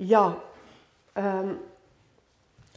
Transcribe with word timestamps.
Ja. 0.00 0.24
Um, 1.14 1.58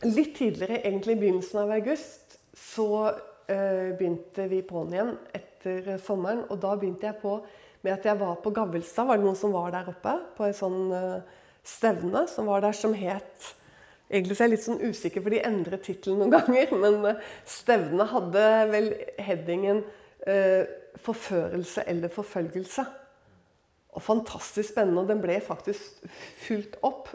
litt 0.03 0.33
tidligere, 0.35 0.81
egentlig 0.83 1.15
i 1.15 1.21
begynnelsen 1.21 1.61
av 1.61 1.71
august, 1.71 2.37
så 2.57 2.87
uh, 3.13 3.91
begynte 3.95 4.47
vi 4.51 4.59
på'n 4.67 4.91
igjen 4.91 5.13
etter 5.31 5.93
sommeren. 6.03 6.43
Og 6.51 6.59
da 6.63 6.73
begynte 6.75 7.07
jeg 7.07 7.21
på 7.21 7.37
med 7.83 7.93
at 7.95 8.07
jeg 8.07 8.19
var 8.19 8.39
på 8.43 8.51
Gavelstad. 8.55 9.07
Var 9.07 9.19
det 9.19 9.27
noen 9.27 9.39
som 9.39 9.55
var 9.55 9.71
der 9.71 9.87
oppe? 9.91 10.17
På 10.35 10.47
en 10.47 10.57
sånn 10.57 10.79
uh, 10.91 11.43
stevne 11.63 12.25
som 12.31 12.51
var 12.51 12.65
der, 12.65 12.75
som 12.77 12.95
het 12.97 13.53
Egentlig 14.13 14.35
er 14.35 14.43
jeg 14.43 14.51
litt 14.51 14.65
sånn 14.65 14.81
usikker, 14.83 15.23
for 15.23 15.33
de 15.33 15.39
endrer 15.41 15.79
tittelen 15.81 16.19
noen 16.21 16.33
ganger. 16.35 16.73
Men 16.75 17.07
uh, 17.07 17.29
stevnet 17.49 18.11
hadde 18.11 18.43
vel 18.69 18.89
headingen 19.25 19.79
eh, 20.27 20.67
'Forførelse 21.01 21.87
eller 21.89 22.11
forfølgelse'. 22.13 22.83
Og 23.93 24.01
fantastisk 24.01 24.73
spennende. 24.73 25.03
Og 25.03 25.11
den 25.11 25.21
ble 25.23 25.37
faktisk 25.43 26.03
fulgt 26.45 26.79
opp 26.85 27.11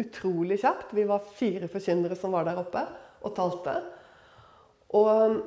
utrolig 0.00 0.60
kjapt. 0.62 0.94
Vi 0.96 1.06
var 1.08 1.24
fire 1.36 1.68
forkynnere 1.70 2.16
som 2.18 2.34
var 2.34 2.46
der 2.48 2.60
oppe 2.62 2.84
og 3.22 3.34
talte. 3.36 3.74
Og, 4.96 5.38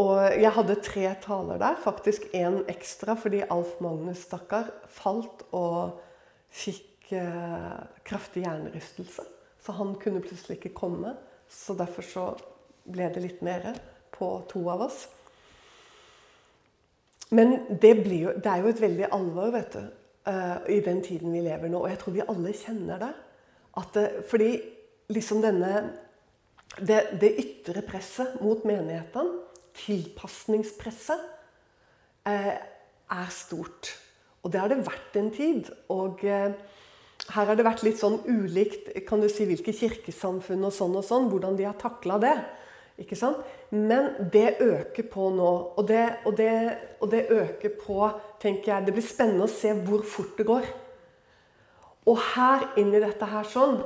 og 0.00 0.14
jeg 0.36 0.52
hadde 0.56 0.78
tre 0.84 1.06
taler 1.24 1.60
der. 1.60 1.80
Faktisk 1.80 2.28
én 2.36 2.62
ekstra 2.70 3.16
fordi 3.18 3.42
Alf 3.48 3.78
Magnus, 3.84 4.24
stakkar, 4.26 4.72
falt 4.92 5.44
og 5.56 6.00
fikk 6.50 7.12
eh, 7.16 7.76
kraftig 8.06 8.44
hjernerystelse. 8.46 9.26
Så 9.60 9.76
han 9.76 9.94
kunne 10.00 10.22
plutselig 10.24 10.58
ikke 10.58 10.74
komme. 10.76 11.14
Så 11.50 11.76
derfor 11.78 12.06
så 12.06 12.26
ble 12.90 13.08
det 13.12 13.22
litt 13.24 13.40
mer 13.44 13.72
på 14.14 14.32
to 14.50 14.64
av 14.72 14.86
oss. 14.88 15.04
Men 17.30 17.54
det, 17.82 17.94
jo, 18.10 18.32
det, 18.34 18.46
er 18.46 18.62
jo 18.62 18.70
et 18.72 18.82
veldig 18.82 19.08
alvor 19.14 19.52
vet 19.54 19.76
du, 19.76 19.82
uh, 20.28 20.56
i 20.70 20.80
den 20.84 21.02
tiden 21.04 21.32
vi 21.34 21.44
lever 21.44 21.70
nå. 21.70 21.84
Og 21.84 21.92
jeg 21.92 22.00
tror 22.00 22.16
vi 22.16 22.26
alle 22.26 22.54
kjenner 22.56 23.02
det. 23.02 23.10
det 23.94 24.06
fordi 24.30 24.50
liksom 25.14 25.42
denne 25.44 25.70
det, 26.78 27.00
det, 27.20 27.34
ytre 27.42 27.82
presset 27.86 28.40
mot 28.42 28.64
menighetene, 28.66 29.44
tilpasningspresset, 29.78 31.22
uh, 32.26 32.56
er 33.10 33.30
stort. 33.34 33.94
Og 34.42 34.52
det 34.52 34.60
har 34.60 34.70
det 34.72 34.82
vært 34.86 35.16
en 35.20 35.30
tid. 35.34 35.70
Og 35.92 36.22
her 37.28 37.48
har 37.50 37.56
det 37.58 37.66
vært 37.66 37.82
litt 37.84 37.98
sånn 38.00 38.20
ulikt 38.24 38.88
kan 39.06 39.20
du 39.20 39.28
si, 39.28 39.44
hvilke 39.48 39.74
kirkesamfunn 39.76 40.64
og 40.64 40.72
sånn 40.74 40.96
og 40.96 41.04
sånn, 41.04 41.28
hvordan 41.30 41.58
de 41.58 41.66
har 41.68 41.76
takla 41.78 42.16
det. 42.22 42.36
Ikke 43.00 43.16
sant? 43.16 43.40
Men 43.70 44.12
det 44.32 44.58
øker 44.60 45.06
på 45.08 45.30
nå. 45.32 45.50
Og 45.78 45.86
det, 45.88 46.02
og, 46.28 46.36
det, 46.36 46.52
og 47.00 47.10
det, 47.10 47.24
øker 47.30 47.72
på 47.80 48.10
tenker 48.42 48.74
jeg, 48.74 48.86
Det 48.86 48.96
blir 48.96 49.06
spennende 49.06 49.46
å 49.48 49.52
se 49.52 49.72
hvor 49.86 50.04
fort 50.04 50.36
det 50.38 50.46
går. 50.48 50.68
Og 52.10 52.20
her 52.34 52.66
inni 52.80 53.00
dette 53.00 53.28
her 53.28 53.48
sånn, 53.48 53.80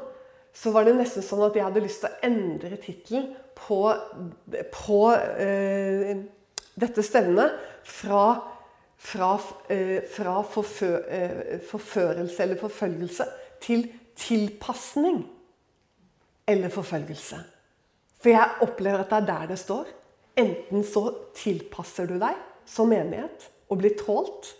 så 0.54 0.70
var 0.74 0.86
det 0.86 0.94
nesten 0.96 1.22
sånn 1.22 1.42
at 1.46 1.56
jeg 1.58 1.66
hadde 1.66 1.82
lyst 1.82 2.04
til 2.04 2.10
å 2.10 2.26
endre 2.28 2.78
tittelen 2.82 3.30
på, 3.58 3.78
på 4.74 4.98
uh, 5.10 6.10
dette 6.78 7.02
stevnet 7.06 7.56
fra, 7.86 8.26
fra, 8.96 9.32
uh, 9.34 9.98
fra 10.14 10.36
forfø, 10.46 10.92
uh, 11.10 11.56
forførelse 11.70 12.46
eller 12.46 12.62
forfølgelse 12.62 13.26
til 13.66 13.88
tilpasning 14.14 15.24
eller 16.46 16.70
forfølgelse. 16.70 17.42
For 18.24 18.32
jeg 18.32 18.64
opplever 18.64 19.02
at 19.04 19.10
det 19.12 19.20
er 19.20 19.26
der 19.28 19.48
det 19.52 19.60
står. 19.60 19.88
Enten 20.40 20.84
så 20.88 21.10
tilpasser 21.36 22.08
du 22.08 22.16
deg 22.16 22.38
som 22.64 22.88
menighet 22.88 23.50
og 23.68 23.82
blir 23.82 23.92
tålt. 24.00 24.54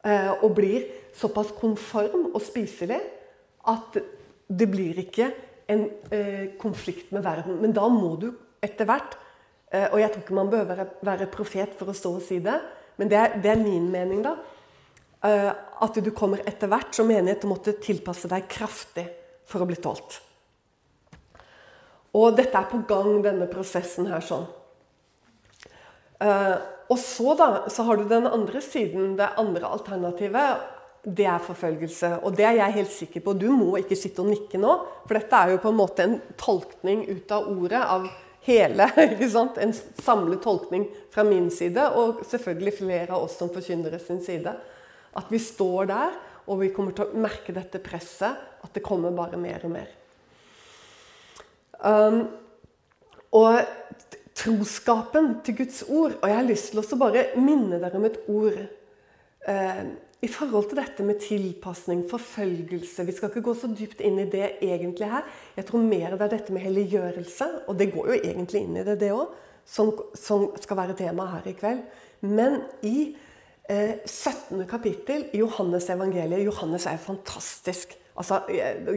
Eh, 0.00 0.30
og 0.40 0.54
blir 0.56 0.86
såpass 1.12 1.50
konform 1.60 2.30
og 2.30 2.40
spiselig 2.40 3.02
at 3.68 3.98
det 4.48 4.68
blir 4.72 4.96
ikke 5.02 5.26
en 5.68 5.82
eh, 6.08 6.46
konflikt 6.56 7.12
med 7.12 7.26
verden. 7.26 7.58
Men 7.60 7.76
da 7.76 7.84
må 7.92 8.14
du 8.16 8.30
etter 8.64 8.88
hvert 8.88 9.18
eh, 9.68 9.92
Og 9.92 10.00
jeg 10.00 10.08
tror 10.14 10.24
ikke 10.24 10.38
man 10.38 10.52
behøver 10.52 10.94
være 11.04 11.28
profet 11.28 11.76
for 11.76 11.92
å 11.92 11.96
stå 11.96 12.14
og 12.16 12.24
si 12.24 12.40
det, 12.40 12.56
men 12.96 13.12
det 13.12 13.20
er, 13.20 13.36
det 13.44 13.52
er 13.52 13.60
min 13.60 13.92
mening, 13.92 14.24
da. 14.24 14.38
At 15.20 15.96
du 16.00 16.10
kommer 16.16 16.40
etter 16.48 16.68
hvert 16.68 16.96
som 16.96 17.08
menighet 17.08 17.42
til 17.42 17.48
å 17.48 17.52
måtte 17.52 17.76
tilpasse 17.76 18.28
deg 18.28 18.48
kraftig 18.48 19.04
for 19.48 19.60
å 19.60 19.68
bli 19.68 19.76
tålt. 19.80 20.16
Og 22.16 22.34
dette 22.38 22.58
er 22.58 22.66
på 22.70 22.82
gang, 22.88 23.20
denne 23.22 23.46
prosessen 23.50 24.08
her 24.10 24.24
sånn. 24.24 24.48
Uh, 26.20 26.58
og 26.90 26.98
så 26.98 27.36
da, 27.38 27.48
så 27.70 27.86
har 27.86 28.00
du 28.00 28.08
den 28.10 28.26
andre 28.26 28.60
siden, 28.64 29.14
det 29.18 29.30
andre 29.38 29.68
alternativet. 29.70 30.64
Det 31.00 31.24
er 31.24 31.44
forfølgelse. 31.44 32.16
Og 32.26 32.34
det 32.36 32.44
er 32.48 32.58
jeg 32.58 32.76
helt 32.80 32.92
sikker 32.92 33.22
på. 33.24 33.36
Du 33.38 33.48
må 33.54 33.76
ikke 33.78 33.96
sitte 33.96 34.24
og 34.24 34.32
nikke 34.32 34.58
nå. 34.60 34.74
For 35.06 35.16
dette 35.16 35.38
er 35.38 35.54
jo 35.54 35.60
på 35.62 35.70
en 35.70 35.78
måte 35.78 36.04
en 36.04 36.18
tolkning 36.40 37.06
ut 37.08 37.30
av 37.32 37.46
ordet 37.48 37.84
av 37.84 38.10
hele. 38.48 38.90
ikke 39.06 39.30
sant? 39.32 39.60
En 39.62 39.72
samlet 39.72 40.42
tolkning 40.44 40.88
fra 41.14 41.24
min 41.24 41.48
side, 41.54 41.86
og 41.94 42.24
selvfølgelig 42.28 42.76
flere 42.82 43.14
av 43.14 43.28
oss 43.28 43.38
som 43.38 43.52
forkynnere 43.54 44.02
sin 44.02 44.20
side. 44.26 44.56
At 45.16 45.30
vi 45.30 45.40
står 45.42 45.88
der, 45.94 46.18
og 46.50 46.60
vi 46.64 46.74
kommer 46.74 46.96
til 46.96 47.06
å 47.06 47.22
merke 47.22 47.54
dette 47.54 47.80
presset. 47.82 48.48
At 48.60 48.74
det 48.74 48.84
kommer 48.84 49.14
bare 49.14 49.40
mer 49.40 49.62
og 49.64 49.72
mer. 49.78 49.99
Um, 51.84 52.22
og 53.32 53.62
troskapen 54.36 55.38
til 55.44 55.56
Guds 55.56 55.78
ord 55.88 56.16
Og 56.20 56.28
jeg 56.28 56.36
har 56.36 56.44
lyst 56.44 56.74
til 56.74 56.80
å 56.82 56.98
bare 57.00 57.22
minne 57.40 57.78
dere 57.80 57.96
om 57.96 58.04
et 58.04 58.18
ord 58.28 58.58
uh, 59.48 59.84
i 60.20 60.28
forhold 60.28 60.66
til 60.68 60.76
dette 60.76 61.04
med 61.06 61.20
tilpasning, 61.24 62.02
forfølgelse. 62.10 63.06
Vi 63.08 63.12
skal 63.16 63.30
ikke 63.30 63.42
gå 63.46 63.54
så 63.56 63.70
dypt 63.72 64.02
inn 64.04 64.18
i 64.20 64.26
det 64.28 64.58
egentlig 64.60 65.08
her. 65.08 65.24
Jeg 65.56 65.64
tror 65.70 65.86
mer 65.86 66.12
det 66.12 66.26
er 66.26 66.34
dette 66.34 66.52
med 66.52 66.64
helliggjørelse, 66.66 67.48
og 67.64 67.78
det 67.78 67.88
går 67.94 68.10
jo 68.10 68.18
egentlig 68.18 68.60
inn 68.66 68.76
i 68.76 68.84
det, 68.84 68.98
det 69.00 69.14
òg, 69.16 69.32
som, 69.64 69.94
som, 70.12 70.50
skal 70.60 70.76
være 70.82 70.98
tema 70.98 71.24
her 71.30 71.48
i 71.48 71.56
kveld. 71.56 71.80
Men 72.20 72.58
i 72.84 73.14
eh, 73.64 74.04
17. 74.04 74.66
kapittel 74.68 75.24
i 75.32 75.40
Johannes 75.40 75.88
evangeliet 75.88 76.44
Johannes 76.44 76.84
er 76.90 77.00
fantastisk. 77.00 77.96
Altså, 78.20 78.42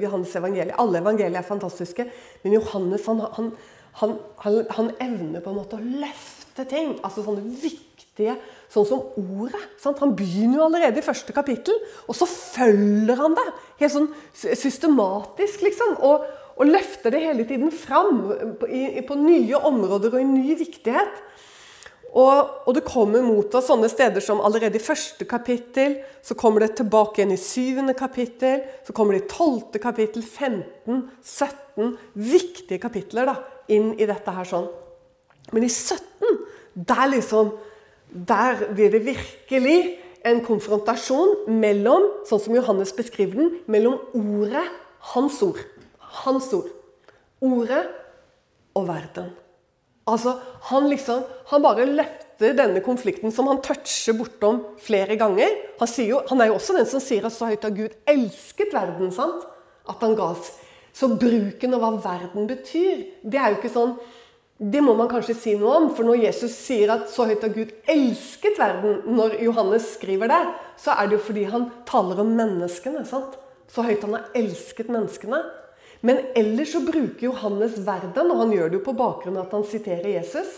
Johannes 0.02 0.36
evangeliet, 0.36 0.76
Alle 0.80 1.00
evangelier 1.00 1.40
er 1.40 1.48
fantastiske, 1.48 2.06
men 2.44 2.58
Johannes 2.58 3.06
han, 3.08 3.22
han, 3.38 3.52
han, 4.02 4.18
han, 4.76 4.92
evner 5.00 5.44
på 5.44 5.54
en 5.54 5.60
måte 5.62 5.80
å 5.80 5.84
løfte 6.04 6.66
ting. 6.70 6.98
altså 7.04 7.24
sånne 7.26 7.46
viktige, 7.62 8.38
Sånn 8.74 8.86
som 8.90 9.04
ordet. 9.18 9.62
Sant? 9.82 10.00
Han 10.02 10.16
begynner 10.18 10.60
jo 10.60 10.66
allerede 10.68 11.02
i 11.02 11.06
første 11.06 11.34
kapittel, 11.34 11.76
og 12.10 12.18
så 12.18 12.28
følger 12.30 13.18
han 13.18 13.36
det 13.38 13.46
helt 13.80 13.94
sånn 13.94 14.08
systematisk. 14.34 15.62
liksom, 15.66 15.96
og, 16.06 16.26
og 16.54 16.70
løfter 16.70 17.14
det 17.14 17.24
hele 17.24 17.46
tiden 17.50 17.72
fram 17.74 18.26
på 19.08 19.18
nye 19.22 19.62
områder 19.70 20.14
og 20.14 20.22
i 20.22 20.30
ny 20.30 20.58
viktighet. 20.60 21.22
Og, 22.14 22.68
og, 22.68 22.76
det 22.78 22.84
kommer 22.86 23.24
mot 23.26 23.56
oss 23.58 23.72
sånne 23.72 23.90
steder 23.90 24.22
som 24.22 24.42
allerede 24.46 24.78
i 24.78 24.84
første 24.84 25.26
kapittel, 25.26 25.96
så 26.22 26.38
kommer 26.38 26.62
det 26.62 26.76
tilbake 26.78 27.20
igjen 27.20 27.34
i 27.34 27.42
syvende 27.42 27.96
kapittel, 27.98 28.62
så 28.86 28.94
kommer 28.94 29.18
det 29.18 29.24
i 29.24 29.32
tolvte 29.32 29.82
kapittel, 29.82 30.22
15, 30.22 31.08
17 31.26 31.96
Viktige 32.14 32.78
kapitler 32.84 33.32
da, 33.32 33.36
inn 33.74 33.96
i 33.98 34.06
dette 34.06 34.36
her 34.36 34.46
sånn. 34.46 34.70
Men 35.58 35.66
i 35.66 35.72
17, 35.72 36.42
der 36.74 37.08
liksom 37.16 37.56
Der 38.14 38.60
blir 38.78 38.92
det 38.94 39.00
virkelig 39.08 39.78
en 40.22 40.44
konfrontasjon 40.46 41.48
mellom, 41.50 42.06
sånn 42.30 42.44
som 42.44 42.54
Johannes 42.54 42.94
beskriver 42.94 43.40
den, 43.40 43.56
mellom 43.66 43.98
ordet, 44.14 44.68
hans 45.16 45.40
ord, 45.42 45.58
hans 46.22 46.52
ord, 46.54 46.70
ordet 47.42 47.88
og 48.78 48.86
verden. 48.86 49.34
Altså, 50.10 50.36
han 50.68 50.90
liksom, 50.92 51.24
han 51.48 51.64
bare 51.64 51.86
løfter 51.88 52.56
denne 52.58 52.82
konflikten 52.84 53.32
som 53.32 53.48
han 53.48 53.62
toucher 53.64 54.18
bortom 54.18 54.60
flere 54.84 55.16
ganger. 55.20 55.54
Han, 55.80 55.92
jo, 56.04 56.20
han, 56.28 56.42
er 56.42 56.52
jo 56.52 56.58
også 56.58 56.76
den 56.76 56.90
som 56.90 57.04
sier 57.04 57.24
at 57.28 57.36
så 57.36 57.48
høyt 57.48 57.64
har 57.64 57.76
Gud 57.76 57.96
elsket 58.10 58.74
verden. 58.76 59.14
sant? 59.16 59.46
At 59.88 60.04
han 60.04 60.18
ga 60.20 60.34
oss. 60.36 60.52
Så 60.94 61.08
bruken 61.18 61.74
av 61.74 61.82
hva 61.82 61.94
verden 62.04 62.50
betyr, 62.50 63.08
det 63.24 63.40
er 63.40 63.54
jo 63.54 63.62
ikke 63.62 63.72
sånn 63.74 63.96
Det 64.64 64.84
må 64.86 64.94
man 64.96 65.10
kanskje 65.10 65.34
si 65.36 65.56
noe 65.58 65.72
om. 65.80 65.88
For 65.96 66.06
når 66.08 66.22
Jesus 66.28 66.54
sier 66.56 66.92
at 66.94 67.08
så 67.12 67.26
høyt 67.28 67.42
har 67.44 67.56
Gud 67.56 67.72
elsket 67.90 68.60
verden, 68.60 69.02
når 69.18 69.40
Johannes 69.42 69.88
skriver 69.96 70.30
det, 70.30 70.44
så 70.80 70.94
er 70.94 71.10
det 71.10 71.18
jo 71.18 71.26
fordi 71.26 71.48
han 71.50 71.72
taler 71.90 72.22
om 72.22 72.36
menneskene. 72.38 73.02
sant? 73.08 73.40
Så 73.68 73.84
høyt 73.84 74.04
han 74.06 74.20
har 74.20 74.30
elsket 74.38 74.92
menneskene. 74.94 75.42
Men 76.04 76.20
ellers 76.36 76.74
så 76.76 76.82
bruker 76.84 77.30
Johannes 77.30 77.78
verden, 77.86 78.32
og 78.32 78.42
han 78.42 78.52
gjør 78.52 78.72
det 78.72 78.80
jo 78.80 78.86
på 78.90 78.96
bakgrunn 79.00 79.38
av 79.40 79.48
at 79.48 79.56
han 79.56 79.66
siterer 79.68 80.10
Jesus, 80.18 80.58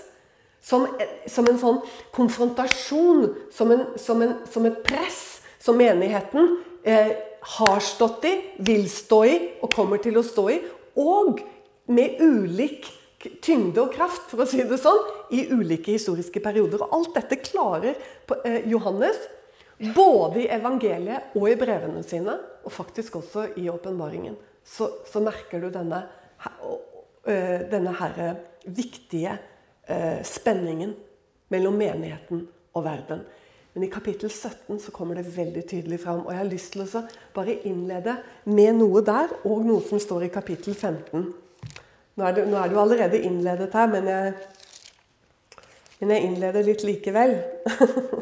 som, 0.66 0.88
som 1.30 1.46
en 1.46 1.60
sånn 1.62 1.78
konfrontasjon, 2.16 3.28
som, 3.54 3.74
en, 3.76 3.84
som, 4.02 4.24
en, 4.26 4.34
som, 4.50 4.66
et 4.66 4.80
press 4.88 5.20
som 5.62 5.78
menigheten 5.78 6.56
eh, 6.82 7.14
har 7.60 7.84
stått 7.86 8.26
i, 8.26 8.34
vil 8.66 8.88
stå 8.90 9.20
i 9.30 9.36
og 9.62 9.70
kommer 9.76 10.02
til 10.02 10.18
å 10.18 10.26
stå 10.26 10.48
i. 10.50 10.58
Og 10.98 11.44
med 11.94 12.18
ulik 12.24 12.90
tyngde 13.46 13.84
og 13.84 13.94
kraft, 13.94 14.26
for 14.32 14.42
å 14.42 14.50
si 14.50 14.66
det 14.66 14.82
sånn, 14.82 15.04
i 15.30 15.46
ulike 15.54 15.94
historiske 15.94 16.42
perioder. 16.42 16.82
Og 16.82 16.98
alt 16.98 17.14
dette 17.20 17.42
klarer 17.46 17.94
eh, 17.94 18.66
Johannes 18.70 19.22
Både 19.76 20.40
i 20.40 20.50
evangeliet 20.56 21.34
og 21.36 21.50
i 21.52 21.56
brevene 21.60 22.00
sine, 22.08 22.38
og 22.64 22.72
faktisk 22.72 23.18
også 23.20 23.50
i 23.60 23.66
åpenbaringen, 23.68 24.38
så, 24.66 24.90
så, 25.06 25.22
merker 25.22 25.62
du 25.62 25.70
denne, 25.74 26.02
øh, 27.28 27.66
denne 27.72 27.94
her 28.00 28.36
viktige 28.66 29.38
uh, 29.90 30.22
spenningen 30.26 30.96
mellom 31.54 31.78
menigheten 31.78 32.48
og 32.74 32.84
verden. 32.84 33.22
Men 33.76 33.84
i 33.84 33.92
kapittel 33.92 34.30
17 34.32 34.80
så 34.80 34.92
kommer 34.96 35.16
det 35.20 35.38
veldig 35.38 35.66
tydelig 35.68 36.00
fram. 36.00 36.26
Og 36.26 36.32
jeg 36.32 36.40
har 36.40 36.48
lyst 36.48 36.74
til 36.74 36.86
å 36.86 37.02
bare 37.36 37.58
innlede 37.68 38.16
med 38.48 38.78
noe 38.80 39.04
der, 39.04 39.34
og 39.44 39.66
noe 39.68 39.84
som 39.84 40.00
står 40.00 40.26
i 40.26 40.32
kapittel 40.34 40.74
15. 40.74 41.26
Nå 42.16 42.24
er 42.24 42.38
det, 42.38 42.46
nå 42.48 42.56
er 42.56 42.72
det 42.72 42.78
jo 42.78 42.84
allerede 42.86 43.20
innledet 43.28 43.74
her, 43.76 43.90
men 43.92 44.08
jeg, 44.08 44.34
men 46.00 46.14
jeg 46.16 46.30
innleder 46.30 46.64
litt 46.64 46.86
likevel. 46.88 47.36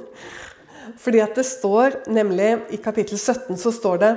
Fordi 1.04 1.22
at 1.22 1.38
det 1.38 1.46
står 1.46 2.00
nemlig 2.14 2.50
I 2.74 2.80
kapittel 2.82 3.20
17 3.22 3.58
så 3.62 3.72
står 3.74 4.02
det 4.02 4.12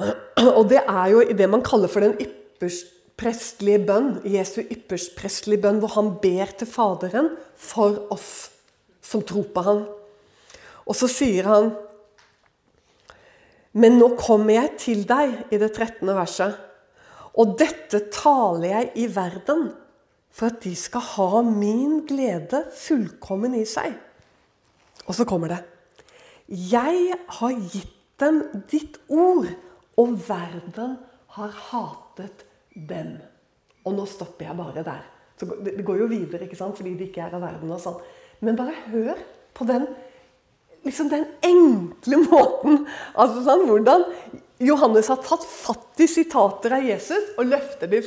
Og 0.58 0.64
det 0.70 0.80
er 0.82 1.06
jo 1.12 1.22
i 1.24 1.36
det 1.36 1.48
man 1.50 1.64
kaller 1.66 1.90
for 1.90 2.04
den 2.04 2.16
yppersprestlige 2.20 3.82
bønn, 3.88 4.14
Jesu 4.24 4.62
yppersprestlige 4.62 5.62
bønn, 5.62 5.80
hvor 5.82 5.94
han 5.96 6.14
ber 6.22 6.54
til 6.56 6.70
Faderen 6.70 7.34
for 7.56 7.98
oss 8.14 8.50
som 9.04 9.24
tror 9.26 9.48
på 9.52 9.64
han. 9.66 9.84
Og 10.86 10.96
så 10.96 11.08
sier 11.10 11.48
han 11.50 11.72
Men 13.72 14.00
nå 14.00 14.16
kommer 14.18 14.56
jeg 14.56 14.70
til 14.82 15.02
deg, 15.06 15.44
i 15.54 15.58
det 15.62 15.68
13. 15.70 16.08
verset. 16.10 16.56
Og 17.38 17.52
dette 17.60 18.00
taler 18.10 18.66
jeg 18.72 18.88
i 18.98 19.04
verden 19.14 19.68
for 20.34 20.50
at 20.50 20.58
de 20.64 20.72
skal 20.74 21.04
ha 21.12 21.42
min 21.46 22.00
glede 22.08 22.64
fullkommen 22.74 23.54
i 23.54 23.62
seg. 23.68 23.94
Og 25.06 25.14
så 25.14 25.26
kommer 25.26 25.54
det. 25.54 25.60
Jeg 26.50 27.14
har 27.38 27.54
gitt 27.70 27.94
dem 28.20 28.42
ditt 28.70 28.98
ord, 29.06 29.46
og 30.00 30.14
verden 30.26 30.96
har 31.36 31.56
hatet 31.70 32.44
dem. 32.74 33.16
Og 33.84 33.96
nå 33.96 34.06
stopper 34.08 34.48
jeg 34.48 34.58
bare 34.58 34.84
der. 34.86 35.02
Så 35.40 35.48
det 35.64 35.84
går 35.86 36.02
jo 36.02 36.10
videre, 36.10 36.44
ikke 36.44 36.58
sant? 36.58 36.76
fordi 36.76 36.94
de 36.98 37.08
ikke 37.08 37.22
er 37.24 37.36
av 37.36 37.44
verden. 37.44 37.72
og 37.72 37.80
sånn. 37.80 38.00
Men 38.44 38.58
bare 38.58 38.76
hør 38.90 39.20
på 39.56 39.66
den, 39.68 39.86
liksom 40.84 41.08
den 41.12 41.26
enkle 41.44 42.20
måten. 42.30 42.84
altså 43.14 43.44
sånn, 43.46 43.66
Hvordan 43.68 44.04
Johannes 44.60 45.08
har 45.08 45.22
tatt 45.24 45.44
fatt 45.48 46.02
i 46.04 46.08
sitater 46.10 46.76
av 46.76 46.84
Jesus 46.84 47.32
og 47.38 47.48
løfter 47.48 47.88
de, 47.88 48.02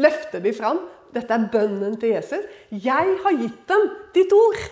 løfter 0.00 0.44
de 0.44 0.54
fram. 0.56 0.80
Dette 1.12 1.32
er 1.32 1.48
bønnen 1.52 1.96
til 2.00 2.12
Jesus. 2.16 2.44
'Jeg 2.68 3.14
har 3.24 3.36
gitt 3.36 3.62
dem 3.68 3.84
ditt 4.12 4.32
ord.' 4.32 4.66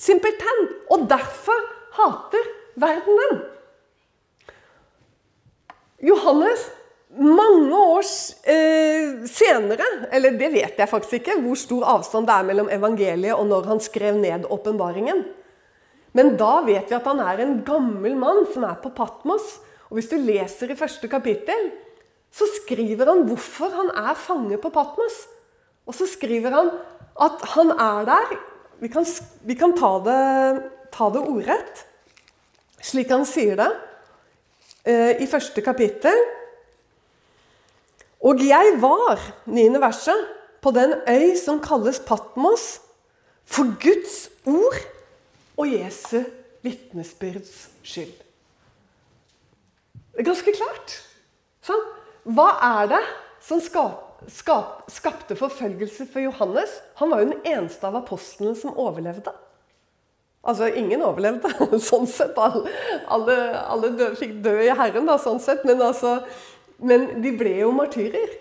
Simpelthen. 0.00 0.68
Og 0.90 1.08
derfor 1.10 1.58
hater 1.98 2.46
verden 2.76 3.18
dem. 3.22 3.40
Johannes, 6.00 6.62
mange 7.10 7.74
år 7.74 8.06
eh, 8.48 9.26
senere, 9.28 9.86
eller 10.14 10.36
det 10.38 10.52
vet 10.54 10.78
jeg 10.78 10.90
faktisk 10.90 11.18
ikke, 11.18 11.40
hvor 11.42 11.58
stor 11.58 11.86
avstand 11.96 12.28
det 12.28 12.36
er 12.36 12.46
mellom 12.48 12.70
evangeliet 12.72 13.34
og 13.34 13.48
når 13.50 13.68
han 13.72 13.82
skrev 13.82 14.20
ned 14.20 14.46
åpenbaringen. 14.48 15.24
Men 16.16 16.34
da 16.38 16.60
vet 16.66 16.90
vi 16.90 16.96
at 16.96 17.06
han 17.06 17.20
er 17.22 17.42
en 17.42 17.58
gammel 17.66 18.16
mann 18.18 18.46
som 18.54 18.64
er 18.66 18.78
på 18.82 18.92
Patmos 18.94 19.58
og 19.90 19.98
Hvis 19.98 20.06
du 20.06 20.20
leser 20.22 20.70
i 20.70 20.78
første 20.78 21.08
kapittel, 21.10 21.72
så 22.30 22.46
skriver 22.60 23.08
han 23.10 23.24
hvorfor 23.26 23.72
han 23.74 23.88
er 23.90 24.14
fange 24.14 24.54
på 24.62 24.70
Patmos. 24.70 25.16
Og 25.82 25.96
så 25.98 26.06
skriver 26.06 26.54
han 26.54 26.70
at 27.18 27.42
han 27.56 27.72
er 27.74 28.04
der 28.06 28.36
Vi 28.80 28.88
kan, 28.88 29.04
vi 29.44 29.54
kan 29.58 29.74
ta, 29.76 29.98
det, 30.06 30.20
ta, 30.94 31.10
det, 31.10 31.20
ordrett, 31.20 31.82
slik 32.80 33.10
han 33.10 33.26
sier 33.28 33.58
det 33.58 33.66
i 34.86 35.26
første 35.28 35.62
kapittel. 35.64 36.16
Og 38.20 38.40
jeg 38.44 38.76
var, 38.80 39.20
niende 39.48 39.80
verset, 39.80 40.26
på 40.60 40.72
den 40.76 40.94
øy 41.08 41.36
som 41.40 41.60
kalles 41.64 42.00
Patmos, 42.06 42.80
for 43.44 43.72
Guds 43.82 44.28
ord 44.46 44.76
og 45.56 45.72
Jesu 45.72 46.20
vitnesbyrds 46.62 47.68
skyld. 47.82 48.12
Det 50.12 50.22
er 50.22 50.28
ganske 50.28 50.54
klart. 50.54 50.94
Sånn. 51.64 51.82
Hva 52.36 52.50
er 52.66 52.90
det 52.92 53.00
som 53.42 53.62
skap, 53.64 54.20
skap, 54.28 54.84
skapte 54.92 55.36
forfølgelse 55.38 56.06
for 56.12 56.22
Johannes? 56.22 56.72
Han 57.00 57.12
var 57.12 57.22
jo 57.22 57.30
den 57.32 57.46
eneste 57.48 57.88
av 57.88 57.96
apostlene 58.02 58.54
som 58.58 58.76
overlevde. 58.76 59.32
Altså, 60.40 60.70
ingen 60.72 61.02
overlevde, 61.04 61.50
sånn 61.90 62.08
sett. 62.08 62.38
Alle, 62.40 62.72
alle, 63.12 63.36
alle 63.60 64.10
fikk 64.18 64.38
dø 64.44 64.56
i 64.64 64.72
Herren, 64.72 65.08
da, 65.08 65.18
sånn 65.20 65.40
sett. 65.42 65.66
Men, 65.68 65.82
altså, 65.84 66.20
men 66.80 67.22
de 67.24 67.34
ble 67.36 67.58
jo 67.60 67.74
martyrer. 67.76 68.38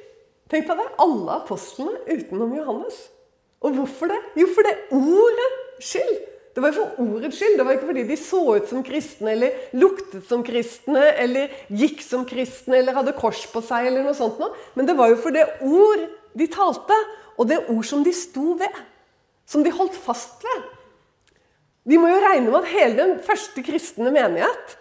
Tenk 0.50 0.70
deg 0.70 0.80
det. 0.82 0.90
Alle 1.04 1.40
apostlene 1.42 2.00
utenom 2.08 2.56
Johannes. 2.58 3.08
Og 3.60 3.76
hvorfor 3.76 4.12
det? 4.12 4.20
Jo, 4.40 4.48
for 4.56 4.66
det 4.66 4.76
ordet 4.96 5.50
skyld. 5.84 6.20
Det 6.56 6.64
var 6.64 6.74
jo 6.74 6.82
for 6.82 7.04
ordets 7.04 7.38
skyld. 7.38 7.58
Det 7.60 7.66
var 7.66 7.76
ikke 7.78 7.88
fordi 7.92 8.06
de 8.10 8.16
så 8.20 8.40
ut 8.58 8.72
som 8.72 8.82
kristne, 8.84 9.34
eller 9.36 9.78
luktet 9.80 10.26
som 10.28 10.42
kristne, 10.44 11.04
eller 11.22 11.54
gikk 11.70 12.02
som 12.04 12.26
kristne, 12.28 12.80
eller 12.80 12.98
hadde 12.98 13.14
kors 13.20 13.46
på 13.52 13.62
seg, 13.64 13.88
eller 13.88 14.04
noe 14.04 14.18
sånt 14.18 14.42
noe. 14.42 14.50
Men 14.76 14.90
det 14.90 14.96
var 14.98 15.12
jo 15.12 15.20
for 15.22 15.36
det 15.36 15.46
ord 15.64 16.08
de 16.40 16.48
talte, 16.52 16.98
og 17.40 17.48
det 17.52 17.62
ord 17.70 17.86
som 17.88 18.04
de 18.04 18.16
sto 18.16 18.56
ved. 18.60 18.82
Som 19.50 19.64
de 19.66 19.72
holdt 19.74 19.96
fast 20.00 20.44
ved. 20.46 20.66
De 21.90 21.98
må 21.98 22.12
jo 22.12 22.20
regne 22.22 22.52
med 22.52 22.60
at 22.62 22.70
hele 22.74 22.98
den 23.00 23.16
første 23.26 23.64
kristne 23.66 24.12
menighet 24.14 24.76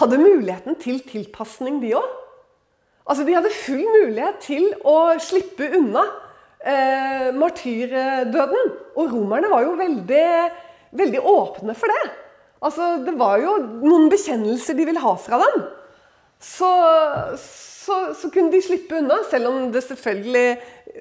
hadde 0.00 0.18
muligheten 0.20 0.76
til 0.82 0.98
tilpasning, 1.06 1.80
de 1.82 1.94
òg. 1.96 2.10
Altså, 3.04 3.24
de 3.24 3.36
hadde 3.36 3.52
full 3.52 3.84
mulighet 3.84 4.40
til 4.44 4.66
å 4.88 5.14
slippe 5.22 5.68
unna 5.76 6.04
eh, 6.64 7.30
martyrdøden. 7.36 8.70
Og 8.96 9.12
romerne 9.12 9.50
var 9.52 9.64
jo 9.66 9.74
veldig 9.78 10.28
veldig 10.98 11.22
åpne 11.26 11.74
for 11.78 11.92
det. 11.92 12.12
Altså, 12.64 13.04
Det 13.04 13.14
var 13.18 13.38
jo 13.42 13.56
noen 13.84 14.08
bekjennelser 14.12 14.76
de 14.78 14.86
ville 14.88 15.02
ha 15.02 15.14
fra 15.20 15.40
dem. 15.42 15.64
Så, 16.40 16.70
så, 17.84 17.96
så 18.16 18.30
kunne 18.32 18.52
de 18.52 18.62
slippe 18.64 18.96
unna, 18.96 19.18
selv 19.28 19.50
om 19.50 19.68
det 19.72 19.82
selvfølgelig 19.84 20.46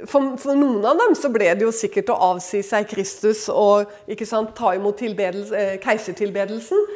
for, 0.10 0.34
for, 0.42 0.58
noen 0.58 0.84
av 0.88 0.98
dem 1.00 1.14
så 1.18 1.30
ble 1.32 1.52
det 1.54 1.66
jo 1.66 1.74
sikkert 1.76 2.12
å 2.12 2.20
avsi 2.34 2.64
seg 2.66 2.88
Kristus 2.90 3.46
og 3.52 3.92
sant, 4.26 4.56
ta 4.58 4.74
imot 4.76 5.04
eh, 5.06 5.78
keisertilbedelsen. 5.84 6.88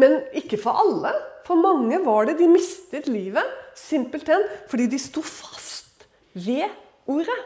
Men 0.00 0.20
ikke 0.36 0.58
for 0.60 0.80
alle. 0.82 1.14
For 1.46 1.58
mange 1.58 1.98
var 2.04 2.28
det 2.28 2.38
de 2.38 2.48
mistet 2.50 3.08
livet 3.10 3.46
simpelthen 3.78 4.44
fordi 4.70 4.88
de 4.90 5.00
sto 5.00 5.22
fast 5.24 6.06
ved 6.34 6.68
ordet. 7.10 7.38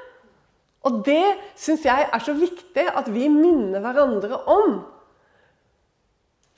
Og 0.84 1.00
det 1.06 1.36
syns 1.56 1.86
jeg 1.86 2.08
er 2.12 2.24
så 2.24 2.34
viktig 2.36 2.88
at 2.90 3.06
vi 3.12 3.30
minner 3.32 3.80
hverandre 3.84 4.42
om. 4.50 4.82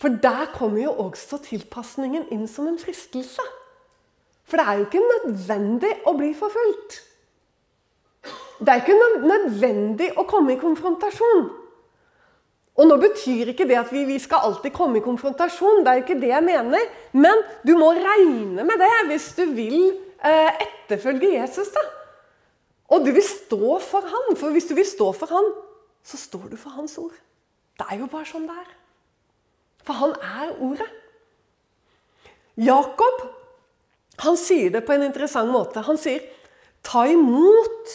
For 0.02 0.16
der 0.22 0.50
kommer 0.54 0.82
jo 0.82 0.96
også 1.06 1.38
tilpasningen 1.44 2.26
inn 2.34 2.48
som 2.50 2.66
en 2.68 2.80
fristelse. 2.80 3.44
For 4.46 4.60
det 4.60 4.66
er 4.66 4.78
jo 4.78 4.86
ikke 4.86 5.02
nødvendig 5.02 5.92
å 6.06 6.14
bli 6.18 6.30
forfulgt. 6.38 7.00
Det 8.56 8.72
er 8.72 8.82
ikke 8.82 8.96
nødvendig 9.26 10.12
å 10.16 10.24
komme 10.28 10.54
i 10.54 10.60
konfrontasjon. 10.60 11.48
Og 12.76 12.88
nå 12.88 12.96
betyr 13.00 13.52
ikke 13.52 13.66
det 13.68 13.78
at 13.80 13.92
vi, 13.92 14.04
vi, 14.04 14.18
skal 14.20 14.44
alltid 14.48 14.74
komme 14.76 15.00
i 15.00 15.04
konfrontasjon. 15.04 15.82
Det 15.84 15.92
er 15.92 15.98
jo 15.98 16.04
ikke 16.04 16.18
det 16.20 16.32
jeg 16.32 16.44
mener. 16.44 16.88
Men 17.16 17.40
du 17.64 17.72
må 17.78 17.92
regne 17.96 18.66
med 18.68 18.82
det 18.82 18.92
hvis 19.10 19.30
du 19.38 19.46
vil 19.56 19.78
eh, 20.20 20.64
etterfølge 20.66 21.32
Jesus. 21.38 21.72
da. 21.72 21.84
Og 22.92 23.06
du 23.06 23.10
vil 23.16 23.24
stå 23.24 23.78
for 23.82 24.04
han. 24.12 24.36
For 24.36 24.52
hvis 24.54 24.68
du 24.68 24.76
vil 24.76 24.88
stå 24.88 25.08
for 25.16 25.32
han, 25.32 25.48
så 26.06 26.20
står 26.20 26.52
du 26.52 26.58
for 26.60 26.76
hans 26.76 26.98
ord. 27.00 27.16
Det 27.76 27.88
er 27.90 28.02
jo 28.02 28.10
bare 28.12 28.28
sånn 28.28 28.46
det 28.48 28.56
er. 28.60 28.68
For 29.86 29.96
han 29.96 30.14
er 30.20 30.52
ordet. 30.60 30.88
Jakob 32.56 33.24
han 34.22 34.38
sier 34.40 34.72
det 34.72 34.84
på 34.86 34.94
en 34.94 35.04
interessant 35.06 35.50
måte. 35.52 35.82
Han 35.84 35.98
sier 36.00 36.22
'ta 36.82 37.06
imot 37.06 37.92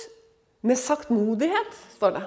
med 0.61 0.77
saktmodighet', 0.77 1.77
står 1.95 2.11
det. 2.17 2.23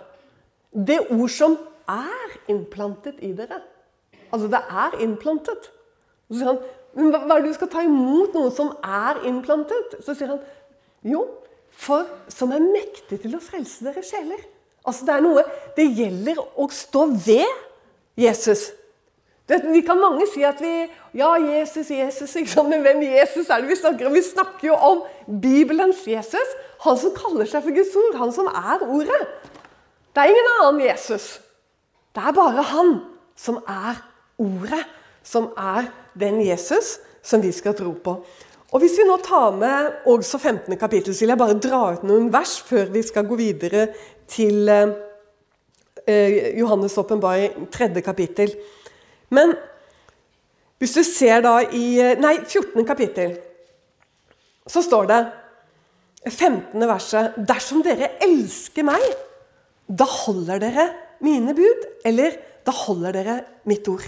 Det 0.87 1.01
ord 1.11 1.31
som 1.31 1.59
er 1.89 2.39
innplantet 2.49 3.21
i 3.23 3.33
dere. 3.33 3.61
Altså, 4.33 4.49
det 4.49 4.63
er 4.71 4.99
innplantet. 5.01 5.71
Så 6.31 6.39
sier 6.39 6.47
han, 6.47 6.59
men 6.95 7.11
hva 7.13 7.37
er 7.37 7.43
det 7.43 7.53
du 7.53 7.55
skal 7.55 7.69
ta 7.69 7.83
imot 7.83 8.35
noe 8.35 8.51
som 8.51 8.73
er 8.83 9.23
innplantet? 9.29 9.99
Så 10.03 10.15
sier 10.15 10.29
han 10.35 10.41
jo, 11.03 11.27
for 11.71 12.07
som 12.29 12.53
er 12.55 12.63
mektig 12.65 13.21
til 13.23 13.35
å 13.37 13.43
frelse 13.43 13.85
dere 13.85 14.03
sjeler. 14.03 14.41
Altså, 14.85 15.07
det 15.07 15.15
er 15.15 15.25
noe 15.25 15.45
Det 15.77 15.87
gjelder 15.97 16.39
å 16.39 16.69
stå 16.71 17.07
ved 17.27 17.47
Jesus. 18.17 18.71
Det, 19.49 19.61
vi 19.69 19.83
kan 19.85 20.01
mange 20.01 20.25
si 20.33 20.43
at 20.43 20.61
vi 20.61 20.87
Ja, 21.15 21.35
Jesus, 21.37 21.91
Jesus. 21.91 22.57
Men 22.57 22.81
hvem 22.83 23.03
Jesus 23.03 23.51
er 23.51 23.61
det 23.61 23.69
vi 23.69 23.77
snakker 23.77 24.07
om? 24.09 24.15
Vi 24.15 24.23
snakker 24.23 24.69
jo 24.69 24.75
om 24.75 25.03
Bibelens 25.41 26.07
Jesus. 26.07 26.55
Han 26.85 26.99
som 26.99 27.13
kaller 27.17 27.47
seg 27.47 27.63
for 27.63 27.77
Guds 27.77 27.95
ord. 27.97 28.17
Han 28.19 28.33
som 28.33 28.49
er 28.49 28.83
Ordet. 28.83 29.21
Det 30.15 30.23
er 30.23 30.31
ingen 30.31 30.51
annen 30.61 30.81
Jesus. 30.87 31.41
Det 32.15 32.23
er 32.23 32.33
bare 32.33 32.63
han 32.63 32.97
som 33.37 33.57
er 33.69 33.99
ordet, 34.39 34.85
som 35.23 35.49
er 35.59 35.89
den 36.19 36.41
Jesus 36.47 36.99
som 37.23 37.43
vi 37.43 37.51
skal 37.53 37.75
tro 37.75 37.93
på. 37.93 38.19
Og 38.75 38.81
Hvis 38.83 38.97
vi 38.99 39.07
nå 39.07 39.17
tar 39.23 39.51
med 39.55 40.07
også 40.11 40.39
15. 40.39 40.77
kapittel, 40.79 41.15
så 41.15 41.25
vil 41.25 41.33
jeg 41.33 41.39
bare 41.39 41.59
dra 41.59 41.81
ut 41.95 42.07
noen 42.07 42.33
vers 42.33 42.57
før 42.63 42.91
vi 42.95 43.03
skal 43.07 43.27
gå 43.27 43.37
videre 43.39 43.89
til 44.27 44.69
eh, 44.69 46.55
Johannes' 46.59 46.99
åpenbaring, 46.99 47.69
tredje 47.71 48.03
kapittel. 48.03 48.55
Men 49.31 49.55
hvis 50.83 50.97
du 50.99 51.05
ser 51.07 51.45
da 51.45 51.61
i 51.65 51.87
Nei, 52.21 52.35
14. 52.45 52.85
kapittel, 52.87 53.37
så 54.69 54.83
står 54.85 55.09
det 55.09 55.21
15. 56.31 56.81
verset 56.89 57.39
Dersom 57.49 57.83
dere 57.85 58.15
elsker 58.25 58.87
meg, 58.87 59.05
da 59.87 60.07
holder 60.09 60.61
dere 60.63 60.89
mine 61.25 61.55
bud. 61.57 61.89
Eller 62.05 62.37
da 62.65 62.73
holder 62.85 63.17
dere 63.17 63.39
mitt 63.69 63.89
ord. 63.93 64.05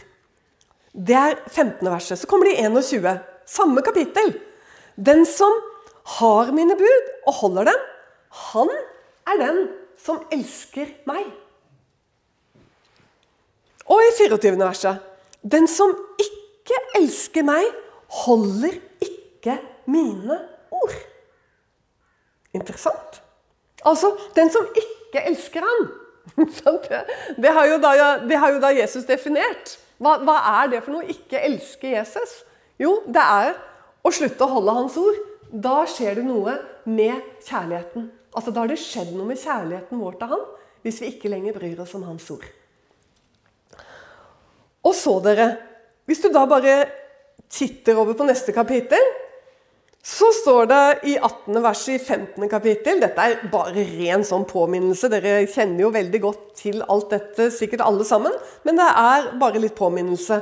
Det 0.97 1.17
er 1.17 1.37
15. 1.49 1.85
verset. 1.91 2.19
Så 2.19 2.29
kommer 2.29 2.49
det 2.49 2.57
i 2.57 2.65
21. 2.65 3.19
Samme 3.47 3.85
kapittel. 3.85 4.33
Den 4.97 5.27
som 5.29 5.53
har 6.17 6.53
mine 6.57 6.77
bud 6.79 7.11
og 7.27 7.35
holder 7.43 7.69
dem, 7.69 7.83
han 8.53 8.71
er 9.29 9.43
den 9.43 9.59
som 10.01 10.23
elsker 10.33 10.93
meg. 11.09 11.29
Og 13.87 14.03
i 14.03 14.11
24. 14.19 14.57
verset. 14.59 15.03
Den 15.43 15.69
som 15.71 15.93
ikke 16.19 16.79
elsker 16.99 17.47
meg, 17.47 17.67
holder 18.25 18.75
ikke 19.03 19.59
mine 19.91 20.41
ord. 20.75 20.97
Interessant. 22.55 23.21
Altså, 23.87 24.11
den 24.35 24.51
som 24.51 24.67
ikke 24.75 25.23
elsker 25.31 25.63
ham. 25.67 25.87
Det 27.43 27.53
har 27.55 27.67
det 28.29 28.39
har 28.39 28.53
jo 28.53 28.61
da 28.61 28.73
Jesus 28.75 29.05
definert. 29.05 29.77
Hva, 30.03 30.19
hva, 30.21 30.37
er 30.63 30.73
det 30.73 30.83
for 30.85 30.97
noe? 30.97 31.07
Ikke 31.09 31.41
elske 31.41 31.95
Jesus? 31.95 32.43
Jo, 32.83 32.99
det 33.07 33.23
er 33.23 33.55
å 34.05 34.13
slutte 34.13 34.45
å 34.45 34.59
holde 34.59 34.75
hans 34.77 34.99
ord. 35.01 35.17
Da 35.49 35.85
skjer 35.89 36.19
det 36.19 36.27
noe 36.27 36.59
med 36.85 37.23
kjærligheten. 37.47 38.11
Altså, 38.35 38.51
Da 38.51 38.65
har 38.65 38.69
det 38.69 38.81
skjedd 38.83 39.15
noe 39.15 39.31
med 39.31 39.41
kjærligheten 39.41 40.03
vår 40.03 40.19
til 40.21 40.35
han, 40.35 40.45
hvis 40.85 41.01
vi 41.01 41.13
ikke 41.15 41.33
lenger 41.33 41.57
bryr 41.57 41.81
oss 41.87 41.95
om 41.97 42.05
hans 42.11 42.29
ord. 42.35 42.45
Og 44.87 44.95
så, 44.95 45.19
dere 45.25 45.51
Hvis 46.07 46.23
du 46.23 46.31
da 46.31 46.45
bare 46.47 46.85
titter 47.51 47.99
over 47.99 48.15
på 48.19 48.27
neste 48.27 48.55
kapittel 48.55 49.03
så 50.07 50.29
står 50.31 50.69
det 50.71 50.83
i 51.11 51.17
18. 51.19 51.57
verset 51.65 51.97
i 51.97 51.99
15. 51.99 52.45
kapittel 52.51 53.01
Dette 53.03 53.25
er 53.27 53.41
bare 53.51 53.83
ren 53.89 54.23
sånn 54.27 54.45
påminnelse. 54.47 55.11
Dere 55.11 55.41
kjenner 55.51 55.83
jo 55.83 55.91
veldig 55.97 56.21
godt 56.23 56.45
til 56.61 56.85
alt 56.87 57.11
dette, 57.11 57.49
sikkert 57.51 57.83
alle 57.83 58.07
sammen. 58.07 58.37
Men 58.63 58.79
det 58.79 58.87
er 58.87 59.27
bare 59.41 59.63
litt 59.65 59.75
påminnelse. 59.79 60.39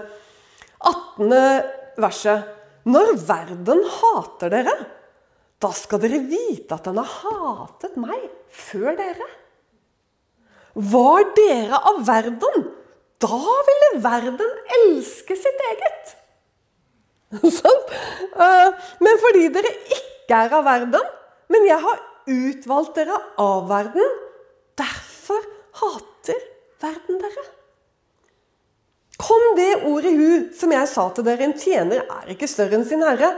18. 0.85 1.33
verset. 2.05 2.53
Når 2.85 3.15
verden 3.25 3.81
hater 4.03 4.53
dere, 4.53 4.77
da 5.65 5.73
skal 5.73 6.03
dere 6.03 6.21
vite 6.29 6.77
at 6.77 6.85
den 6.91 7.01
har 7.01 7.15
hatet 7.25 7.97
meg 7.97 8.21
før 8.53 8.93
dere. 9.01 9.31
Var 10.93 11.31
dere 11.39 11.81
av 11.89 12.05
verden, 12.05 12.69
da 13.25 13.41
ville 13.69 13.91
verden 14.05 14.59
elske 14.81 15.37
sitt 15.39 15.65
eget. 15.71 16.15
Sånn. 17.59 17.81
men 19.03 19.21
fordi 19.23 19.49
dere 19.55 19.73
ikke 19.97 20.43
er 20.45 20.55
av 20.55 20.67
verden, 20.67 21.09
men 21.51 21.67
jeg 21.67 21.81
har 21.83 22.03
utvalgt 22.31 23.01
dere 23.01 23.19
av 23.41 23.67
verden, 23.71 24.15
derfor 24.79 25.43
hater 25.81 26.41
verden 26.85 27.21
dere. 27.23 27.47
Kom 29.25 29.45
det 29.57 29.71
ordet 29.87 30.13
i 30.13 30.19
hu 30.19 30.31
som 30.59 30.73
jeg 30.75 30.91
sa 30.91 31.09
til 31.15 31.27
dere, 31.27 31.49
en 31.49 31.59
tjener 31.59 32.05
er 32.05 32.33
ikke 32.35 32.51
større 32.51 32.81
enn 32.81 32.87
sin 32.89 33.05
herre. 33.05 33.31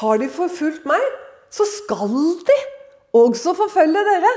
Har 0.00 0.20
de 0.22 0.28
forfulgt 0.32 0.86
meg, 0.88 1.02
så 1.52 1.66
skal 1.68 2.12
de 2.46 2.58
også 3.16 3.54
forfølge 3.58 4.04
dere. 4.10 4.32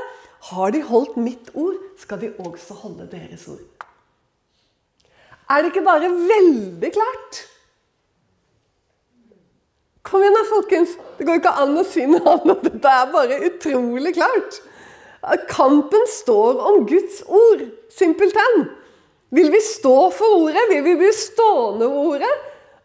Har 0.49 0.73
de 0.73 0.81
holdt 0.85 1.17
mitt 1.19 1.51
ord, 1.53 1.77
skal 1.99 2.21
de 2.21 2.33
også 2.41 2.77
holde 2.83 3.09
deres 3.11 3.47
ord. 3.51 3.88
Er 5.49 5.63
det 5.63 5.71
ikke 5.71 5.85
bare 5.85 6.09
veldig 6.13 6.91
klart? 6.93 7.43
Kom 10.05 10.23
igjen 10.23 10.37
da, 10.37 10.43
folkens! 10.47 10.97
Det 11.17 11.25
går 11.27 11.39
ikke 11.41 11.55
an 11.61 11.77
å 11.77 11.85
si 11.85 12.05
noe 12.09 12.35
annet. 12.37 12.67
Dette 12.67 12.91
er 13.01 13.09
bare 13.13 13.39
utrolig 13.49 14.13
klart. 14.15 14.59
Kampen 15.49 16.05
står 16.09 16.61
om 16.69 16.85
Guds 16.89 17.23
ord. 17.25 17.65
Simpelthen. 17.93 18.69
Vil 19.35 19.49
vi 19.53 19.61
stå 19.61 19.95
for 20.15 20.45
ordet? 20.45 20.63
Vil 20.71 20.85
vi 20.85 20.95
bli 21.01 21.09
stående 21.13 21.89
ved 21.89 22.13
ordet? 22.13 22.31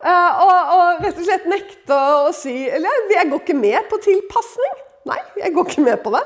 Eh, 0.04 0.40
og, 0.44 0.72
og, 0.74 1.04
rett 1.04 1.20
og 1.20 1.24
slett 1.24 1.46
nekte 1.48 1.96
å 1.96 2.32
si 2.36 2.52
Eller 2.68 3.06
jeg 3.14 3.30
går 3.30 3.40
ikke 3.40 3.56
med 3.56 3.86
på 3.88 4.00
tilpasning. 4.04 4.74
Nei, 5.08 5.20
jeg 5.40 5.54
går 5.54 5.70
ikke 5.70 5.84
med 5.86 6.02
på 6.04 6.12
det. 6.12 6.24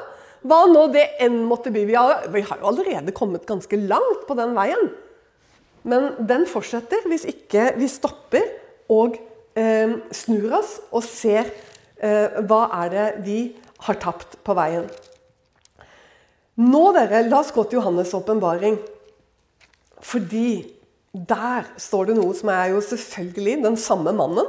Hva 0.48 0.64
nå 0.70 0.86
det 0.94 1.04
enn 1.22 1.42
måtte 1.46 1.70
bli. 1.74 1.84
Vi 1.86 1.98
har, 1.98 2.24
vi 2.34 2.42
har 2.46 2.62
jo 2.62 2.72
allerede 2.72 3.14
kommet 3.14 3.46
ganske 3.46 3.78
langt 3.90 4.26
på 4.26 4.38
den 4.38 4.56
veien. 4.58 4.90
Men 5.88 6.12
den 6.28 6.44
fortsetter 6.48 7.06
hvis 7.08 7.26
ikke 7.28 7.72
vi 7.78 7.88
stopper 7.90 8.44
og 8.92 9.16
eh, 9.56 9.96
snur 10.14 10.58
oss 10.60 10.78
og 10.92 11.04
ser 11.06 11.48
eh, 11.48 12.40
hva 12.44 12.66
er 12.82 12.92
det 12.92 13.06
vi 13.24 13.38
har 13.86 14.00
tapt 14.02 14.38
på 14.44 14.56
veien. 14.58 14.88
Nå, 16.58 16.82
dere, 16.96 17.22
la 17.28 17.40
oss 17.40 17.54
gå 17.54 17.62
til 17.68 17.78
Johannes' 17.78 18.14
åpenbaring. 18.18 18.80
Fordi 20.02 20.50
der 21.12 21.66
står 21.80 22.10
det 22.10 22.16
noe 22.18 22.34
som 22.36 22.50
er 22.52 22.72
jo 22.72 22.82
selvfølgelig 22.84 23.60
den 23.64 23.78
samme 23.80 24.14
mannen 24.14 24.48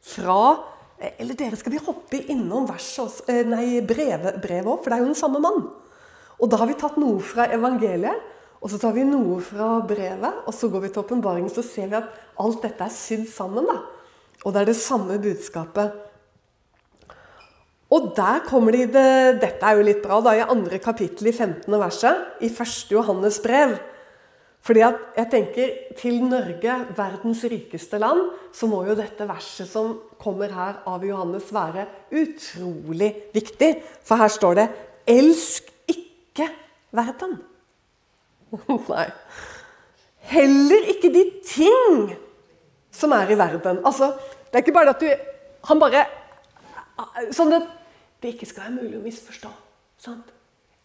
fra 0.00 0.66
Eller 1.00 1.32
dere, 1.32 1.56
skal 1.56 1.72
vi 1.72 1.78
hoppe 1.80 2.18
innom 2.28 2.66
verset, 2.68 3.22
eh, 3.32 3.40
nei, 3.48 3.80
brevet, 3.80 4.34
òg? 4.36 4.82
For 4.82 4.90
det 4.90 4.98
er 4.98 5.00
jo 5.00 5.06
den 5.08 5.16
samme 5.16 5.40
mann. 5.40 5.62
Og 6.36 6.50
da 6.52 6.58
har 6.60 6.68
vi 6.68 6.74
tatt 6.76 6.98
noe 7.00 7.22
fra 7.24 7.46
evangeliet, 7.48 8.20
og 8.60 8.68
så 8.68 8.78
tar 8.80 8.92
vi 8.92 9.06
noe 9.08 9.38
fra 9.44 9.78
brevet, 9.88 10.44
og 10.44 10.52
så 10.52 10.68
går 10.68 10.84
vi 10.84 10.92
til 10.92 11.02
åpenbaringen, 11.02 11.52
så 11.52 11.64
ser 11.64 11.88
vi 11.88 11.96
at 11.96 12.12
alt 12.40 12.60
dette 12.64 12.84
er 12.84 12.92
sydd 12.92 13.26
sammen. 13.32 13.64
da. 13.64 13.80
Og 14.44 14.52
det 14.52 14.60
er 14.60 14.70
det 14.70 14.76
samme 14.76 15.16
budskapet. 15.20 15.96
Og 17.90 18.12
der 18.14 18.44
kommer 18.46 18.76
de 18.76 18.84
det, 18.86 19.40
Dette 19.42 19.66
er 19.66 19.78
jo 19.78 19.86
litt 19.86 20.02
bra, 20.04 20.20
da, 20.22 20.36
i 20.36 20.44
andre 20.44 20.78
kapittel 20.78 21.32
i 21.32 21.32
15. 21.32 21.72
verset, 21.80 22.36
i 22.40 22.52
1. 22.52 22.92
Johannes 22.92 23.40
brev. 23.42 23.78
Fordi 24.60 24.84
at 24.84 25.16
jeg 25.16 25.30
tenker 25.32 25.70
til 25.98 26.20
Norge, 26.28 26.76
verdens 26.96 27.42
rikeste 27.48 27.98
land, 27.98 28.26
så 28.52 28.68
må 28.68 28.84
jo 28.84 28.94
dette 28.94 29.26
verset 29.26 29.68
som 29.72 29.96
kommer 30.20 30.52
her 30.52 30.82
av 30.86 31.04
Johannes, 31.04 31.48
være 31.48 31.88
utrolig 32.12 33.14
viktig. 33.34 33.72
For 34.04 34.20
her 34.20 34.28
står 34.28 34.54
det 34.54 34.68
'Elsk 35.08 35.72
ikke 35.88 36.50
verden'. 36.92 37.49
Nei. 38.92 39.06
Heller 40.30 40.90
ikke 40.92 41.10
de 41.14 41.24
ting 41.46 42.10
som 42.94 43.12
er 43.16 43.30
i 43.30 43.38
verden. 43.38 43.80
Altså, 43.86 44.12
det 44.50 44.58
er 44.58 44.64
ikke 44.64 44.76
bare 44.76 44.94
at 44.94 45.00
du 45.00 45.10
Han 45.68 45.80
bare 45.80 46.06
Sånn 47.32 47.52
at 47.56 47.68
det 48.20 48.34
ikke 48.34 48.48
skal 48.48 48.66
være 48.66 48.82
mulig 48.82 48.98
å 48.98 49.04
misforstå. 49.04 49.50
Sant? 50.00 50.28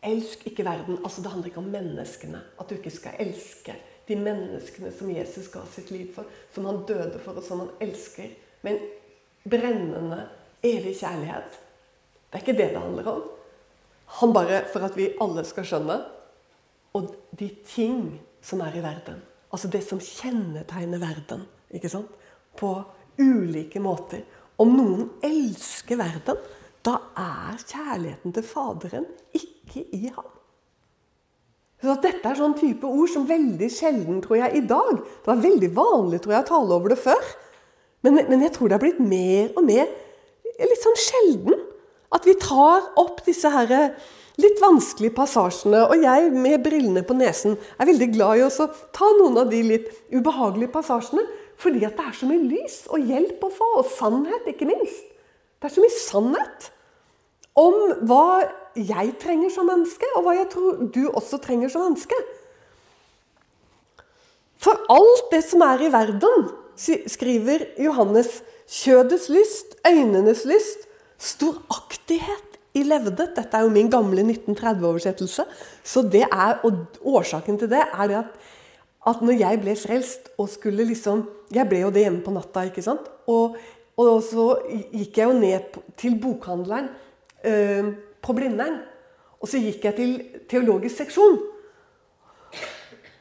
Elsk 0.06 0.46
ikke 0.48 0.64
verden. 0.64 1.02
Altså, 1.04 1.24
det 1.24 1.32
handler 1.34 1.50
ikke 1.50 1.60
om 1.60 1.68
menneskene. 1.74 2.40
At 2.60 2.70
du 2.70 2.78
ikke 2.78 2.94
skal 2.94 3.18
elske 3.20 3.76
de 4.08 4.16
menneskene 4.16 4.92
som 4.96 5.12
Jesus 5.12 5.50
ga 5.52 5.64
sitt 5.74 5.92
liv 5.92 6.14
for, 6.16 6.30
som 6.56 6.68
han 6.70 6.84
døde 6.88 7.20
for, 7.24 7.36
og 7.36 7.44
som 7.44 7.66
han 7.66 7.72
elsker. 7.84 8.32
Med 8.64 8.78
en 8.78 9.52
brennende, 9.52 10.22
evig 10.64 10.96
kjærlighet. 11.02 11.60
Det 12.30 12.40
er 12.40 12.46
ikke 12.46 12.58
det 12.62 12.70
det 12.76 12.84
handler 12.84 13.12
om. 13.12 13.26
Han 14.22 14.34
bare 14.36 14.62
for 14.72 14.86
at 14.86 14.96
vi 14.96 15.12
alle 15.22 15.44
skal 15.48 15.68
skjønne. 15.68 16.00
Og 16.96 17.12
de 17.36 17.50
ting 17.68 18.16
som 18.46 18.62
er 18.64 18.78
i 18.78 18.84
verden. 18.84 19.20
Altså 19.52 19.70
det 19.72 19.84
som 19.86 20.02
kjennetegner 20.02 21.02
verden 21.02 21.46
ikke 21.74 21.92
sant? 21.92 22.12
på 22.56 22.70
ulike 23.20 23.82
måter. 23.84 24.22
Om 24.64 24.70
noen 24.78 25.08
elsker 25.28 26.00
verden, 26.00 26.38
da 26.86 26.94
er 27.20 27.58
kjærligheten 27.60 28.32
til 28.32 28.46
Faderen 28.48 29.08
ikke 29.36 29.84
i 29.92 30.06
ham. 30.08 30.30
Så 31.84 31.98
Dette 32.00 32.30
er 32.30 32.40
sånn 32.40 32.56
type 32.56 32.88
ord 32.88 33.12
som 33.12 33.28
veldig 33.28 33.68
sjelden 33.70 34.22
tror 34.24 34.40
jeg, 34.40 34.58
i 34.58 34.64
dag 34.66 34.94
Det 34.96 35.28
var 35.28 35.42
veldig 35.44 35.70
vanlig 35.76 36.22
tror 36.24 36.38
jeg, 36.38 36.46
å 36.46 36.50
tale 36.54 36.78
over 36.80 36.94
det 36.94 37.00
før. 37.04 37.28
Men, 38.08 38.22
men 38.30 38.46
jeg 38.46 38.54
tror 38.56 38.72
det 38.72 38.78
har 38.78 38.86
blitt 38.86 39.04
mer 39.04 39.52
og 39.58 39.68
mer 39.68 39.92
litt 40.56 40.82
sånn 40.86 41.02
sjelden 41.02 41.65
at 42.16 42.28
vi 42.28 42.36
tar 42.40 42.86
opp 43.00 43.24
disse 43.26 43.50
her 43.52 43.72
litt 44.42 44.62
vanskelige 44.64 45.16
passasjene. 45.16 45.86
Og 45.90 46.04
jeg 46.04 46.30
med 46.34 46.64
brillene 46.66 47.04
på 47.08 47.18
nesen 47.18 47.58
er 47.78 47.90
veldig 47.90 48.12
glad 48.16 48.40
i 48.40 48.46
å 48.48 48.70
ta 48.96 49.10
noen 49.20 49.42
av 49.44 49.52
de 49.52 49.62
litt 49.66 49.90
ubehagelige 50.14 50.74
passasjene. 50.76 51.26
Fordi 51.62 51.86
at 51.88 51.96
det 51.96 52.06
er 52.10 52.16
så 52.18 52.28
mye 52.28 52.44
lys 52.44 52.82
og 52.92 53.04
hjelp 53.08 53.44
å 53.48 53.52
få, 53.54 53.68
og 53.80 53.92
sannhet, 53.96 54.48
ikke 54.52 54.68
minst. 54.68 55.06
Det 55.60 55.70
er 55.70 55.76
så 55.76 55.84
mye 55.84 56.00
sannhet 56.00 56.72
om 57.56 57.78
hva 58.10 58.26
jeg 58.76 59.14
trenger 59.22 59.54
som 59.56 59.70
menneske, 59.72 60.10
og 60.18 60.26
hva 60.26 60.36
jeg 60.36 60.50
tror 60.52 60.82
du 60.92 61.06
også 61.08 61.40
trenger 61.44 61.72
som 61.72 61.86
menneske. 61.88 62.18
For 64.60 64.84
alt 64.92 65.32
det 65.32 65.46
som 65.48 65.64
er 65.64 65.86
i 65.86 65.94
verden, 65.94 66.50
skriver 66.76 67.70
Johannes, 67.80 68.42
kjødets 68.68 69.30
lyst, 69.32 69.78
øynenes 69.88 70.44
lyst, 70.50 70.85
storaktighet 71.22 72.60
i 72.76 72.84
levdet. 72.84 73.36
Dette 73.38 73.58
er 73.58 73.66
jo 73.66 73.74
min 73.74 73.90
gamle 73.92 74.24
1930-oversettelse. 74.26 75.46
Så 75.84 76.04
det 76.12 76.26
er, 76.28 76.60
og 76.68 77.00
årsaken 77.02 77.60
til 77.62 77.72
det 77.72 77.84
er 77.86 78.12
det 78.12 78.20
at, 78.20 78.36
at 79.08 79.22
når 79.22 79.40
jeg 79.40 79.62
ble 79.62 79.76
frelst 79.78 80.32
og 80.38 80.50
skulle 80.50 80.88
liksom 80.88 81.28
Jeg 81.54 81.70
ble 81.70 81.84
jo 81.84 81.92
det 81.94 82.02
hjemme 82.02 82.24
på 82.26 82.32
natta, 82.34 82.64
ikke 82.66 82.82
sant? 82.82 83.06
Og, 83.30 83.54
og 84.02 84.24
så 84.26 84.48
gikk 84.66 85.20
jeg 85.20 85.28
jo 85.30 85.36
ned 85.38 85.76
til 85.96 86.16
bokhandleren 86.20 86.88
øh, 87.46 87.92
på 88.22 88.34
Blindern. 88.34 88.80
Og 89.40 89.48
så 89.48 89.62
gikk 89.62 89.86
jeg 89.86 89.96
til 89.96 90.16
teologisk 90.50 91.04
seksjon. 91.04 91.38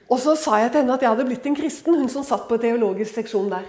Og 0.09 0.19
så 0.25 0.33
sa 0.41 0.57
jeg 0.63 0.73
til 0.73 0.81
henne 0.81 0.97
at 0.97 1.05
jeg 1.05 1.13
hadde 1.13 1.27
blitt 1.29 1.47
en 1.47 1.59
kristen, 1.59 1.99
hun 2.01 2.09
som 2.09 2.25
satt 2.25 2.49
på 2.49 2.57
teologisk 2.63 3.21
seksjon 3.21 3.53
der. 3.53 3.69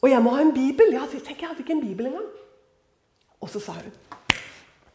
Og 0.00 0.10
jeg 0.10 0.24
må 0.24 0.32
ha 0.32 0.40
en 0.42 0.54
bibel. 0.56 0.94
Ja, 0.96 1.04
tenk, 1.12 1.42
jeg 1.42 1.48
hadde 1.50 1.60
ikke 1.60 1.76
en 1.76 1.84
bibel 1.84 2.08
engang. 2.08 2.30
Og 3.42 3.50
så 3.50 3.62
sa 3.62 3.76
hun 3.78 3.92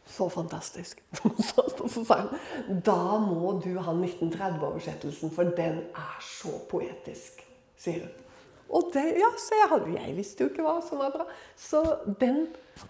Så 0.08 0.28
fantastisk. 0.32 1.02
Og 1.24 1.90
så 1.92 2.04
sa 2.04 2.22
hun 2.24 2.80
Da 2.84 3.18
må 3.22 3.58
du 3.64 3.74
ha 3.76 3.92
1930-oversettelsen, 3.92 5.32
for 5.34 5.52
den 5.56 5.82
er 5.92 6.24
så 6.24 6.56
poetisk, 6.70 7.44
sier 7.78 8.06
hun. 8.06 8.24
Og 8.68 8.90
det, 8.92 9.04
ja, 9.16 9.28
så 9.40 9.56
jeg, 9.56 9.68
hadde, 9.70 9.92
jeg 9.94 10.16
visste 10.16 10.44
jo 10.44 10.50
ikke 10.50 10.64
hva 10.64 10.74
som 10.84 11.00
var 11.00 11.12
bra. 11.14 11.24
Så 11.56 11.80
den 12.20 12.42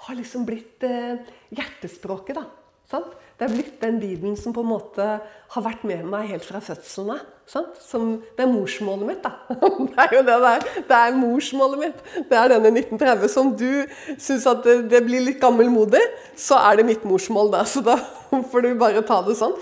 har 0.07 0.17
liksom 0.19 0.47
blitt 0.49 0.83
eh, 0.87 1.21
hjertespråket, 1.55 2.41
da. 2.41 2.49
Sant? 2.89 3.17
Det 3.39 3.47
er 3.47 3.53
blitt 3.53 3.83
den 3.83 3.99
Bibelen 4.01 4.35
som 4.35 4.55
på 4.57 4.65
en 4.65 4.71
måte 4.73 5.05
har 5.53 5.63
vært 5.63 5.85
med 5.87 6.07
meg 6.09 6.31
helt 6.33 6.47
fra 6.47 6.59
fødselen 6.65 7.13
av. 7.15 7.67
det 7.85 8.43
er 8.43 8.49
morsmålet 8.51 9.07
mitt, 9.07 9.21
da. 9.23 9.31
Det 9.93 10.07
er 10.07 10.15
jo 10.17 10.23
det 10.27 10.39
der. 10.43 10.65
Det 10.89 10.97
er 10.97 11.15
morsmålet 11.15 11.83
mitt. 11.83 12.01
Det 12.31 12.39
er 12.39 12.49
denne 12.55 12.73
1930. 12.73 13.29
Som 13.31 13.53
du 13.61 13.85
syns 14.19 14.47
at 14.49 14.65
det, 14.65 15.05
blir 15.07 15.23
litt 15.23 15.41
gammelmodig, 15.41 16.03
så 16.35 16.59
er 16.65 16.81
det 16.81 16.89
mitt 16.89 17.05
morsmål, 17.07 17.53
da. 17.53 17.63
Så 17.69 17.85
da 17.85 17.99
får 18.51 18.67
du 18.67 18.73
bare 18.81 19.05
ta 19.07 19.21
det 19.27 19.37
sånn 19.39 19.55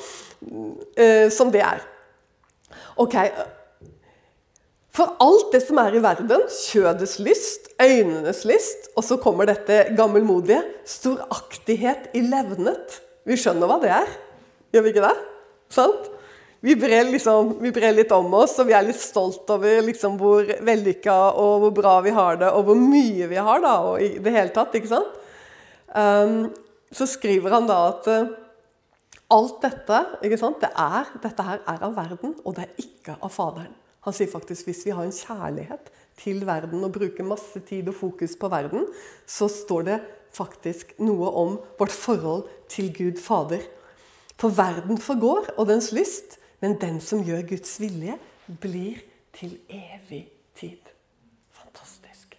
eh, 0.96 1.28
som 1.34 1.50
det 1.52 1.64
er. 1.66 1.82
Ok. 2.96 3.18
For 4.96 5.18
alt 5.20 5.50
det 5.52 5.60
som 5.66 5.82
er 5.82 5.98
i 5.98 6.04
verden, 6.04 6.46
kjødets 6.48 7.18
lyst, 7.20 7.68
øynenes 7.82 8.46
lyst, 8.48 8.88
og 8.96 9.04
så 9.04 9.18
kommer 9.20 9.50
dette 9.50 9.90
gammelmodige, 9.98 10.62
storaktighet 10.88 12.14
i 12.16 12.24
levnet 12.24 13.02
vi 13.26 13.38
skjønner 13.40 13.70
hva 13.70 13.80
det 13.82 13.90
er. 13.94 14.12
Gjør 14.74 14.84
vi 14.86 14.92
ikke 14.94 15.06
det? 15.06 15.16
Sant? 15.72 16.12
Vi 16.66 16.74
brer, 16.78 17.04
liksom, 17.12 17.52
vi 17.60 17.70
brer 17.74 17.92
litt 17.94 18.12
om 18.14 18.32
oss, 18.34 18.56
og 18.58 18.66
vi 18.70 18.74
er 18.74 18.86
litt 18.86 18.98
stolt 18.98 19.50
over 19.52 19.84
liksom, 19.86 20.16
hvor 20.18 20.48
vellykka 20.66 21.14
og 21.38 21.60
hvor 21.62 21.74
bra 21.76 21.92
vi 22.02 22.14
har 22.16 22.40
det, 22.40 22.48
og 22.48 22.66
hvor 22.66 22.80
mye 22.80 23.28
vi 23.30 23.38
har 23.38 23.60
da, 23.62 23.74
og 23.90 24.02
i 24.02 24.16
det 24.22 24.32
hele 24.34 24.54
tatt. 24.54 24.74
ikke 24.74 24.90
sant? 24.90 25.20
Um, 25.92 26.48
så 26.90 27.06
skriver 27.08 27.54
han 27.54 27.68
da 27.68 27.76
at 27.90 28.08
uh, 28.10 28.32
alt 29.36 29.60
dette, 29.62 30.00
ikke 30.26 30.40
sant, 30.40 30.58
det 30.62 30.72
er, 30.72 31.12
dette 31.22 31.46
her 31.46 31.62
er 31.74 31.86
av 31.86 31.94
verden, 31.98 32.34
og 32.42 32.56
det 32.56 32.66
er 32.66 32.82
ikke 32.86 33.18
av 33.20 33.32
Faderen. 33.34 33.74
Han 34.06 34.14
sier 34.14 34.30
faktisk 34.30 34.68
hvis 34.68 34.84
vi 34.86 34.94
har 34.94 35.06
en 35.06 35.14
kjærlighet 35.14 35.90
til 36.20 36.44
verden 36.46 36.84
og 36.86 36.94
bruker 36.94 37.26
masse 37.26 37.60
tid 37.68 37.88
og 37.90 37.98
fokus 37.98 38.36
på 38.38 38.50
verden, 38.50 38.86
så 39.26 39.48
står 39.50 39.88
det 39.88 39.96
faktisk 40.36 40.94
noe 41.02 41.30
om 41.40 41.56
vårt 41.78 41.94
forhold 41.94 42.46
til 42.72 42.92
Gud 42.94 43.20
Fader. 43.22 43.64
For 44.36 44.52
verden 44.52 45.00
forgår, 45.00 45.54
og 45.56 45.68
dens 45.70 45.92
lyst, 45.96 46.38
men 46.60 46.76
den 46.80 47.00
som 47.00 47.24
gjør 47.24 47.46
Guds 47.48 47.78
vilje, 47.80 48.18
blir 48.60 49.00
til 49.36 49.56
evig 49.72 50.26
tid. 50.56 50.92
Fantastisk. 51.56 52.36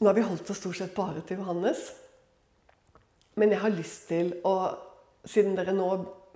Nå 0.00 0.10
har 0.10 0.16
vi 0.16 0.26
holdt 0.26 0.50
oss 0.50 0.62
stort 0.62 0.78
sett 0.78 0.94
bare 0.96 1.22
til 1.26 1.42
Johannes. 1.42 1.90
Men 3.38 3.54
jeg 3.54 3.62
har 3.64 3.74
lyst 3.74 4.10
til 4.10 4.36
å 4.46 4.56
Siden 5.24 5.54
dere 5.56 5.72
nå 5.72 5.86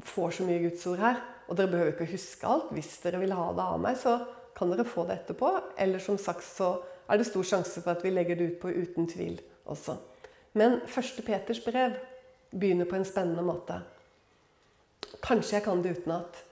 får 0.01 0.31
så 0.33 0.45
mye 0.49 0.63
Guds 0.63 0.87
ord 0.89 1.01
her, 1.03 1.19
og 1.45 1.59
dere 1.59 1.69
behøver 1.69 1.91
ikke 1.93 2.07
å 2.07 2.13
huske 2.15 2.49
alt 2.49 2.71
Hvis 2.73 2.95
dere 3.03 3.19
vil 3.21 3.35
ha 3.37 3.51
det 3.53 3.67
av 3.75 3.83
meg, 3.83 3.99
så 4.01 4.15
kan 4.57 4.73
dere 4.73 4.87
få 4.89 5.05
det 5.05 5.19
etterpå. 5.19 5.51
Eller 5.77 6.01
som 6.01 6.17
sagt 6.17 6.47
så 6.47 6.71
er 7.09 7.19
det 7.19 7.27
stor 7.29 7.47
sjanse 7.47 7.83
for 7.83 7.95
at 7.95 8.05
vi 8.05 8.13
legger 8.13 8.37
det 8.39 8.51
ut 8.53 8.59
på 8.63 8.73
uten 8.73 9.09
tvil 9.09 9.39
også. 9.69 9.97
Men 10.59 10.81
første 10.87 11.23
Peters 11.23 11.61
brev 11.65 11.97
begynner 12.51 12.89
på 12.89 12.97
en 12.99 13.07
spennende 13.09 13.45
måte. 13.45 13.81
Kanskje 15.25 15.59
jeg 15.59 15.65
kan 15.67 15.83
det 15.83 15.97
utenat. 15.99 16.43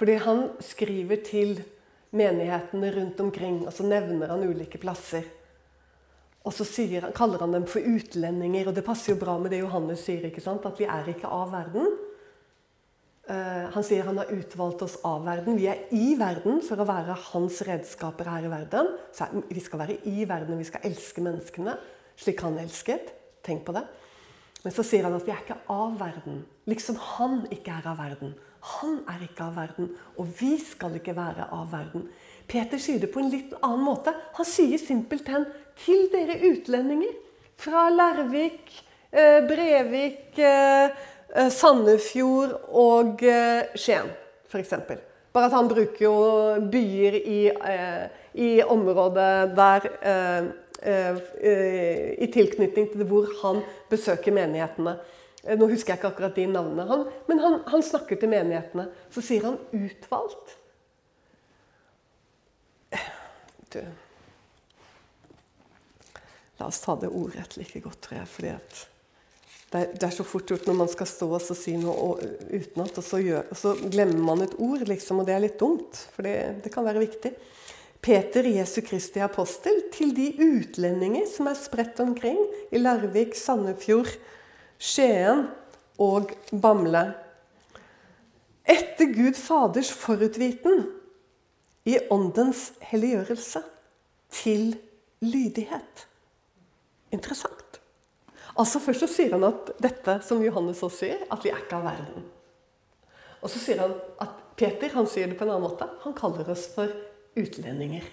Fordi 0.00 0.16
han 0.24 0.46
skriver 0.64 1.20
til 1.26 1.58
menighetene 2.16 2.90
rundt 2.94 3.20
omkring, 3.20 3.66
og 3.66 3.72
så 3.72 3.84
nevner 3.86 4.32
han 4.32 4.46
ulike 4.48 4.78
plasser. 4.80 5.26
Og 6.44 6.54
så 6.56 6.64
han, 6.64 7.12
kaller 7.12 7.42
han 7.44 7.52
dem 7.52 7.66
for 7.68 7.84
utlendinger, 7.84 8.68
og 8.68 8.74
det 8.74 8.84
passer 8.86 9.12
jo 9.12 9.20
bra 9.20 9.36
med 9.38 9.52
det 9.52 9.60
Johannes 9.60 10.00
sier. 10.06 10.24
ikke 10.24 10.40
sant? 10.40 10.64
At 10.64 10.78
vi 10.80 10.88
er 10.88 11.10
ikke 11.12 11.28
av 11.28 11.52
verden. 11.52 11.98
Eh, 13.30 13.66
han 13.70 13.84
sier 13.86 14.08
han 14.08 14.18
har 14.18 14.32
utvalgt 14.34 14.82
oss 14.82 14.96
av 15.06 15.22
verden. 15.28 15.58
Vi 15.60 15.68
er 15.70 15.84
i 15.94 16.16
verden 16.18 16.58
for 16.66 16.80
å 16.82 16.88
være 16.88 17.14
hans 17.30 17.60
redskaper 17.66 18.26
her 18.32 18.48
i 18.48 18.50
verden. 18.50 18.90
Så 19.14 19.28
vi 19.46 19.62
skal 19.62 19.84
være 19.84 20.00
i 20.10 20.26
verden, 20.26 20.58
vi 20.58 20.66
skal 20.66 20.88
elske 20.88 21.22
menneskene 21.22 21.76
slik 22.20 22.42
han 22.44 22.58
elsket. 22.60 23.12
Tenk 23.46 23.64
på 23.66 23.74
det. 23.76 23.84
Men 24.64 24.74
så 24.74 24.84
sier 24.84 25.06
han 25.06 25.14
at 25.16 25.24
vi 25.24 25.32
er 25.32 25.44
ikke 25.44 25.60
av 25.72 25.94
verden. 26.00 26.42
Liksom 26.68 26.98
han 27.16 27.44
ikke 27.54 27.78
er 27.78 27.86
av 27.92 28.00
verden. 28.02 28.34
Han 28.80 28.98
er 29.08 29.22
ikke 29.24 29.46
av 29.46 29.54
verden, 29.56 29.86
og 30.20 30.34
vi 30.36 30.50
skal 30.60 30.98
ikke 30.98 31.14
være 31.16 31.46
av 31.56 31.70
verden. 31.72 32.10
Peter 32.50 32.82
sier 32.82 33.00
det 33.00 33.08
på 33.14 33.22
en 33.22 33.30
litt 33.32 33.54
annen 33.62 33.86
måte. 33.86 34.12
Han 34.36 34.48
sier 34.48 34.76
simpelthen 34.82 35.46
til 35.80 36.10
dere 36.12 36.36
utlendinger 36.50 37.14
fra 37.60 37.86
Larvik, 37.94 38.68
eh, 39.12 39.40
Brevik 39.48 40.36
Eh, 40.40 40.90
Sandefjord 41.54 42.56
og 42.74 43.22
eh, 43.22 43.70
Skien, 43.78 44.10
f.eks. 44.50 44.74
Bare 45.30 45.46
at 45.46 45.54
han 45.54 45.68
bruker 45.70 46.02
jo 46.02 46.14
byer 46.72 47.18
i, 47.20 47.40
eh, 47.50 48.06
i 48.34 48.50
området 48.62 49.30
der 49.54 49.86
I 50.80 52.26
tilknytning 52.32 52.86
til 52.88 53.04
hvor 53.04 53.28
han 53.42 53.58
besøker 53.90 54.32
menighetene. 54.32 54.94
Nå 55.60 55.66
husker 55.68 55.92
jeg 55.92 56.00
ikke 56.00 56.08
akkurat 56.08 56.36
de 56.36 56.46
navnene, 56.48 56.86
han, 56.88 57.02
men 57.28 57.42
han, 57.44 57.58
han 57.68 57.84
snakker 57.84 58.16
til 58.16 58.32
menighetene. 58.32 58.86
Så 59.12 59.20
sier 59.24 59.44
han 59.44 59.58
'utvalgt'. 59.76 60.56
Du 63.70 63.82
La 66.60 66.66
oss 66.66 66.80
ta 66.80 66.92
det 67.00 67.08
ordrett 67.08 67.56
like 67.56 67.80
godt, 67.80 68.02
tror 68.04 68.18
jeg. 68.18 68.28
fordi 68.28 68.48
at 68.52 68.80
det 69.70 69.78
er, 69.78 69.90
det 69.94 70.06
er, 70.08 70.14
så 70.14 70.26
fort 70.26 70.50
gjort 70.50 70.66
når 70.66 70.76
man 70.80 70.88
skal 70.90 71.06
stå 71.06 71.28
og 71.36 71.44
si 71.46 71.76
noe 71.78 72.16
utenat, 72.50 72.96
og, 72.98 73.04
så 73.06 73.20
og 73.22 73.56
så 73.58 73.76
glemmer 73.84 74.24
man 74.26 74.42
et 74.42 74.56
ord, 74.58 74.82
liksom, 74.88 75.22
og 75.22 75.28
det 75.28 75.36
er 75.36 75.44
litt 75.44 75.60
dumt. 75.60 76.00
For 76.16 76.26
det, 76.26 76.64
det 76.64 76.72
kan 76.74 76.86
være 76.86 77.04
viktig. 77.04 77.30
Peter, 78.02 78.48
Jesu 78.50 78.80
Kristi 78.82 79.22
apostel, 79.22 79.78
til 79.94 80.10
de 80.16 80.32
utlendinger 80.40 81.28
som 81.30 81.46
er 81.50 81.58
spredt 81.58 82.00
omkring 82.02 82.40
i 82.72 82.80
Larvik, 82.82 83.36
Sandefjord, 83.38 84.10
Skien 84.80 85.46
og 86.00 86.34
Bamble. 86.50 87.04
Etter 88.64 89.12
Gud 89.14 89.38
Faders 89.38 89.92
forutviten 89.94 90.86
i 91.86 91.98
åndens 92.10 92.70
helliggjørelse 92.90 93.62
til 94.34 94.74
lydighet. 95.22 96.06
Interessant. 97.12 97.59
Altså 98.58 98.80
Først 98.82 99.04
så 99.04 99.08
sier 99.10 99.36
han 99.36 99.46
at 99.46 99.72
dette 99.82 100.18
som 100.26 100.42
Johannes 100.42 100.82
også 100.82 101.04
sier, 101.04 101.24
at 101.30 101.44
vi 101.44 101.52
er 101.52 101.62
ikke 101.62 101.78
av 101.78 101.86
verden. 101.86 102.26
Og 103.40 103.52
så 103.52 103.60
sier 103.62 103.80
han 103.80 103.94
at 104.20 104.40
Peter 104.58 104.92
han 104.92 105.08
sier 105.08 105.30
det 105.30 105.38
på 105.38 105.46
en 105.46 105.54
annen 105.54 105.68
måte. 105.68 105.86
Han 106.04 106.16
kaller 106.16 106.48
oss 106.52 106.66
for 106.74 106.90
utlendinger. 107.38 108.04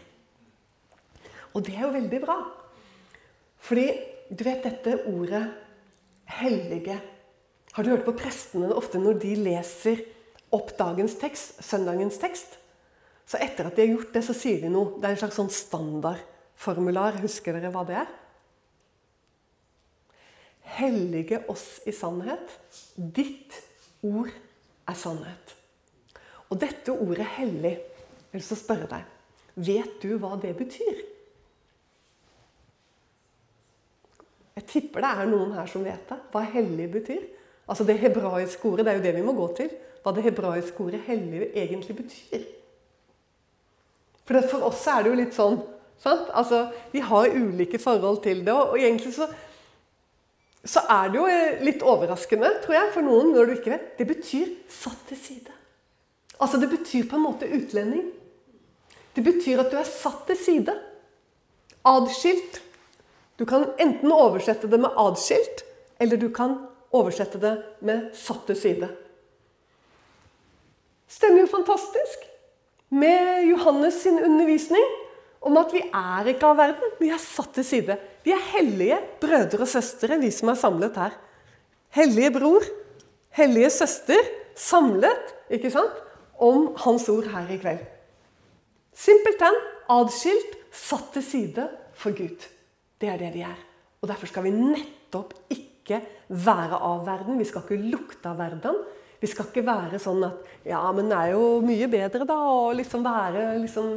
Og 1.54 1.66
det 1.66 1.76
er 1.76 1.88
jo 1.88 1.96
veldig 1.96 2.22
bra. 2.24 2.38
Fordi 3.68 3.88
du 4.30 4.44
vet 4.46 4.64
dette 4.64 5.00
ordet 5.10 5.44
'hellige' 6.28 7.02
Har 7.74 7.84
du 7.84 7.90
hørt 7.90 8.06
på 8.06 8.16
prestene 8.18 8.74
ofte 8.74 8.98
når 8.98 9.20
de 9.22 9.36
leser 9.36 10.00
opp 10.50 10.72
dagens 10.80 11.14
tekst, 11.22 11.64
søndagens 11.64 12.18
tekst? 12.18 12.58
Så 13.28 13.38
etter 13.38 13.68
at 13.68 13.76
de 13.76 13.84
har 13.84 13.92
gjort 13.92 14.14
det, 14.16 14.24
så 14.24 14.34
sier 14.34 14.62
de 14.64 14.72
noe. 14.72 14.96
Det 14.98 15.06
er 15.06 15.14
en 15.14 15.20
slags 15.22 15.36
sånn 15.36 15.52
standardformular. 15.54 17.20
Husker 17.22 17.54
dere 17.54 17.70
hva 17.70 17.84
det 17.86 18.00
er? 18.02 18.08
Hellige 20.78 21.42
oss 21.50 21.80
i 21.86 21.94
sannhet. 21.96 22.58
Ditt 22.96 23.56
ord 24.04 24.32
er 24.88 24.98
sannhet. 24.98 25.54
Og 26.50 26.60
dette 26.62 26.92
ordet 26.92 27.26
'hellig' 27.38 27.80
jeg 28.28 28.42
vil 28.42 28.44
så 28.44 28.56
spørre 28.56 28.88
deg 28.92 29.04
Vet 29.56 30.04
du 30.04 30.18
hva 30.22 30.36
det 30.42 30.54
betyr? 30.58 31.00
Jeg 34.56 34.66
tipper 34.68 35.02
det 35.02 35.10
er 35.10 35.30
noen 35.30 35.54
her 35.54 35.66
som 35.66 35.86
vet 35.86 36.10
det. 36.10 36.18
Hva 36.32 36.44
'hellig' 36.46 36.92
betyr. 36.92 37.24
Altså 37.68 37.84
Det 37.84 38.00
hebraiske 38.00 38.66
ordet, 38.66 38.86
det 38.86 38.94
er 38.94 38.98
jo 38.98 39.04
det 39.04 39.16
vi 39.16 39.26
må 39.26 39.34
gå 39.34 39.48
til. 39.56 39.70
Hva 40.04 40.16
det 40.16 40.24
hebraiske 40.24 40.84
ordet 40.84 41.02
'hellig' 41.08 41.52
egentlig 41.56 41.96
betyr. 41.96 42.46
For 44.26 44.42
for 44.52 44.68
oss 44.68 44.88
er 44.88 45.04
det 45.04 45.10
jo 45.10 45.16
litt 45.16 45.36
sånn 45.36 45.62
sant? 45.98 46.30
Altså, 46.34 46.72
Vi 46.92 47.00
har 47.00 47.30
ulike 47.36 47.80
forhold 47.80 48.24
til 48.24 48.46
det. 48.46 48.54
Og, 48.54 48.80
egentlig 48.80 49.14
så, 49.14 49.28
så 50.68 50.84
er 50.92 51.12
det 51.12 51.20
jo 51.20 51.28
eh, 51.32 51.62
litt 51.64 51.84
overraskende, 51.86 52.50
tror 52.64 52.76
jeg, 52.76 52.92
for 52.96 53.06
noen 53.06 53.32
når 53.32 53.48
du 53.48 53.56
ikke 53.56 53.74
vet. 53.74 53.90
Det 54.00 54.08
betyr 54.10 54.48
'satt 54.68 55.08
til 55.08 55.18
side'. 55.18 55.54
Altså 56.40 56.58
Det 56.58 56.70
betyr 56.70 57.08
på 57.10 57.16
en 57.16 57.24
måte 57.24 57.48
utlending. 57.48 58.12
Det 59.16 59.24
betyr 59.24 59.60
at 59.64 59.72
du 59.72 59.78
er 59.78 59.88
satt 59.88 60.28
til 60.28 60.38
side. 60.38 60.76
Adskilt. 61.86 62.62
Du 63.40 63.46
kan 63.46 63.66
enten 63.80 64.12
oversette 64.12 64.68
det 64.68 64.80
med 64.80 64.90
'adskilt', 64.90 65.64
eller 66.00 66.18
du 66.18 66.30
kan 66.30 66.58
oversette 66.92 67.40
det 67.40 67.64
med 67.82 68.12
'satt 68.14 68.46
til 68.48 68.56
side'. 68.56 68.92
Stemmer 71.08 71.40
jo 71.40 71.48
fantastisk 71.48 72.28
med 72.90 73.48
Johannes 73.48 73.94
sin 73.94 74.20
undervisning 74.20 74.84
om 75.48 75.58
at 75.62 75.74
vi 75.76 75.82
er 75.86 76.32
ikke 76.34 76.50
av 76.50 76.60
verden. 76.60 76.96
Vi 77.00 77.10
er 77.14 77.22
satt 77.22 77.54
til 77.58 77.66
side. 77.66 77.98
Vi 78.26 78.34
er 78.36 78.50
hellige 78.54 79.00
brødre 79.22 79.64
og 79.64 79.72
søstre, 79.72 80.20
vi 80.22 80.32
som 80.36 80.52
er 80.52 80.60
samlet 80.60 81.00
her. 81.00 81.16
Hellige 81.96 82.34
bror, 82.36 82.66
hellige 83.38 83.72
søster, 83.74 84.28
samlet 84.58 85.34
ikke 85.54 85.72
sant, 85.74 86.04
om 86.44 86.74
Hans 86.84 87.08
ord 87.10 87.30
her 87.32 87.48
i 87.54 87.60
kveld. 87.62 87.86
Simpelthen 88.98 89.56
adskilt, 89.94 90.58
satt 90.74 91.14
til 91.16 91.24
side 91.26 91.66
for 91.98 92.14
Gud. 92.18 92.44
Det 93.02 93.10
er 93.10 93.18
det 93.22 93.32
vi 93.34 93.46
er. 93.46 93.58
Og 94.02 94.10
Derfor 94.12 94.30
skal 94.30 94.46
vi 94.46 94.54
nettopp 94.54 95.34
ikke 95.54 96.02
være 96.28 96.78
av 96.78 97.06
verden. 97.08 97.40
Vi 97.40 97.48
skal 97.48 97.64
ikke 97.64 97.90
lukte 97.94 98.30
av 98.30 98.38
verden. 98.42 98.78
Vi 99.22 99.30
skal 99.30 99.48
ikke 99.50 99.66
være 99.66 99.98
sånn 100.02 100.22
at 100.28 100.68
Ja, 100.68 100.84
men 100.94 101.10
det 101.10 101.18
er 101.18 101.34
jo 101.34 101.62
mye 101.66 101.88
bedre 101.90 102.28
da 102.28 102.38
å 102.52 102.74
liksom 102.78 103.06
være 103.06 103.54
liksom 103.64 103.96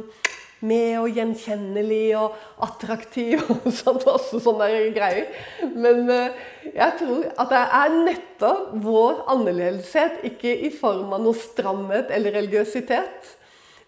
med 0.65 0.99
og 1.01 1.17
gjenkjennelig 1.17 2.15
og 2.19 2.37
attraktiv 2.65 3.41
og 3.47 3.67
sånt, 3.81 4.05
masse 4.07 4.41
sånne 4.43 4.69
greier. 4.95 5.29
Men 5.73 6.05
uh, 6.09 6.39
jeg 6.67 6.97
tror 7.01 7.27
at 7.31 7.53
det 7.53 7.61
er 7.81 7.99
nettopp 8.07 8.73
vår 8.85 9.21
annerledeshet, 9.33 10.21
ikke 10.31 10.53
i 10.67 10.71
form 10.73 11.13
av 11.17 11.23
noe 11.25 11.37
stramhet 11.37 12.13
eller 12.13 12.37
religiøsitet, 12.37 13.35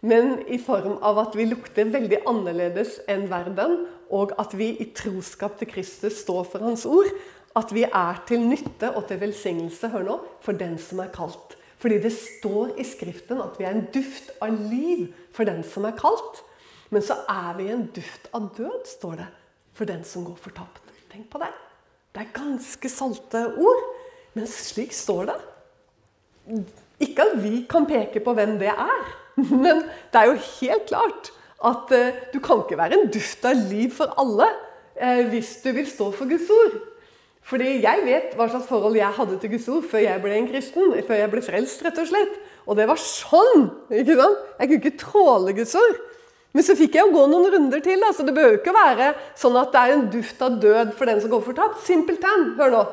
men 0.04 0.42
i 0.52 0.58
form 0.60 0.98
av 1.06 1.22
at 1.22 1.36
vi 1.40 1.48
lukter 1.48 1.88
veldig 1.94 2.26
annerledes 2.28 2.98
enn 3.08 3.30
verden, 3.32 3.86
og 4.14 4.34
at 4.42 4.52
vi 4.58 4.74
i 4.84 4.90
troskap 4.96 5.56
til 5.60 5.70
Kristus 5.72 6.20
står 6.26 6.44
for 6.52 6.66
Hans 6.66 6.84
ord. 6.86 7.08
At 7.56 7.70
vi 7.72 7.86
er 7.86 8.20
til 8.28 8.42
nytte 8.44 8.90
og 8.98 9.06
til 9.08 9.22
velsignelse 9.22 9.90
hør 9.94 10.08
nå, 10.08 10.16
for 10.44 10.58
den 10.58 10.76
som 10.82 11.00
er 11.04 11.14
kalt. 11.14 11.56
Fordi 11.80 12.00
det 12.04 12.14
står 12.16 12.74
i 12.80 12.86
Skriften 12.88 13.42
at 13.44 13.56
vi 13.60 13.68
er 13.68 13.78
en 13.78 13.88
duft 13.94 14.32
av 14.42 14.56
liv 14.72 15.10
for 15.36 15.48
den 15.48 15.64
som 15.68 15.88
er 15.88 15.96
kalt. 16.00 16.42
Men 16.94 17.06
så 17.06 17.18
er 17.30 17.54
vi 17.58 17.70
en 17.74 17.88
duft 17.96 18.30
av 18.36 18.52
død, 18.58 18.86
står 18.86 19.18
det, 19.24 19.30
for 19.74 19.90
den 19.90 20.04
som 20.06 20.26
går 20.28 20.38
fortapt. 20.42 20.82
Tenk 21.14 21.30
på 21.30 21.42
det. 21.42 21.50
Det 22.14 22.22
er 22.22 22.34
ganske 22.36 22.90
salte 22.90 23.48
ord, 23.58 23.84
men 24.38 24.50
slik 24.50 24.94
står 24.94 25.32
det. 25.32 25.38
Ikke 27.02 27.26
at 27.26 27.40
vi 27.42 27.64
kan 27.70 27.88
peke 27.90 28.22
på 28.24 28.36
hvem 28.38 28.60
det 28.62 28.70
er, 28.74 29.12
men 29.64 29.86
det 30.14 30.20
er 30.20 30.30
jo 30.30 30.38
helt 30.60 30.86
klart 30.90 31.32
at 31.64 31.94
uh, 31.96 32.22
du 32.34 32.40
kan 32.44 32.62
ikke 32.62 32.78
være 32.78 33.00
en 33.00 33.12
duft 33.14 33.46
av 33.48 33.62
liv 33.72 33.94
for 33.96 34.14
alle 34.20 34.50
uh, 35.00 35.22
hvis 35.32 35.56
du 35.64 35.72
vil 35.74 35.88
stå 35.90 36.12
for 36.14 36.30
Guds 36.30 36.50
ord. 36.54 36.76
Fordi 37.44 37.80
jeg 37.84 38.04
vet 38.06 38.36
hva 38.38 38.48
slags 38.52 38.70
forhold 38.70 38.96
jeg 39.00 39.18
hadde 39.18 39.38
til 39.40 39.52
Guds 39.56 39.68
ord 39.72 39.88
før 39.92 40.04
jeg 40.06 40.24
ble 40.24 40.36
en 40.38 40.50
kristen. 40.52 40.94
Før 41.08 41.20
jeg 41.20 41.32
ble 41.32 41.44
frelst, 41.44 41.82
rett 41.84 42.00
og 42.00 42.08
slett. 42.08 42.38
Og 42.64 42.78
det 42.80 42.88
var 42.88 43.00
sånn! 43.00 43.66
ikke 43.92 44.16
sant? 44.20 44.44
Jeg 44.60 44.70
kunne 44.70 44.80
ikke 44.80 45.02
tråle 45.02 45.56
Guds 45.58 45.76
ord. 45.80 45.98
Men 46.54 46.66
så 46.66 46.76
fikk 46.78 46.96
jeg 46.98 47.08
jo 47.08 47.16
gå 47.16 47.26
noen 47.32 47.50
runder 47.56 47.82
til. 47.84 48.02
Da. 48.04 48.12
Så 48.14 48.26
det 48.28 48.36
behøver 48.38 48.60
ikke 48.60 48.76
være 48.76 49.14
sånn 49.40 49.58
at 49.58 49.74
det 49.74 49.82
er 49.82 49.96
en 49.96 50.10
duft 50.14 50.42
av 50.46 50.60
død 50.62 50.94
for 50.98 51.10
den 51.10 51.22
som 51.24 51.34
går 51.34 51.46
fortapt. 51.48 51.82
Simpelthen. 51.88 52.52
Hør 52.60 52.74
nå. 52.74 52.84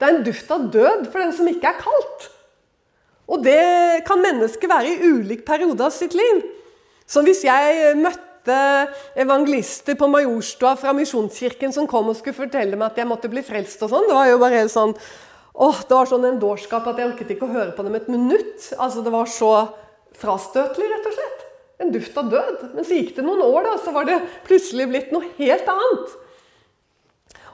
Det 0.00 0.06
er 0.06 0.14
en 0.14 0.24
duft 0.24 0.52
av 0.54 0.70
død 0.72 1.08
for 1.12 1.20
den 1.20 1.34
som 1.36 1.48
ikke 1.50 1.68
er 1.68 1.82
kaldt. 1.82 2.30
Og 3.30 3.44
det 3.44 4.02
kan 4.08 4.22
mennesket 4.22 4.70
være 4.70 4.94
i 4.94 5.12
ulik 5.12 5.44
periode 5.46 5.84
av 5.84 5.92
sitt 5.94 6.16
liv. 6.16 6.40
Så 7.06 7.22
hvis 7.26 7.44
jeg 7.44 7.92
møtte 8.00 8.56
evangelister 9.20 9.98
på 9.98 10.08
Majorstua 10.10 10.72
fra 10.80 10.94
Misjonskirken 10.96 11.74
som 11.76 11.86
kom 11.90 12.08
og 12.10 12.16
skulle 12.18 12.38
fortelle 12.38 12.78
meg 12.78 12.88
at 12.88 13.02
jeg 13.02 13.10
måtte 13.10 13.30
bli 13.30 13.44
frelst 13.44 13.82
og 13.84 13.92
sånn, 13.92 14.08
det 14.08 14.16
var 14.16 14.30
jo 14.30 14.40
bare 14.40 14.62
helt 14.62 14.72
sånn 14.72 14.96
åh, 15.60 15.82
Det 15.84 15.92
var 15.92 16.08
sånn 16.08 16.24
en 16.24 16.40
dårskap 16.40 16.86
at 16.88 16.98
jeg 16.98 17.10
orket 17.10 17.34
ikke 17.34 17.44
å 17.44 17.52
høre 17.52 17.74
på 17.76 17.84
dem 17.84 17.98
et 17.98 18.08
minutt. 18.08 18.70
Altså, 18.78 19.04
Det 19.04 19.12
var 19.12 19.28
så 19.28 19.52
frastøtelig, 20.16 20.88
rett 20.88 21.08
og 21.10 21.16
slett. 21.18 21.39
En 21.80 21.92
duft 21.94 22.16
av 22.20 22.28
død. 22.32 22.66
Men 22.74 22.86
så 22.86 22.98
gikk 22.98 23.14
det 23.16 23.24
noen 23.24 23.44
år, 23.46 23.64
da, 23.66 23.76
så 23.80 23.94
var 23.94 24.08
det 24.08 24.20
plutselig 24.48 24.88
blitt 24.90 25.14
noe 25.14 25.32
helt 25.38 25.70
annet. 25.72 26.18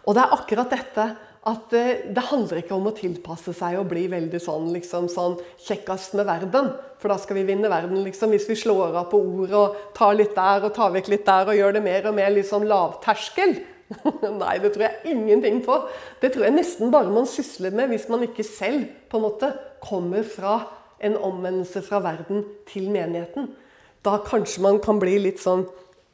Og 0.06 0.14
det 0.14 0.22
er 0.22 0.36
akkurat 0.36 0.74
dette 0.74 1.06
at 1.46 1.74
eh, 1.78 2.02
det 2.10 2.24
handler 2.26 2.60
ikke 2.60 2.74
om 2.74 2.88
å 2.90 2.94
tilpasse 2.94 3.54
seg 3.54 3.78
og 3.78 3.88
bli 3.90 4.06
veldig 4.10 4.40
sånn, 4.42 4.66
liksom, 4.74 5.06
sånn 5.10 5.36
kjekkast 5.62 6.16
med 6.18 6.26
verden. 6.26 6.72
For 6.98 7.12
da 7.12 7.18
skal 7.22 7.38
vi 7.38 7.46
vinne 7.46 7.70
verden, 7.70 8.00
liksom, 8.06 8.32
hvis 8.34 8.48
vi 8.50 8.58
slår 8.58 8.98
av 9.02 9.08
på 9.12 9.20
ordet 9.20 9.54
og 9.58 9.78
tar 9.94 10.16
litt 10.18 10.34
der 10.34 10.66
og 10.66 10.74
tar 10.74 10.94
vekk 10.96 11.10
litt 11.12 11.26
der 11.26 11.52
og 11.52 11.58
gjør 11.58 11.78
det 11.78 11.84
mer 11.86 12.10
og 12.10 12.16
mer 12.18 12.32
liksom 12.34 12.66
lavterskel. 12.66 13.60
Nei, 14.42 14.56
det 14.62 14.72
tror 14.74 14.88
jeg 14.88 15.14
ingenting 15.14 15.60
på. 15.66 15.78
Det 16.22 16.32
tror 16.34 16.48
jeg 16.48 16.56
nesten 16.56 16.90
bare 16.94 17.14
man 17.14 17.28
sysler 17.30 17.74
med 17.76 17.92
hvis 17.94 18.08
man 18.10 18.26
ikke 18.26 18.46
selv 18.46 18.88
på 19.10 19.20
en 19.20 19.26
måte 19.28 19.52
kommer 19.86 20.26
fra 20.26 20.58
en 21.06 21.14
omvendelse 21.14 21.84
fra 21.86 22.00
verden 22.02 22.42
til 22.66 22.88
menigheten. 22.90 23.52
Da 24.06 24.20
kanskje 24.24 24.62
man 24.64 24.80
kan 24.82 25.00
bli 25.02 25.18
litt 25.26 25.42
sånn 25.42 25.66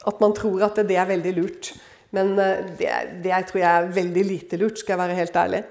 at 0.09 0.21
man 0.23 0.35
tror 0.35 0.65
at 0.67 0.81
det 0.89 0.97
er 0.99 1.11
veldig 1.11 1.33
lurt. 1.37 1.73
Men 2.17 2.35
eh, 2.41 2.65
det, 2.79 2.93
det 3.25 3.41
tror 3.49 3.63
jeg 3.63 3.71
er 3.71 3.91
veldig 3.97 4.25
lite 4.29 4.61
lurt, 4.61 4.81
skal 4.81 4.97
jeg 4.97 5.03
være 5.05 5.19
helt 5.19 5.41
ærlig. 5.45 5.65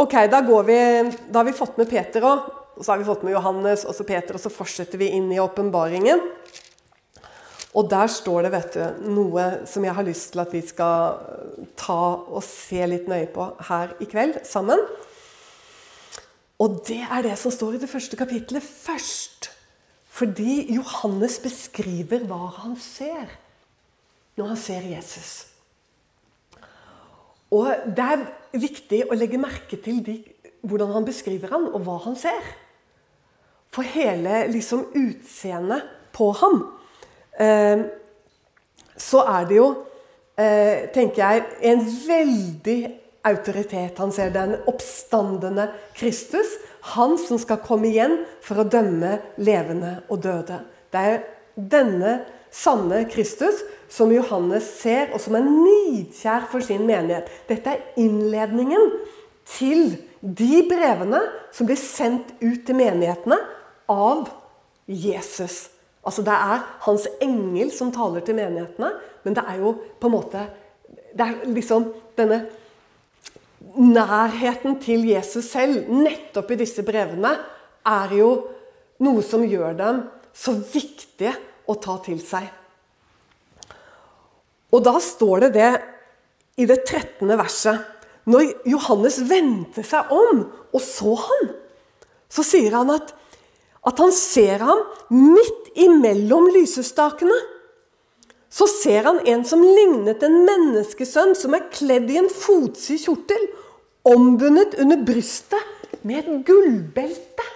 Ok, 0.00 0.14
Da, 0.30 0.40
vi, 0.42 0.78
da 1.30 1.40
har 1.40 1.48
vi 1.48 1.56
fått 1.56 1.78
med 1.80 1.90
Peter 1.90 2.26
òg. 2.26 2.52
Så 2.80 2.90
har 2.90 2.98
vi 2.98 3.06
fått 3.06 3.22
med 3.22 3.36
Johannes 3.36 3.84
og 3.86 3.94
så 3.94 4.02
Peter, 4.02 4.34
og 4.34 4.42
så 4.42 4.50
fortsetter 4.50 4.98
vi 4.98 5.12
inn 5.14 5.28
i 5.30 5.38
åpenbaringen. 5.38 6.22
Og 7.78 7.86
der 7.90 8.10
står 8.10 8.46
det 8.46 8.50
vet 8.54 8.76
du, 8.78 9.08
noe 9.14 9.44
som 9.70 9.86
jeg 9.86 9.94
har 9.94 10.06
lyst 10.06 10.32
til 10.32 10.42
at 10.42 10.54
vi 10.54 10.62
skal 10.66 11.18
eh, 11.22 11.66
ta 11.78 12.00
og 12.26 12.42
se 12.46 12.86
litt 12.90 13.10
nøye 13.10 13.30
på 13.34 13.48
her 13.70 13.94
i 14.02 14.10
kveld 14.10 14.40
sammen. 14.46 14.82
Og 16.62 16.80
det 16.86 17.02
er 17.02 17.26
det 17.26 17.34
som 17.38 17.54
står 17.54 17.76
i 17.76 17.82
det 17.82 17.90
første 17.90 18.18
kapitlet 18.18 18.62
først. 18.62 19.53
Fordi 20.14 20.74
Johannes 20.76 21.40
beskriver 21.42 22.22
hva 22.28 22.46
han 22.60 22.76
ser 22.78 23.32
når 24.38 24.52
han 24.52 24.58
ser 24.58 24.86
Jesus. 24.86 25.32
Og 27.54 27.70
Det 27.96 28.04
er 28.04 28.22
viktig 28.58 29.04
å 29.10 29.18
legge 29.18 29.38
merke 29.38 29.78
til 29.82 30.00
de, 30.06 30.16
hvordan 30.62 30.94
han 30.94 31.06
beskriver 31.06 31.52
han, 31.54 31.66
og 31.70 31.84
hva 31.86 31.98
han 32.06 32.16
ser. 32.18 32.46
For 33.74 33.86
hele 33.86 34.46
liksom 34.52 34.86
utseendet 34.94 35.82
på 36.14 36.28
ham 36.38 36.60
eh, 37.42 37.80
Så 38.94 39.24
er 39.26 39.48
det 39.50 39.56
jo, 39.56 39.68
eh, 40.38 40.86
tenker 40.94 41.22
jeg, 41.24 41.42
en 41.72 41.82
veldig 41.82 42.78
autoritet. 43.26 43.98
Han 43.98 44.12
ser 44.14 44.30
den 44.30 44.54
oppstandende 44.70 45.66
Kristus. 45.96 46.54
Han 46.92 47.16
som 47.20 47.40
skal 47.40 47.62
komme 47.64 47.88
igjen 47.88 48.18
for 48.44 48.60
å 48.60 48.68
dømme 48.68 49.16
levende 49.40 49.96
og 50.12 50.20
døde. 50.24 50.60
Det 50.92 51.00
er 51.00 51.22
denne 51.56 52.18
sanne 52.54 53.04
Kristus 53.10 53.62
som 53.90 54.12
Johannes 54.12 54.66
ser, 54.80 55.12
og 55.14 55.22
som 55.22 55.36
er 55.38 55.46
nidkjær 55.46 56.48
for 56.50 56.64
sin 56.64 56.84
menighet. 56.86 57.30
Dette 57.48 57.74
er 57.74 58.00
innledningen 58.00 58.92
til 59.48 59.94
de 60.20 60.64
brevene 60.68 61.20
som 61.54 61.68
blir 61.68 61.78
sendt 61.80 62.32
ut 62.40 62.64
til 62.66 62.78
menighetene 62.78 63.38
av 63.92 64.28
Jesus. 64.88 65.68
Altså 66.04 66.24
Det 66.24 66.36
er 66.36 66.64
hans 66.84 67.06
engel 67.24 67.72
som 67.72 67.92
taler 67.92 68.24
til 68.24 68.36
menighetene, 68.36 68.92
men 69.24 69.36
det 69.36 69.44
er 69.48 69.60
jo 69.62 69.74
på 70.00 70.10
en 70.10 70.16
måte 70.18 70.44
Det 71.14 71.22
er 71.22 71.46
liksom 71.46 71.92
denne 72.18 72.40
nærheten 73.76 74.78
til 74.82 75.06
Jesus 75.08 75.50
selv, 75.52 75.88
nettopp 75.90 76.52
i 76.54 76.60
disse 76.60 76.84
brevene, 76.86 77.32
er 77.84 78.14
jo 78.16 78.28
noe 79.04 79.24
som 79.26 79.44
gjør 79.46 79.74
dem 79.78 80.04
så 80.34 80.54
viktige 80.56 81.34
å 81.70 81.76
ta 81.80 81.96
til 82.04 82.20
seg. 82.22 82.46
Og 84.74 84.82
da 84.82 84.94
står 85.02 85.46
det 85.46 85.50
det 85.54 85.72
i 86.58 86.66
det 86.66 86.80
13. 86.82 87.28
verset. 87.38 87.82
Når 88.30 88.66
Johannes 88.68 89.20
vendte 89.28 89.84
seg 89.86 90.10
om 90.14 90.46
og 90.74 90.80
så 90.82 91.14
han, 91.20 91.50
så 92.32 92.42
sier 92.46 92.74
han 92.74 92.90
at, 92.94 93.12
at 93.86 94.00
han 94.00 94.14
ser 94.16 94.64
ham 94.64 94.80
midt 95.12 95.74
imellom 95.84 96.48
lysestakene. 96.54 97.36
Så 98.54 98.68
ser 98.70 99.08
han 99.08 99.18
en 99.26 99.42
som 99.46 99.62
lignet 99.62 100.22
en 100.22 100.36
menneskesønn, 100.46 101.34
som 101.34 101.56
er 101.56 101.66
kledd 101.74 102.10
i 102.12 102.20
en 102.20 102.30
fotsid 102.30 103.02
kjortel, 103.02 103.48
ombundet 104.06 104.76
under 104.82 105.00
brystet 105.02 105.98
med 106.06 106.20
et 106.22 106.44
gullbelte. 106.46 107.48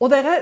Og 0.00 0.10
dere 0.10 0.34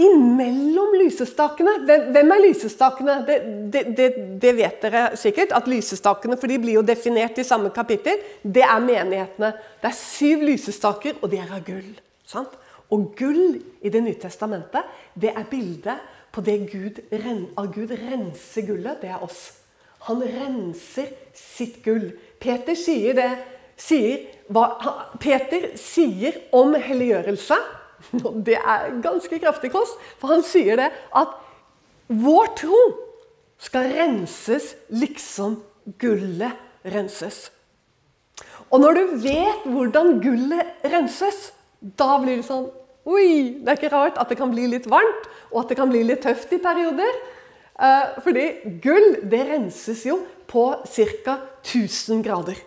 Imellom 0.00 0.92
lysestakene 1.00 1.72
Hvem 1.86 2.32
er 2.34 2.42
lysestakene? 2.44 3.14
Det, 3.24 3.36
det, 3.72 3.82
det, 3.96 4.08
det, 4.42 4.52
vet 4.58 4.82
dere 4.84 5.04
sikkert. 5.16 5.54
At 5.56 5.68
lysestakene, 5.70 6.36
for 6.36 6.52
de 6.52 6.58
blir 6.60 6.76
jo 6.76 6.84
definert 6.84 7.40
i 7.40 7.46
samme 7.48 7.72
kapittel, 7.72 8.20
det 8.44 8.66
er 8.66 8.84
menighetene. 8.84 9.54
Det 9.80 9.88
er 9.88 9.96
syv 9.96 10.44
lysestaker, 10.44 11.16
og 11.22 11.32
de 11.32 11.40
er 11.40 11.54
av 11.56 11.64
gull. 11.64 11.88
Sant? 12.28 12.52
Og 12.92 13.14
gull 13.16 13.56
i 13.80 13.88
Det 13.88 14.02
nye 14.04 14.20
testamentet, 14.20 14.84
det 15.16 15.32
er 15.32 15.48
bildet 15.48 16.19
på 16.32 16.42
det 16.46 16.58
Gud, 16.70 17.00
at 17.12 17.72
Gud 17.74 17.90
renser 17.90 18.66
gullet. 18.66 19.00
Det 19.02 19.10
er 19.10 19.24
oss. 19.24 19.56
Han 20.08 20.22
renser 20.22 21.10
sitt 21.36 21.82
gull. 21.84 22.12
Peter 22.40 22.78
sier 22.78 23.16
det 23.18 23.30
sier, 23.80 24.26
hva, 24.52 24.66
Peter 25.20 25.70
sier 25.80 26.36
om 26.56 26.74
helliggjørelse 26.76 27.56
det 28.48 28.56
er 28.58 28.90
ganske 29.04 29.38
kraftig 29.40 29.70
kost, 29.74 29.96
for 30.20 30.32
han 30.34 30.44
sier 30.46 30.80
det 30.80 30.88
at 31.16 31.36
vår 32.10 32.52
tro 32.58 32.80
skal 33.60 33.90
renses 33.94 34.72
liksom 34.88 35.60
gullet 36.00 36.86
renses. 36.94 37.50
Og 38.70 38.80
når 38.80 38.96
du 38.96 39.16
vet 39.26 39.66
hvordan 39.68 40.20
gullet 40.22 40.86
renses, 40.86 41.50
da 41.80 42.16
blir 42.22 42.40
det 42.40 42.48
sånn 42.48 42.68
Oi! 43.08 43.60
Det 43.60 43.70
er 43.70 43.78
ikke 43.78 43.92
rart 43.94 44.18
at 44.20 44.28
det 44.28 44.36
kan 44.40 44.50
bli 44.52 44.66
litt 44.68 44.88
varmt, 44.90 45.28
og 45.52 45.62
at 45.62 45.72
det 45.72 45.78
kan 45.78 45.88
bli 45.90 46.02
litt 46.04 46.22
tøft 46.24 46.52
i 46.52 46.60
perioder. 46.62 47.20
Eh, 47.80 48.18
fordi 48.24 48.46
gull 48.84 49.22
det 49.30 49.44
renses 49.48 50.02
jo 50.04 50.18
på 50.50 50.66
ca. 50.84 51.38
1000 51.62 52.20
grader. 52.26 52.58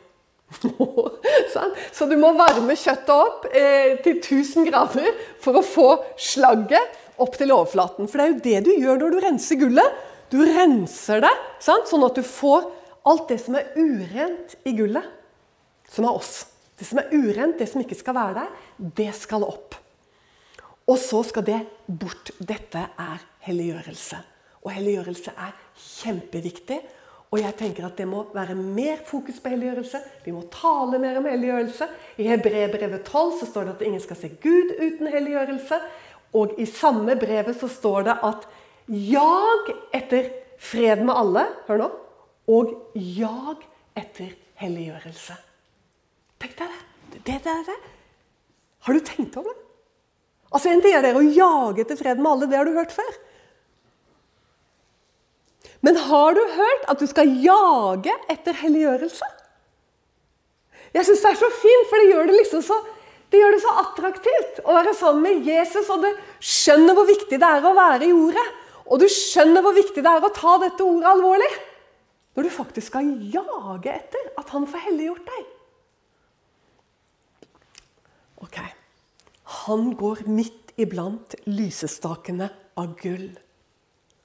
Sånn. 1.54 1.74
Så 1.94 2.08
du 2.10 2.16
må 2.22 2.34
varme 2.38 2.76
kjøttet 2.78 3.14
opp 3.14 3.46
eh, 3.50 4.00
til 4.06 4.18
1000 4.20 4.70
grader 4.70 5.10
for 5.42 5.60
å 5.60 5.66
få 5.66 5.88
slagget 6.18 7.00
opp 7.22 7.38
til 7.38 7.54
overflaten. 7.54 8.10
For 8.10 8.20
det 8.20 8.26
er 8.26 8.34
jo 8.34 8.44
det 8.48 8.64
du 8.66 8.72
gjør 8.74 9.04
når 9.04 9.14
du 9.14 9.22
renser 9.28 9.62
gullet. 9.62 10.02
Du 10.34 10.40
renser 10.42 11.22
det 11.22 11.34
sånn 11.62 12.08
at 12.08 12.18
du 12.18 12.26
får 12.26 12.66
alt 13.10 13.30
det 13.30 13.38
som 13.44 13.58
er 13.60 13.70
urent 13.78 14.56
i 14.66 14.74
gullet, 14.78 15.06
som 15.92 16.08
er 16.08 16.18
oss. 16.18 16.34
Det 16.80 16.88
som 16.90 17.04
er 17.04 17.12
urent, 17.14 17.60
det 17.60 17.68
som 17.70 17.84
ikke 17.84 18.00
skal 18.00 18.16
være 18.18 18.42
der, 18.42 18.68
det 18.98 19.12
skal 19.18 19.46
opp. 19.46 19.78
Og 20.90 21.00
så 21.00 21.22
skal 21.24 21.46
det 21.48 21.62
bort. 21.88 22.34
Dette 22.40 22.82
er 23.00 23.24
helliggjørelse. 23.48 24.20
Og 24.64 24.72
helliggjørelse 24.76 25.32
er 25.32 25.56
kjempeviktig. 25.80 26.80
Og 27.34 27.40
jeg 27.42 27.56
tenker 27.58 27.88
at 27.88 27.98
det 27.98 28.06
må 28.06 28.28
være 28.36 28.54
mer 28.56 29.00
fokus 29.08 29.40
på 29.42 29.50
helliggjørelse. 29.56 30.02
Vi 30.26 30.34
må 30.36 30.44
tale 30.54 31.00
mer 31.02 31.18
om 31.18 31.26
helliggjørelse. 31.26 31.88
I 32.22 32.28
Hebrebrevet 32.30 33.08
12 33.08 33.40
så 33.40 33.48
står 33.50 33.66
det 33.66 33.74
at 33.74 33.86
ingen 33.88 34.04
skal 34.04 34.20
se 34.20 34.30
Gud 34.44 34.76
uten 34.78 35.10
helliggjørelse. 35.10 35.80
Og 36.38 36.54
i 36.62 36.68
samme 36.70 37.16
brevet 37.18 37.58
så 37.58 37.70
står 37.72 38.06
det 38.10 38.18
at 38.30 38.46
jag 38.94 39.74
etter 39.96 40.30
fred 40.62 41.02
med 41.08 41.16
alle. 41.16 41.48
Hør 41.68 41.82
nå. 41.86 41.90
Og 42.54 42.76
jag 42.94 43.66
etter 43.98 44.36
helliggjørelse. 44.62 45.40
Tenk 46.44 46.58
deg 46.60 46.70
det. 46.76 46.86
Det, 47.14 47.40
det, 47.46 47.60
det. 47.72 47.82
Har 48.84 48.94
du 48.94 49.06
tenkt 49.08 49.38
over 49.40 49.56
det? 49.56 49.63
Altså 50.54 50.70
En 50.70 50.82
ting 50.84 50.94
er 50.94 51.06
det 51.06 51.16
å 51.18 51.26
jage 51.26 51.82
etter 51.82 51.98
fred 51.98 52.20
med 52.22 52.30
alle, 52.30 52.50
det 52.50 52.60
har 52.60 52.70
du 52.70 52.76
hørt 52.78 52.94
før. 52.94 53.14
Men 55.84 55.98
har 56.00 56.36
du 56.38 56.42
hørt 56.56 56.86
at 56.94 57.02
du 57.02 57.08
skal 57.10 57.32
jage 57.44 58.14
etter 58.32 58.56
helliggjørelse? 58.62 59.30
Jeg 60.94 61.08
syns 61.08 61.24
det 61.26 61.32
er 61.32 61.40
så 61.42 61.50
fint, 61.58 61.88
for 61.90 62.00
det 62.00 62.12
gjør 62.12 62.30
det 62.30 62.38
liksom 62.38 62.62
så 62.64 62.78
det 63.34 63.40
gjør 63.42 63.56
det 63.56 63.64
så 63.64 63.72
attraktivt 63.82 64.60
å 64.62 64.76
være 64.76 64.92
sammen 64.94 65.24
med 65.26 65.48
Jesus, 65.50 65.88
og 65.90 66.04
du 66.06 66.10
skjønner 66.38 66.94
hvor 66.94 67.08
viktig 67.10 67.40
det 67.42 67.48
er 67.50 67.66
å 67.66 67.72
være 67.74 68.06
i 68.06 68.14
ordet. 68.14 68.44
Og 68.86 69.02
du 69.02 69.08
skjønner 69.10 69.66
hvor 69.66 69.74
viktig 69.74 70.04
det 70.06 70.12
er 70.12 70.22
å 70.22 70.30
ta 70.36 70.52
dette 70.62 70.86
ordet 70.86 71.10
alvorlig. 71.10 71.50
Når 72.38 72.46
du 72.46 72.52
faktisk 72.54 72.92
skal 72.92 73.10
jage 73.34 73.90
etter 73.90 74.30
at 74.38 74.54
han 74.54 74.70
får 74.70 74.86
helliggjort 74.86 75.34
deg. 75.34 75.50
Ok. 78.46 78.62
Han 79.54 79.94
går 80.00 80.26
midt 80.30 80.74
iblant 80.82 81.36
lysestakene 81.46 82.50
av 82.80 82.96
gull. 83.00 83.30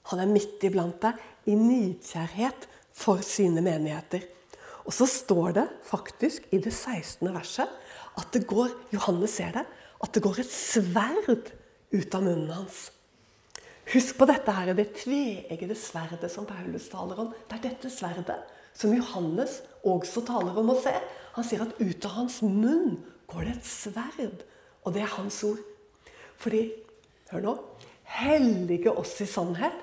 Han 0.08 0.22
er 0.22 0.30
midt 0.30 0.64
iblant 0.64 1.00
deg 1.02 1.50
i 1.50 1.56
nidkjærhet 1.58 2.68
for 2.96 3.20
sine 3.24 3.62
menigheter. 3.64 4.24
Og 4.88 4.94
så 4.96 5.04
står 5.10 5.56
det 5.58 5.66
faktisk 5.84 6.48
i 6.56 6.60
det 6.64 6.72
16. 6.72 7.28
verset 7.34 7.68
at 8.18 8.30
det 8.34 8.46
går 8.48 8.72
Johannes 8.94 9.36
ser 9.36 9.52
det, 9.58 9.64
at 9.98 10.14
det 10.14 10.22
går 10.24 10.40
et 10.40 10.52
sverd 10.52 11.50
ut 11.92 12.14
av 12.14 12.24
munnen 12.24 12.54
hans. 12.54 12.88
Husk 13.88 14.18
på 14.20 14.26
dette 14.28 14.52
her, 14.52 14.74
det 14.76 14.90
tveeggede 15.00 15.76
sverdet 15.78 16.28
som 16.32 16.46
Paulus 16.48 16.90
taler 16.92 17.20
om. 17.22 17.30
Det 17.48 17.56
er 17.56 17.66
dette 17.70 17.92
sverdet 17.92 18.36
som 18.76 18.92
Johannes 18.92 19.60
også 19.86 20.24
taler 20.28 20.56
om 20.60 20.72
å 20.74 20.80
se. 20.80 20.92
Han 21.36 21.46
sier 21.46 21.64
at 21.64 21.78
ut 21.80 22.08
av 22.08 22.16
hans 22.18 22.40
munn 22.44 22.98
går 23.30 23.46
det 23.48 23.54
et 23.56 23.68
sverd. 23.68 24.44
Og 24.88 24.94
det 24.94 25.04
er 25.04 25.16
hans 25.18 25.42
ord. 25.44 25.60
Fordi, 26.40 26.70
hør 27.32 27.44
nå 27.44 27.58
Hellige 28.08 28.88
oss 28.96 29.18
i 29.20 29.26
sannhet. 29.28 29.74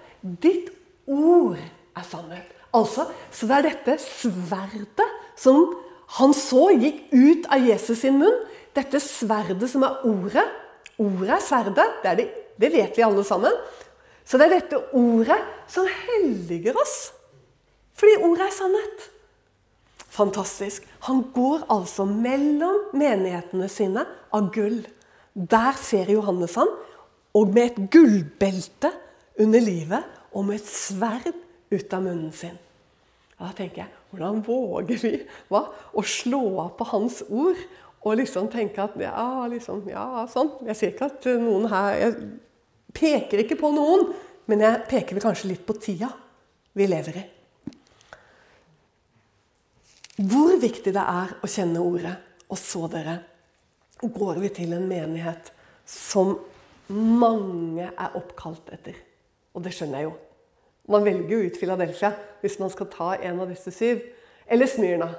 Ditt 0.42 0.72
ord 1.06 1.60
er 1.62 2.06
sannhet. 2.10 2.48
Altså, 2.74 3.06
Så 3.32 3.46
det 3.46 3.56
er 3.60 3.68
dette 3.70 3.98
sverdet 4.02 5.06
som 5.38 5.76
han 6.18 6.34
så 6.34 6.72
gikk 6.74 7.06
ut 7.14 7.46
av 7.54 7.62
Jesus 7.62 8.02
sin 8.02 8.18
munn. 8.18 8.42
Dette 8.74 9.00
sverdet 9.00 9.70
som 9.70 9.86
er 9.86 10.02
ordet. 10.10 10.46
Ordet 10.98 11.36
er 11.38 11.44
sverdet. 11.44 11.86
Det, 12.02 12.10
er 12.10 12.20
det, 12.20 12.28
det 12.58 12.72
vet 12.74 12.98
vi 12.98 13.06
alle 13.06 13.24
sammen. 13.28 13.54
Så 14.26 14.42
det 14.42 14.48
er 14.50 14.58
dette 14.58 14.82
ordet 14.98 15.38
som 15.70 15.86
helliger 15.86 16.78
oss. 16.82 17.14
Fordi 17.96 18.18
ordet 18.26 18.50
er 18.50 18.58
sannhet. 18.58 19.08
Fantastisk. 20.16 20.86
Han 21.08 21.28
går 21.36 21.68
altså 21.70 22.08
mellom 22.10 22.90
menighetene 22.98 23.70
sine 23.72 24.06
av 24.34 24.50
gull. 24.56 24.82
Der 25.36 25.76
ser 25.80 26.10
Johannes 26.12 26.56
han, 26.56 26.70
og 27.36 27.52
med 27.52 27.66
et 27.72 27.90
gullbelte 27.92 28.92
under 29.40 29.60
livet 29.60 30.04
og 30.32 30.46
med 30.48 30.62
et 30.62 30.70
sverd 30.70 31.34
ut 31.72 31.96
av 31.96 32.04
munnen 32.06 32.32
sin. 32.36 32.56
Da 33.36 33.52
tenker 33.56 33.84
jeg 33.84 33.92
hvordan 34.14 34.40
våger 34.46 35.02
vi 35.02 35.12
hva, 35.52 35.66
å 35.68 36.04
slå 36.08 36.42
av 36.64 36.72
på 36.80 36.88
hans 36.94 37.20
ord 37.28 37.60
og 38.06 38.20
liksom 38.22 38.48
tenke 38.54 38.80
at 38.84 38.96
ja, 39.02 39.46
liksom, 39.52 39.84
ja, 39.92 40.24
sånn. 40.32 40.54
Jeg 40.70 40.80
sier 40.80 40.94
ikke 40.94 41.10
at 41.10 41.28
noen 41.42 41.68
her 41.72 41.96
Jeg 42.00 42.18
peker 42.96 43.42
ikke 43.44 43.58
på 43.60 43.74
noen, 43.76 44.06
men 44.48 44.62
jeg 44.64 44.86
peker 44.88 45.18
vel 45.18 45.26
kanskje 45.26 45.50
litt 45.52 45.66
på 45.68 45.76
tida 45.82 46.14
vi 46.78 46.88
lever 46.88 47.18
i. 47.20 47.26
Hvor 50.24 50.56
viktig 50.62 50.94
det 50.96 51.04
er 51.04 51.34
å 51.44 51.50
kjenne 51.50 51.82
ordet. 51.84 52.14
Og 52.46 52.60
så, 52.62 52.86
dere, 52.88 53.18
går 54.02 54.40
vi 54.44 54.52
til 54.54 54.74
en 54.76 54.88
menighet 54.90 55.52
som 55.86 56.36
mange 56.92 57.88
er 57.88 58.18
oppkalt 58.18 58.70
etter. 58.74 58.98
Og 59.56 59.64
det 59.66 59.74
skjønner 59.74 60.02
jeg 60.02 60.10
jo. 60.10 60.16
Man 60.92 61.06
velger 61.06 61.32
jo 61.32 61.48
ut 61.48 61.58
Philadelphia 61.58 62.12
hvis 62.44 62.60
man 62.62 62.70
skal 62.74 62.92
ta 62.94 63.14
en 63.16 63.40
av 63.42 63.50
disse 63.50 63.72
syv. 63.74 64.04
Eller 64.46 64.70
Smyrna. 64.70 65.10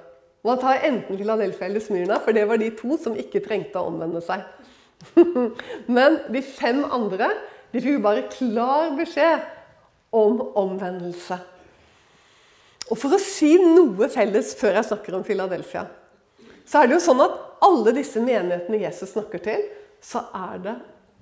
Man 0.47 0.61
tar 0.63 0.85
enten 0.87 1.19
Philadelphia 1.19 1.67
eller 1.67 1.83
Smyrna, 1.83 2.21
for 2.23 2.37
det 2.37 2.45
var 2.47 2.61
de 2.61 2.71
to 2.79 2.95
som 3.03 3.17
ikke 3.19 3.43
trengte 3.43 3.81
å 3.81 3.89
omvende 3.91 4.23
seg. 4.23 4.45
Men 5.97 6.21
de 6.31 6.43
fem 6.47 6.85
andre 6.85 7.33
de 7.73 7.81
fikk 7.81 7.97
jo 7.97 8.05
bare 8.05 8.29
klar 8.31 8.93
beskjed 8.97 9.43
om 10.15 10.39
omvendelse. 10.57 11.41
Og 12.87 12.95
For 12.95 13.17
å 13.17 13.19
si 13.19 13.57
noe 13.59 14.07
felles 14.13 14.53
før 14.59 14.79
jeg 14.79 14.89
snakker 14.93 15.17
om 15.19 15.25
Philadelphia, 15.27 15.89
så 16.67 16.83
er 16.83 16.87
det 16.87 16.97
jo 16.97 17.03
sånn 17.09 17.25
at 17.25 17.35
alle 17.65 17.95
disse 17.97 18.21
menighetene 18.21 18.83
Jesus 18.83 19.15
snakker 19.15 19.43
til, 19.43 19.65
så 20.03 20.25
er 20.35 20.61
det 20.63 20.77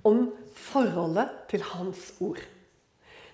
om 0.04 0.26
forholdet 0.54 1.30
til 1.50 1.62
hans 1.62 2.12
ord. 2.20 2.42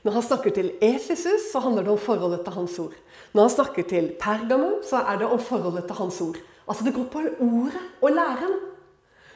Når 0.03 0.13
han 0.17 0.25
snakker 0.25 0.55
til 0.57 0.71
Efesus, 0.81 1.51
så 1.53 1.61
handler 1.61 1.85
det 1.85 1.93
om 1.93 1.99
forholdet 1.99 2.45
til 2.45 2.55
hans 2.57 2.79
ord. 2.79 2.95
Når 3.33 3.43
han 3.43 3.51
snakker 3.51 3.83
til 3.89 4.13
Pergamum, 4.21 4.79
så 4.87 5.03
er 5.03 5.19
det 5.21 5.27
om 5.29 5.41
forholdet 5.41 5.85
til 5.87 5.99
hans 5.99 6.21
ord. 6.21 6.39
Altså 6.69 6.85
Det 6.85 6.95
går 6.95 7.09
på 7.13 7.19
ordet 7.41 7.83
og 8.01 8.11
læren. 8.11 8.55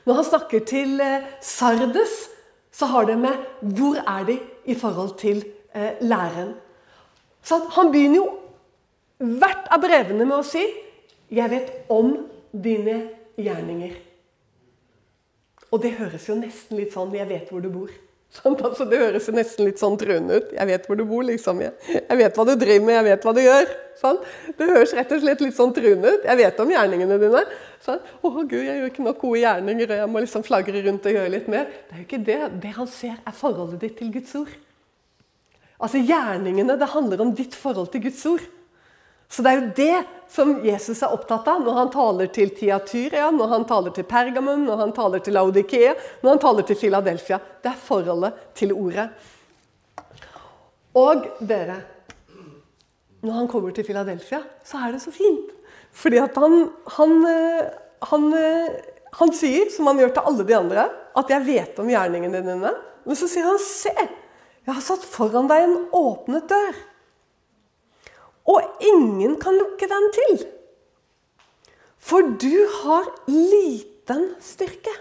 Når 0.05 0.15
han 0.15 0.25
snakker 0.25 0.65
til 0.65 1.01
eh, 1.01 1.27
Sardes, 1.41 2.15
så 2.73 2.87
har 2.87 3.05
det 3.05 3.19
med 3.19 3.45
hvor 3.61 3.97
er 3.97 4.25
de 4.25 4.39
i 4.65 4.75
forhold 4.75 5.19
til 5.19 5.45
eh, 5.75 5.93
læren. 6.01 6.55
Så 7.43 7.61
Han 7.77 7.93
begynner 7.93 8.17
jo 8.17 8.31
hvert 9.19 9.69
av 9.71 9.81
brevene 9.81 10.25
med 10.25 10.37
å 10.37 10.43
si 10.43 10.65
'Jeg 11.31 11.51
vet 11.51 11.71
om 11.89 12.27
dine 12.53 13.09
gjerninger'. 13.37 13.97
Og 15.73 15.83
det 15.83 15.97
høres 15.99 16.29
jo 16.29 16.37
nesten 16.39 16.79
litt 16.79 16.93
sånn 16.95 17.15
'Jeg 17.15 17.29
vet 17.29 17.51
hvor 17.51 17.63
du 17.63 17.71
bor'. 17.71 17.95
Altså, 18.45 18.85
det 18.91 18.99
høres 18.99 19.29
jo 19.29 19.35
nesten 19.37 19.69
litt 19.69 19.79
sånn 19.79 19.97
truende 19.99 20.41
ut. 20.41 20.53
Jeg 20.57 20.67
vet 20.67 20.87
hvor 20.89 20.99
du 20.99 21.05
bor, 21.07 21.23
liksom. 21.23 21.61
Jeg, 21.63 21.75
jeg, 21.95 22.17
vet 22.19 22.39
hva 22.39 22.45
du 22.49 22.55
driver 22.59 22.87
med, 22.87 22.97
jeg 22.97 23.07
vet 23.07 23.27
hva 23.27 23.35
du 23.37 23.41
gjør. 23.45 23.71
Sånn. 24.01 24.19
Det 24.59 24.67
høres 24.69 24.95
rett 24.99 25.13
og 25.15 25.23
slett 25.23 25.45
litt 25.45 25.57
sånn 25.57 25.75
truende 25.77 26.11
ut. 26.17 26.27
Jeg 26.27 26.41
vet 26.41 26.59
om 26.65 26.73
gjerningene 26.75 27.19
dine. 27.23 27.45
Sånn. 27.85 28.01
'Å, 28.03 28.33
Gud, 28.43 28.59
jeg 28.59 28.81
gjør 28.81 28.91
ikke 28.91 29.07
nok 29.07 29.21
gode 29.23 29.43
gjerninger, 29.45 29.87
og 29.93 30.03
jeg 30.03 30.11
må 30.11 30.25
liksom 30.25 30.47
flagre 30.47 30.83
rundt 30.83 31.07
og 31.07 31.17
gjøre 31.19 31.35
litt 31.37 31.49
mer.' 31.53 31.71
Det 31.71 31.95
er 31.95 32.03
jo 32.03 32.09
ikke 32.09 32.25
det. 32.27 32.41
Det 32.65 32.75
han 32.81 32.91
ser, 32.91 33.17
er 33.23 33.39
forholdet 33.39 33.81
ditt 33.87 33.97
til 34.01 34.11
Guds 34.19 34.35
ord. 34.41 34.53
Altså 35.85 36.01
Gjerningene 36.03 36.79
det 36.81 36.91
handler 36.95 37.23
om 37.23 37.33
ditt 37.37 37.55
forhold 37.55 37.91
til 37.93 38.03
Guds 38.09 38.27
ord. 38.31 38.45
Så 39.35 39.43
det 39.43 39.51
er 39.51 39.57
jo 39.59 39.71
det 39.75 39.95
som 40.31 40.51
Jesus 40.63 41.01
er 41.03 41.11
opptatt 41.15 41.49
av 41.51 41.63
når 41.65 41.79
han 41.81 41.89
taler 41.91 42.29
til 42.35 42.53
Tiatyria, 42.55 43.33
når 43.35 43.49
han 43.51 43.65
taler 43.67 43.95
til 43.97 44.07
Pergamum, 44.07 44.63
når 44.63 44.79
han 44.79 44.93
taler 44.95 45.23
til 45.27 45.35
Laudikea, 45.35 45.95
når 46.23 46.37
han 46.37 46.43
taler 46.45 46.67
til 46.69 46.79
Philadelphia. 46.79 47.41
Det 47.63 47.73
er 47.73 47.81
forholdet 47.83 48.45
til 48.55 48.77
ordet. 48.77 49.09
Og 50.95 51.27
dere 51.43 51.81
Når 53.25 53.33
han 53.33 53.47
kommer 53.49 53.73
til 53.73 53.87
Philadelphia, 53.89 54.43
så 54.63 54.83
er 54.85 54.93
det 54.93 55.01
så 55.01 55.11
fint. 55.11 55.49
Fordi 55.97 56.19
at 56.21 56.37
han, 56.37 56.67
han, 56.93 57.15
eh, 57.25 57.71
han, 58.11 58.27
eh, 58.37 58.75
han 59.17 59.33
sier, 59.33 59.71
som 59.73 59.89
han 59.89 60.03
gjør 60.03 60.13
til 60.13 60.29
alle 60.29 60.45
de 60.45 60.57
andre, 60.59 60.85
at 61.17 61.31
'jeg 61.31 61.47
vet 61.47 61.79
om 61.81 61.89
gjerningene 61.89 62.43
dine'. 62.45 62.75
Men 63.07 63.17
så 63.17 63.27
sier 63.27 63.49
han 63.49 63.59
'se, 63.59 63.97
jeg 64.67 64.75
har 64.75 64.83
satt 64.83 65.01
foran 65.01 65.49
deg 65.49 65.63
en 65.63 65.89
åpnet 65.91 66.45
dør'. 66.53 66.85
Og 68.51 68.85
ingen 68.85 69.39
kan 69.41 69.57
lukke 69.57 69.89
den 69.89 70.11
til. 70.13 70.45
For 71.99 72.21
du 72.21 72.67
har 72.83 73.09
liten 73.31 74.27
styrke. 74.45 74.93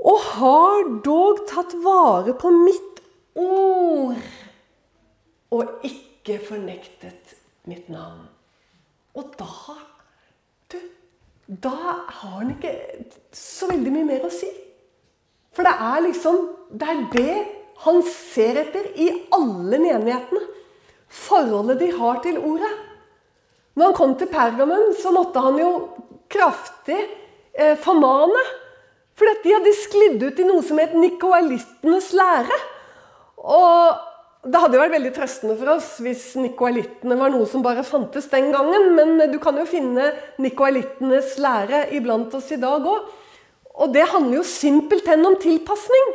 Og 0.00 0.20
har 0.36 0.86
dog 1.04 1.42
tatt 1.50 1.74
vare 1.84 2.32
på 2.38 2.52
mitt 2.54 3.02
ord 3.36 4.20
og 5.50 5.84
ikke 5.84 6.38
fornektet 6.46 7.34
mitt 7.68 7.90
navn. 7.90 8.22
Og 9.18 9.34
da 9.38 9.50
du, 10.70 10.78
Da 11.62 11.74
har 12.06 12.36
han 12.38 12.54
ikke 12.54 12.72
så 13.34 13.66
veldig 13.66 13.92
mye 13.92 14.06
mer 14.06 14.26
å 14.28 14.30
si. 14.30 14.48
For 15.50 15.66
det 15.66 15.74
er 15.74 16.04
liksom 16.06 16.36
Det 16.70 16.86
er 16.88 17.00
det 17.12 17.38
han 17.82 18.02
ser 18.06 18.60
etter 18.60 18.86
i 18.94 19.08
alle 19.34 19.78
menighetene. 19.80 20.42
Forholdet 21.10 21.80
de 21.82 21.90
har 21.96 22.20
til 22.24 22.38
ordet. 22.38 22.70
Når 23.74 23.90
han 23.90 23.96
kom 23.96 24.16
til 24.18 24.30
Pergamum, 24.30 24.92
så 24.98 25.12
måtte 25.14 25.42
han 25.42 25.58
jo 25.58 25.70
kraftig 26.30 26.98
eh, 27.54 27.76
formane. 27.78 28.42
For 29.18 29.40
de 29.44 29.52
hadde 29.52 29.72
sklidd 29.76 30.22
ut 30.22 30.38
i 30.40 30.46
noe 30.48 30.62
som 30.64 30.78
het 30.80 30.94
nikoalittenes 30.96 32.12
lære. 32.16 32.60
Og 33.40 34.46
det 34.48 34.60
hadde 34.62 34.78
jo 34.78 34.80
vært 34.80 34.94
veldig 34.94 35.12
trøstende 35.16 35.56
for 35.60 35.72
oss 35.74 35.88
hvis 36.00 36.22
nikoalittene 36.40 37.18
var 37.20 37.32
noe 37.32 37.48
som 37.48 37.64
bare 37.64 37.84
fantes 37.84 38.30
den 38.32 38.48
gangen. 38.54 38.94
Men 38.96 39.26
du 39.32 39.38
kan 39.42 39.58
jo 39.60 39.66
finne 39.68 40.12
nikoalittenes 40.40 41.36
lære 41.42 41.88
iblant 41.98 42.34
oss 42.38 42.48
i 42.54 42.60
dag 42.60 42.86
òg. 42.86 43.10
Og 43.80 43.92
det 43.94 44.08
handler 44.12 44.40
jo 44.40 44.46
simpelthen 44.46 45.24
om 45.26 45.36
tilpasning. 45.40 46.10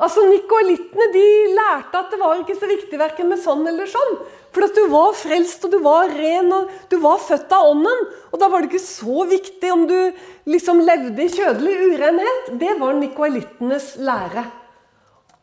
Altså, 0.00 0.24
Nikolittene 0.24 1.08
de 1.12 1.24
lærte 1.52 1.98
at 2.00 2.12
det 2.12 2.20
var 2.20 2.38
ikke 2.40 2.56
så 2.56 2.68
viktig 2.70 3.00
verken 3.00 3.28
med 3.28 3.40
sånn 3.42 3.66
eller 3.68 3.90
sånn. 3.90 4.14
For 4.52 4.66
at 4.66 4.76
du 4.76 4.86
var 4.92 5.12
frelst, 5.16 5.64
og 5.64 5.72
du 5.72 5.78
var 5.84 6.10
ren, 6.12 6.50
og 6.52 6.72
du 6.92 6.98
var 7.00 7.20
født 7.24 7.52
av 7.56 7.70
ånden. 7.72 8.06
Og 8.32 8.40
da 8.40 8.48
var 8.52 8.62
det 8.62 8.72
ikke 8.72 8.84
så 8.84 9.26
viktig 9.28 9.70
om 9.72 9.86
du 9.88 9.98
liksom 10.48 10.82
levde 10.84 11.24
i 11.24 11.32
kjødelig 11.32 11.92
urenhet. 11.92 12.50
Det 12.60 12.74
var 12.80 12.98
nikoalittenes 12.98 13.94
lære. 14.04 14.44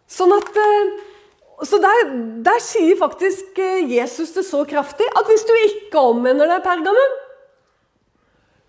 Sånn 0.10 0.34
at, 0.34 0.50
eh, 0.58 0.92
så 1.70 1.78
der, 1.82 2.04
der, 2.46 2.62
sier 2.66 2.98
faktisk 2.98 3.58
eh, 3.62 3.86
Jesus 3.94 4.34
det 4.34 4.46
så 4.48 4.64
kraftig 4.66 5.06
at 5.18 5.30
hvis 5.30 5.46
du 5.46 5.54
ikke 5.58 6.06
omvender 6.14 6.50
deg, 6.50 6.64
Pergamum, 6.66 7.18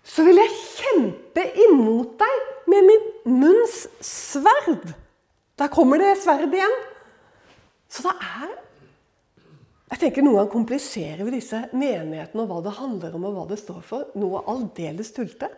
så 0.05 0.25
vil 0.25 0.41
jeg 0.41 0.57
kjempe 0.81 1.45
imot 1.67 2.17
deg 2.21 2.69
med 2.73 2.89
min 2.89 3.07
munns 3.41 3.85
sverd. 4.05 4.93
Der 5.61 5.69
kommer 5.69 6.01
det 6.01 6.15
sverd 6.17 6.49
igjen. 6.49 6.73
Så 7.91 8.07
det 8.07 8.15
er 8.17 8.51
Jeg 9.91 9.99
tenker 10.05 10.23
Noen 10.23 10.39
ganger 10.39 10.53
kompliserer 10.53 11.25
vi 11.27 11.33
disse 11.35 11.57
menighetene 11.75 12.45
og 12.45 12.47
hva 12.49 12.61
det 12.63 12.77
handler 12.77 13.17
om 13.17 13.25
og 13.27 13.33
hva 13.35 13.43
det 13.49 13.57
står 13.59 13.81
for, 13.83 14.05
noe 14.15 14.39
aldeles 14.49 15.11
tulte. 15.11 15.49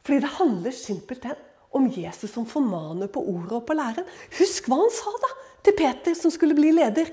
Fordi 0.00 0.22
det 0.24 0.30
handler 0.38 0.74
simpelthen 0.74 1.36
om 1.76 1.86
Jesus 1.92 2.32
som 2.32 2.48
formaner 2.48 3.12
på 3.12 3.20
ordet 3.20 3.58
og 3.58 3.66
på 3.68 3.76
læren. 3.76 4.08
Husk 4.38 4.66
hva 4.66 4.80
han 4.80 4.94
sa 4.96 5.12
da 5.22 5.30
til 5.68 5.76
Peter, 5.76 6.16
som 6.16 6.32
skulle 6.32 6.56
bli 6.56 6.72
leder. 6.72 7.12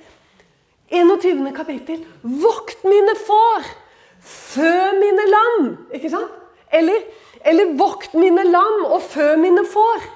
21. 0.88 1.44
kapittel. 1.54 2.08
Vokt 2.24 2.88
mine 2.88 3.14
får! 3.28 3.68
Fø 4.24 4.74
mine 4.98 5.30
lam! 5.36 5.72
Ikke 5.94 6.16
sant? 6.16 6.32
Eller, 6.74 7.04
eller 7.44 7.76
vokt 7.78 8.16
mine 8.16 8.48
lam 8.48 8.88
og 8.88 9.02
fø 9.12 9.34
mine 9.38 9.68
får. 9.68 10.08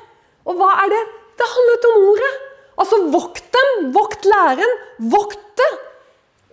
Og 0.48 0.58
hva 0.58 0.78
er 0.86 0.96
det? 0.96 1.08
Det 1.40 1.48
handlet 1.56 1.88
om 1.92 2.10
ordet. 2.10 2.34
Altså, 2.82 3.00
vokt 3.14 3.48
dem, 3.56 3.72
vokt 3.96 4.26
læren, 4.26 4.76
vokt 5.14 5.48
det. 5.62 5.72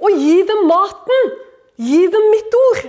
Og 0.05 0.15
gi 0.15 0.39
dem 0.49 0.65
maten. 0.69 1.35
Gi 1.79 2.07
dem 2.11 2.31
mitt 2.33 2.57
ord. 2.59 2.87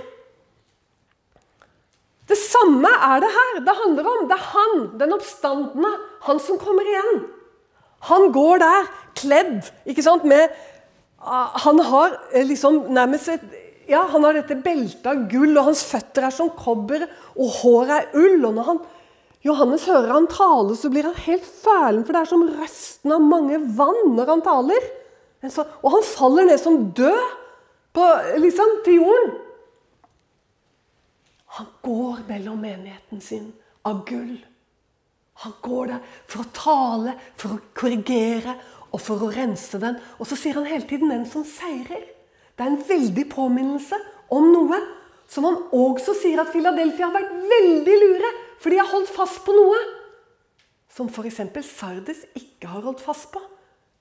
Det 2.30 2.38
samme 2.38 2.90
er 3.10 3.22
det 3.22 3.30
her. 3.34 3.60
Det 3.66 3.76
handler 3.82 4.10
om 4.10 4.26
det 4.30 4.36
er 4.36 4.48
han, 4.52 4.74
den 5.00 5.14
oppstandende, 5.16 5.92
han 6.26 6.42
som 6.42 6.58
kommer 6.62 6.86
igjen. 6.86 7.24
Han 8.10 8.30
går 8.32 8.62
der 8.62 8.90
kledd 9.18 9.66
ikke 9.90 10.04
sant, 10.04 10.24
med 10.24 10.46
ah, 11.20 11.50
Han 11.66 11.82
har 11.84 12.14
eh, 12.32 12.46
liksom 12.46 12.86
nærmest 12.94 13.28
et 13.28 13.42
ja, 13.90 14.04
Han 14.12 14.24
har 14.24 14.38
dette 14.38 14.54
beltet 14.62 15.06
av 15.10 15.24
gull, 15.28 15.56
og 15.58 15.66
hans 15.72 15.82
føtter 15.84 16.28
er 16.28 16.34
som 16.34 16.52
kobber, 16.54 17.08
og 17.34 17.56
håret 17.60 17.96
er 17.96 18.20
ull. 18.20 18.44
og 18.46 18.54
når 18.54 18.68
han 18.68 18.80
Johannes 19.44 19.86
hører 19.88 20.12
han 20.12 20.26
tale, 20.28 20.74
så 20.76 20.90
blir 20.92 21.06
han 21.08 21.20
helt 21.24 21.46
fælen, 21.46 22.02
for 22.04 22.12
det 22.12 22.20
er 22.20 22.28
som 22.28 22.44
røsten 22.44 23.14
av 23.14 23.22
mange 23.24 23.60
vann 23.76 24.12
når 24.16 24.34
han 24.34 24.42
taler. 24.44 24.88
Og 25.80 25.88
han 25.94 26.04
faller 26.04 26.50
ned 26.50 26.60
som 26.60 26.82
død 26.96 27.22
på, 27.96 28.04
liksom, 28.42 28.74
til 28.84 29.00
jorden. 29.00 29.32
Han 31.56 31.70
går 31.82 32.20
mellom 32.28 32.60
menigheten 32.62 33.24
sin 33.24 33.48
av 33.88 34.04
gull. 34.06 34.36
Han 35.40 35.56
går 35.64 35.88
der 35.88 36.04
for 36.28 36.44
å 36.44 36.52
tale, 36.54 37.16
for 37.40 37.56
å 37.56 37.62
korrigere 37.74 38.54
og 38.92 39.00
for 39.00 39.24
å 39.24 39.32
rense 39.32 39.80
den. 39.80 39.96
Og 40.20 40.28
så 40.28 40.36
sier 40.36 40.58
han 40.60 40.68
hele 40.68 40.86
tiden 40.86 41.08
'den 41.08 41.26
som 41.26 41.44
seirer'. 41.44 42.06
Det 42.56 42.66
er 42.66 42.70
en 42.70 42.84
veldig 42.88 43.24
påminnelse 43.30 43.96
om 44.30 44.52
noe 44.52 44.78
som 45.26 45.44
han 45.44 45.56
også 45.72 46.14
sier 46.14 46.40
at 46.40 46.52
Philadelphia 46.52 47.06
har 47.06 47.14
vært 47.14 47.32
veldig 47.32 47.96
lure 48.04 48.30
for 48.60 48.72
de 48.72 48.78
har 48.80 48.90
holdt 48.90 49.10
fast 49.12 49.40
på 49.46 49.54
noe 49.56 49.78
som 50.92 51.08
f.eks. 51.08 51.40
Sardes 51.64 52.26
ikke 52.36 52.68
har 52.68 52.84
holdt 52.84 53.00
fast 53.00 53.30
på. 53.32 53.40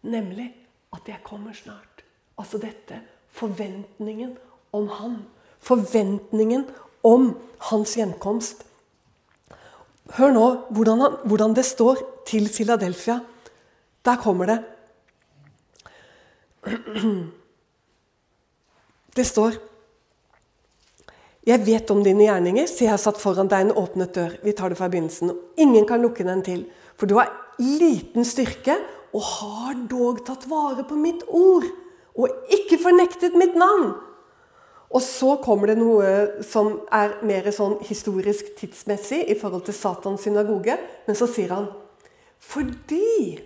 Nemlig 0.09 0.49
at 0.95 1.07
jeg 1.07 1.23
kommer 1.23 1.55
snart. 1.55 2.03
Altså 2.39 2.59
dette 2.59 3.01
forventningen 3.35 4.35
om 4.75 4.87
Han. 4.99 5.21
Forventningen 5.59 6.67
om 7.03 7.33
hans 7.69 7.95
gjenkomst. 7.97 8.63
Hør 10.15 10.31
nå 10.33 10.45
hvordan, 10.73 11.01
han, 11.03 11.17
hvordan 11.27 11.55
det 11.55 11.65
står 11.67 11.99
til 12.27 12.47
Filadelfia. 12.49 13.19
Der 14.05 14.21
kommer 14.23 14.45
det. 14.49 14.59
Det 19.15 19.25
står 19.25 19.55
jeg 21.49 21.65
vet 21.65 21.91
om 21.93 22.01
dine 22.05 22.27
gjerninger, 22.27 22.67
så 22.69 22.85
jeg 22.85 22.93
har 22.93 23.01
satt 23.01 23.19
foran 23.21 23.49
deg 23.49 23.65
en 23.65 23.77
åpnet 23.81 24.13
dør. 24.13 24.35
Vi 24.43 24.53
tar 24.53 24.69
det 24.69 24.77
fra 24.77 24.89
begynnelsen. 24.91 25.31
Ingen 25.57 25.87
kan 25.89 26.03
lukke 26.03 26.25
den 26.27 26.43
til. 26.45 26.65
For 26.99 27.09
du 27.09 27.15
har 27.17 27.31
liten 27.59 28.27
styrke 28.27 28.75
og 29.15 29.23
har 29.25 29.79
dog 29.89 30.21
tatt 30.27 30.45
vare 30.51 30.85
på 30.87 30.97
mitt 30.99 31.25
ord 31.25 31.65
og 32.19 32.53
ikke 32.53 32.79
fornektet 32.83 33.37
mitt 33.39 33.57
navn. 33.57 33.93
Og 34.89 35.01
så 35.05 35.35
kommer 35.41 35.69
det 35.69 35.77
noe 35.79 36.43
som 36.45 36.79
er 36.93 37.19
mer 37.25 37.49
sånn 37.53 37.77
historisk 37.85 38.55
tidsmessig 38.57 39.21
i 39.29 39.37
forhold 39.37 39.67
til 39.67 39.77
Satans 39.77 40.25
synagoge. 40.25 40.77
Men 41.05 41.17
så 41.17 41.29
sier 41.29 41.53
han 41.55 41.69
fordi 42.39 43.37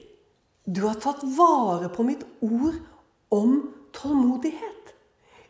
du 0.63 0.83
har 0.85 0.99
tatt 1.01 1.23
vare 1.35 1.89
på 1.91 2.05
mitt 2.07 2.23
ord 2.45 2.77
om 3.33 3.55
tålmodighet 3.95 4.82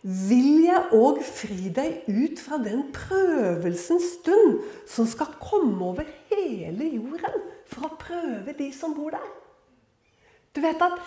vil 0.03 0.65
jeg 0.65 0.89
òg 0.99 1.21
fri 1.23 1.69
deg 1.71 2.07
ut 2.11 2.41
fra 2.43 2.59
den 2.59 2.89
prøvelsens 2.91 4.09
stund 4.19 4.57
som 4.89 5.07
skal 5.07 5.31
komme 5.39 5.79
over 5.93 6.07
hele 6.31 6.89
jorden 6.91 7.45
for 7.71 7.87
å 7.87 7.95
prøve 7.99 8.55
de 8.57 8.67
som 8.75 8.95
bor 8.97 9.15
der. 9.15 9.29
Du 10.53 10.59
vet 10.61 10.81
at 10.83 10.99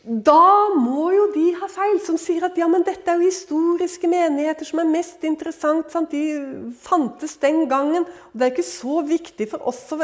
da 0.00 0.70
må 0.72 1.10
jo 1.12 1.26
de 1.34 1.50
ha 1.58 1.66
feil, 1.68 1.98
som 2.00 2.16
sier 2.16 2.46
at 2.46 2.56
ja, 2.56 2.64
men 2.72 2.86
dette 2.86 3.04
er 3.10 3.20
jo 3.20 3.28
historiske 3.28 4.08
menigheter 4.08 4.64
som 4.64 4.80
er 4.80 4.88
mest 4.88 5.26
interessant. 5.28 5.90
Sant? 5.92 6.14
De 6.14 6.70
fantes 6.80 7.36
den 7.42 7.66
gangen. 7.68 8.06
og 8.06 8.32
Det 8.32 8.46
er 8.46 8.54
ikke 8.54 8.64
så 8.64 9.02
viktig 9.04 9.50
for 9.50 9.68
oss 9.68 9.82
å 9.92 10.00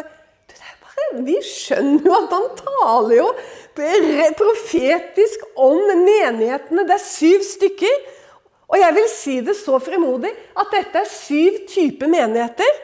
vi 1.26 1.36
skjønner 1.44 2.06
jo 2.06 2.16
at 2.16 2.34
han 2.34 2.48
taler 2.58 3.14
jo 3.18 3.28
profetisk 4.38 5.44
om 5.60 5.78
menighetene. 6.00 6.86
Det 6.88 6.96
er 6.96 7.04
syv 7.04 7.44
stykker. 7.46 7.96
Og 8.66 8.80
jeg 8.80 8.96
vil 8.96 9.06
si 9.12 9.36
det 9.46 9.54
så 9.58 9.78
fremodig 9.78 10.32
at 10.58 10.72
dette 10.74 11.04
er 11.04 11.10
syv 11.10 11.60
typer 11.70 12.10
menigheter 12.10 12.82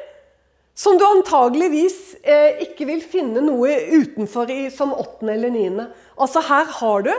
som 0.74 0.96
du 0.98 1.04
antageligvis 1.04 1.98
eh, 2.22 2.62
ikke 2.64 2.86
vil 2.88 3.02
finne 3.04 3.42
noe 3.44 3.74
utenfor 3.92 4.50
i, 4.50 4.70
som 4.72 4.94
åttende 4.96 5.34
eller 5.36 5.52
niende. 5.52 5.88
Altså 6.16 6.42
her 6.46 6.70
har 6.78 7.04
du 7.06 7.12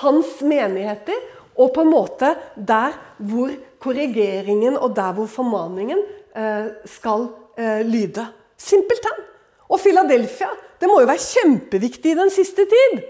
hans 0.00 0.36
menigheter, 0.46 1.16
og 1.60 1.72
på 1.74 1.82
en 1.82 1.90
måte 1.92 2.34
der 2.56 2.94
hvor 3.18 3.50
korrigeringen 3.82 4.76
og 4.76 4.94
der 4.96 5.16
hvor 5.16 5.28
formaningen 5.28 5.98
eh, 6.36 6.70
skal 6.88 7.26
eh, 7.58 7.80
lyde. 7.86 8.26
Simpelthen. 8.60 9.26
Og 9.70 9.80
Philadelphia 9.80 10.50
det 10.80 10.88
må 10.88 11.02
jo 11.02 11.08
være 11.10 11.22
kjempeviktig 11.22 12.14
i 12.14 12.18
den 12.18 12.30
siste 12.32 12.64
tid. 12.68 13.00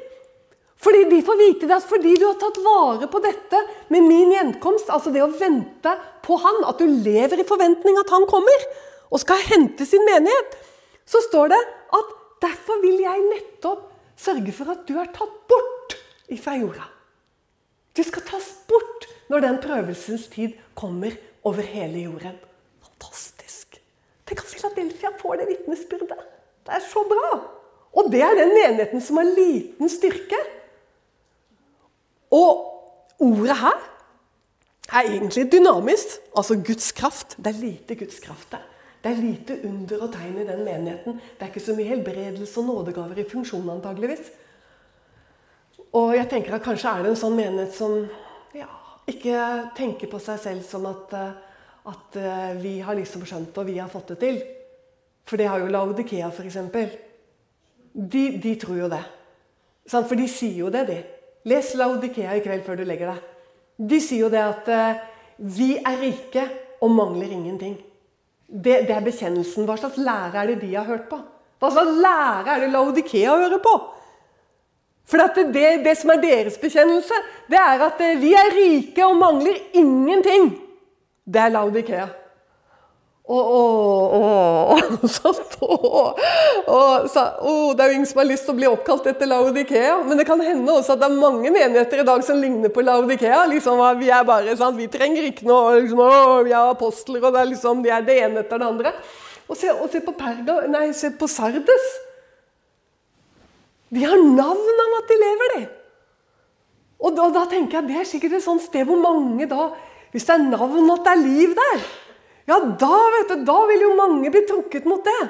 Fordi 0.80 1.04
de 1.10 1.20
får 1.24 1.36
vite 1.38 1.68
det 1.68 1.76
at 1.76 1.86
fordi 1.86 2.14
du 2.18 2.24
har 2.24 2.38
tatt 2.40 2.56
vare 2.64 3.08
på 3.10 3.20
dette 3.22 3.58
med 3.92 4.06
min 4.06 4.32
gjenkomst, 4.32 4.88
altså 4.88 5.12
det 5.12 5.22
å 5.22 5.30
vente 5.30 5.92
på 6.24 6.38
han, 6.40 6.62
at 6.66 6.80
du 6.80 6.88
lever 6.88 7.42
i 7.42 7.46
forventning 7.48 8.00
at 8.00 8.10
han 8.14 8.24
kommer 8.30 8.64
og 9.10 9.20
skal 9.20 9.42
hente 9.44 9.84
sin 9.86 10.06
menighet, 10.08 10.56
så 11.04 11.20
står 11.26 11.52
det 11.52 11.60
at 11.98 12.16
derfor 12.42 12.80
vil 12.82 13.02
jeg 13.04 13.26
nettopp 13.28 13.86
sørge 14.20 14.54
for 14.56 14.72
at 14.72 14.82
du 14.88 14.96
er 15.00 15.12
tatt 15.12 15.36
bort 15.50 15.96
ifra 16.32 16.56
jorda. 16.56 16.88
Du 17.92 18.02
skal 18.06 18.24
tas 18.24 18.48
bort 18.70 19.08
når 19.30 19.44
den 19.44 19.62
prøvelsens 19.62 20.28
tid 20.32 20.56
kommer 20.78 21.12
over 21.44 21.66
hele 21.66 22.06
jorden. 22.06 22.36
Fantastisk! 22.88 23.80
Tenk 24.24 24.44
at 24.44 24.52
Philadelphia 24.54 25.12
får 25.20 25.42
det 25.42 25.50
vitnesbyrdet. 25.50 26.39
Det 26.66 26.76
er 26.76 26.84
så 26.84 27.04
bra! 27.08 27.30
Og 27.90 28.10
det 28.12 28.22
er 28.22 28.36
den 28.38 28.52
menigheten 28.54 29.02
som 29.02 29.18
har 29.18 29.30
liten 29.34 29.90
styrke. 29.90 30.38
Og 32.30 32.66
ordet 33.18 33.56
her 33.58 33.78
er 34.92 35.08
egentlig 35.08 35.48
dynamisk. 35.52 36.20
Altså 36.36 36.58
Guds 36.66 36.92
kraft. 36.92 37.36
Det 37.36 37.46
er 37.46 37.60
lite 37.60 37.94
Guds 37.94 38.20
kraft 38.22 38.52
der. 38.52 38.66
Det 39.02 39.10
er 39.10 39.22
lite 39.22 39.56
under 39.64 40.02
og 40.04 40.12
tegn 40.12 40.38
i 40.38 40.46
den 40.46 40.64
menigheten. 40.64 41.12
Det 41.12 41.42
er 41.42 41.50
ikke 41.50 41.64
så 41.64 41.74
mye 41.74 41.88
helbredelse 41.88 42.60
og 42.60 42.66
nådegaver 42.66 43.18
i 43.18 43.28
funksjon, 43.30 43.70
antageligvis. 43.70 44.30
Og 45.96 46.14
jeg 46.16 46.28
tenker 46.30 46.54
at 46.54 46.62
kanskje 46.62 46.90
er 46.90 47.02
det 47.02 47.14
en 47.14 47.18
sånn 47.18 47.38
menighet 47.38 47.72
som 47.74 47.96
ja, 48.54 48.68
ikke 49.10 49.38
tenker 49.78 50.10
på 50.10 50.20
seg 50.22 50.38
selv 50.42 50.66
som 50.68 50.84
at, 50.90 51.14
eh, 51.16 51.32
at 51.90 52.18
eh, 52.20 52.52
vi 52.60 52.76
har 52.84 52.98
liksom 52.98 53.24
skjønt 53.26 53.56
og 53.58 53.66
vi 53.66 53.78
har 53.80 53.90
fått 53.90 54.12
det 54.12 54.18
til. 54.20 54.38
For 55.28 55.40
det 55.40 55.48
har 55.48 55.62
jo 55.62 55.70
Laudikea, 55.70 56.30
f.eks. 56.30 56.58
De, 57.92 58.24
de 58.42 58.54
tror 58.60 58.84
jo 58.84 58.90
det. 58.92 59.02
For 59.90 60.18
de 60.18 60.28
sier 60.30 60.62
jo 60.62 60.70
det, 60.72 60.86
de. 60.88 60.98
Les 61.50 61.74
Laudikea 61.74 62.36
i 62.36 62.42
kveld 62.44 62.64
før 62.66 62.80
du 62.80 62.84
legger 62.88 63.14
deg. 63.14 63.28
De 63.90 64.00
sier 64.02 64.26
jo 64.26 64.32
det 64.32 64.42
at 64.42 64.68
uh, 64.68 64.98
vi 65.56 65.72
er 65.78 66.02
rike 66.02 66.44
og 66.84 66.92
mangler 66.92 67.30
ingenting. 67.32 67.78
Det, 68.46 68.82
det, 68.88 68.92
er 68.92 69.06
bekjennelsen. 69.06 69.64
Hva 69.68 69.78
slags 69.80 70.00
lære 70.00 70.42
er 70.42 70.52
det 70.52 70.60
de 70.64 70.74
har 70.74 70.88
hørt 70.88 71.08
på? 71.10 71.20
Hva 71.60 71.70
slags 71.72 71.96
lære 72.02 72.54
er 72.54 72.64
det 72.64 72.70
Laudikea 72.74 73.36
hører 73.40 73.62
på? 73.64 73.74
For 75.10 75.18
det, 75.34 75.48
det, 75.54 75.68
det, 75.84 75.96
som 75.98 76.12
er 76.12 76.22
deres 76.22 76.58
bekjennelse, 76.60 77.16
det 77.50 77.58
er 77.58 77.86
at 77.88 78.02
uh, 78.04 78.16
vi 78.20 78.34
er 78.36 78.52
rike 78.54 79.06
og 79.06 79.16
mangler 79.18 79.56
ingenting. 79.72 80.52
Det 81.24 81.40
er 81.40 81.54
Laudikea. 81.54 82.08
Og, 83.30 83.40
og, 83.40 84.12
og, 84.18 84.39
satt 85.16 85.56
og, 85.64 86.18
og 86.70 87.06
sa 87.12 87.24
oh, 87.46 87.70
Det 87.76 87.84
er 87.84 87.92
jo 87.92 87.96
ingen 87.98 88.08
som 88.08 88.20
har 88.22 88.28
lyst 88.28 88.46
til 88.46 88.54
å 88.54 88.58
bli 88.58 88.68
oppkalt 88.68 89.08
etter 89.10 89.28
Laudikea. 89.30 89.98
Men 90.06 90.20
det 90.20 90.26
kan 90.28 90.40
hende 90.44 90.74
også 90.74 90.96
at 90.96 91.02
det 91.02 91.08
er 91.08 91.18
mange 91.20 91.52
menigheter 91.52 92.02
i 92.02 92.06
dag 92.08 92.24
som 92.26 92.40
ligner 92.40 92.72
på 92.74 92.84
Laudikea. 92.84 93.42
Liksom, 93.50 93.82
vi 94.00 94.12
er 94.12 94.26
bare, 94.28 94.56
sant? 94.58 94.78
vi 94.80 94.90
trenger 94.92 95.30
ikke 95.30 95.48
noe 95.48 95.80
liksom, 95.80 96.04
oh, 96.04 96.38
Vi 96.46 96.54
er 96.54 96.74
apostler, 96.74 97.24
og 97.24 97.34
det 97.34 97.42
er, 97.42 97.50
liksom, 97.54 97.82
de 97.84 97.92
er 97.94 98.06
det 98.06 98.20
ene 98.26 98.44
etter 98.44 98.62
det 98.62 98.70
andre. 98.70 98.94
Og 99.50 99.58
se, 99.58 99.72
og 99.74 99.90
se, 99.90 100.02
på, 100.04 100.14
Perga, 100.18 100.60
nei, 100.70 100.90
se 100.94 101.10
på 101.18 101.28
Sardes. 101.30 101.90
De 103.90 104.04
har 104.06 104.20
navn 104.22 104.84
av 104.86 104.98
at 105.00 105.10
de 105.10 105.18
lever, 105.18 105.56
de. 105.56 105.64
Og 107.00 107.16
da, 107.16 107.30
da 107.34 107.46
tenker 107.50 107.80
jeg 107.80 107.88
det 107.88 107.96
er 107.98 108.06
sikkert 108.08 108.36
et 108.38 108.44
sånt 108.44 108.62
sted 108.62 108.84
hvor 108.84 108.98
mange 109.00 109.46
da 109.48 109.70
Hvis 110.12 110.26
det 110.28 110.34
er 110.34 110.42
navn 110.50 110.90
at 110.92 111.06
det 111.06 111.12
er 111.14 111.22
liv 111.22 111.54
der 111.56 111.84
ja, 112.50 112.58
da, 112.82 112.96
vet 113.14 113.30
du, 113.30 113.44
da 113.46 113.58
vil 113.70 113.86
jo 113.86 113.94
mange 113.98 114.32
bli 114.32 114.42
trukket 114.48 114.88
mot 114.90 115.06
det. 115.06 115.20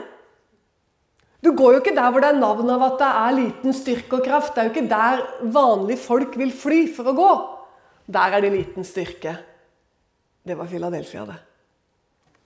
Du 1.45 1.53
går 1.57 1.75
jo 1.75 1.81
ikke 1.81 1.97
der 1.97 2.11
hvor 2.13 2.21
det 2.21 2.31
er 2.35 2.41
navn 2.41 2.69
av 2.73 2.83
at 2.85 2.99
det 3.01 3.11
er 3.21 3.37
liten 3.39 3.77
styrke 3.77 4.19
og 4.19 4.27
kraft. 4.27 4.55
Det 4.55 4.63
er 4.63 4.69
jo 4.69 4.75
ikke 4.75 4.91
der 4.91 5.23
vanlige 5.53 6.03
folk 6.03 6.37
vil 6.41 6.53
fly 6.53 6.83
for 6.93 7.13
å 7.13 7.17
gå. 7.17 7.31
Der 8.11 8.37
er 8.37 8.45
det 8.45 8.53
liten 8.53 8.85
styrke. 8.85 9.37
Det 10.45 10.57
var 10.57 10.69
Philadelphia, 10.69 11.25
det. 11.29 11.39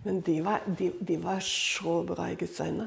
Men 0.05 0.21
de 0.27 0.37
var, 0.45 0.67
de, 0.67 0.91
de 1.01 1.17
var 1.23 1.41
så 1.43 2.03
bra 2.07 2.29
i 2.31 2.39
Guds 2.39 2.61
øyne. 2.61 2.87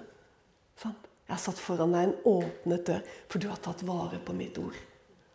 Sånn. 0.77 0.95
Jeg 1.27 1.35
har 1.35 1.43
satt 1.43 1.59
foran 1.59 1.91
deg 1.91 2.05
en 2.05 2.13
åpnet 2.29 2.85
dør, 2.87 3.07
for 3.27 3.43
du 3.43 3.49
har 3.51 3.59
tatt 3.59 3.81
vare 3.83 4.19
på 4.23 4.35
mitt 4.37 4.55
ord. 4.61 4.75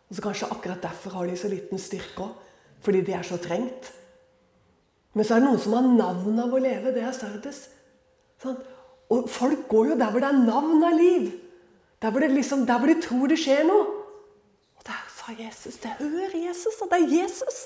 Og 0.09 0.15
så 0.17 0.23
Kanskje 0.25 0.49
akkurat 0.55 0.81
derfor 0.81 1.19
har 1.19 1.29
de 1.29 1.35
så 1.37 1.51
liten 1.51 1.81
styrke 1.81 2.25
òg. 2.25 2.39
Fordi 2.83 3.03
de 3.05 3.13
er 3.15 3.23
så 3.23 3.37
trengt. 3.39 3.91
Men 5.13 5.25
så 5.25 5.35
er 5.35 5.43
det 5.43 5.49
noen 5.49 5.61
som 5.61 5.75
har 5.77 5.87
navn 5.87 6.39
av 6.41 6.53
å 6.53 6.61
leve. 6.61 6.93
Det 6.93 7.03
er 7.05 7.13
Sardes. 7.15 7.67
Sånn? 8.41 8.57
Og 9.13 9.27
folk 9.29 9.67
går 9.69 9.91
jo 9.91 9.97
der 9.99 10.13
hvor 10.13 10.23
det 10.23 10.31
er 10.31 10.39
navn 10.45 10.85
av 10.87 10.95
liv. 10.97 11.27
Der 12.01 12.11
hvor, 12.11 12.25
liksom, 12.27 12.65
der 12.67 12.81
hvor 12.81 12.89
de 12.89 12.97
tror 13.03 13.29
det 13.31 13.37
skjer 13.39 13.61
noe. 13.67 13.83
Og 14.79 14.87
der 14.87 15.03
sa 15.13 15.35
Jesus 15.37 15.77
Det 15.83 15.93
hører 15.99 16.35
Jesus, 16.35 16.81
og 16.81 16.89
det 16.91 16.99
er 16.99 17.13
Jesus. 17.21 17.61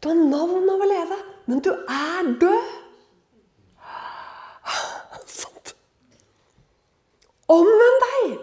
Du 0.00 0.08
har 0.08 0.20
navn 0.20 0.68
av 0.70 0.84
å 0.84 0.88
leve, 0.88 1.16
men 1.48 1.64
du 1.64 1.72
er 1.72 2.28
død. 2.40 2.76
Sant? 5.40 5.74
Omvend 7.50 8.06
deg! 8.06 8.36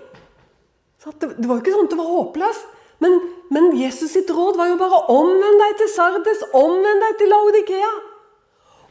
Det 1.08 1.48
var 1.48 1.56
jo 1.56 1.62
ikke 1.62 1.74
sånn 1.78 1.88
at 1.88 1.94
det 1.94 2.02
var 2.02 2.12
håpløst. 2.12 2.74
Men, 3.04 3.18
men 3.54 3.72
Jesus 3.78 4.14
sitt 4.16 4.30
råd 4.34 4.58
var 4.58 4.72
jo 4.72 4.78
bare 4.80 5.04
omvend 5.14 5.62
deg 5.64 5.76
til 5.82 5.91
Sardes, 5.93 6.45
omvend 6.58 7.04
deg 7.06 7.20
til 7.20 7.32
Laudikea. 7.34 7.91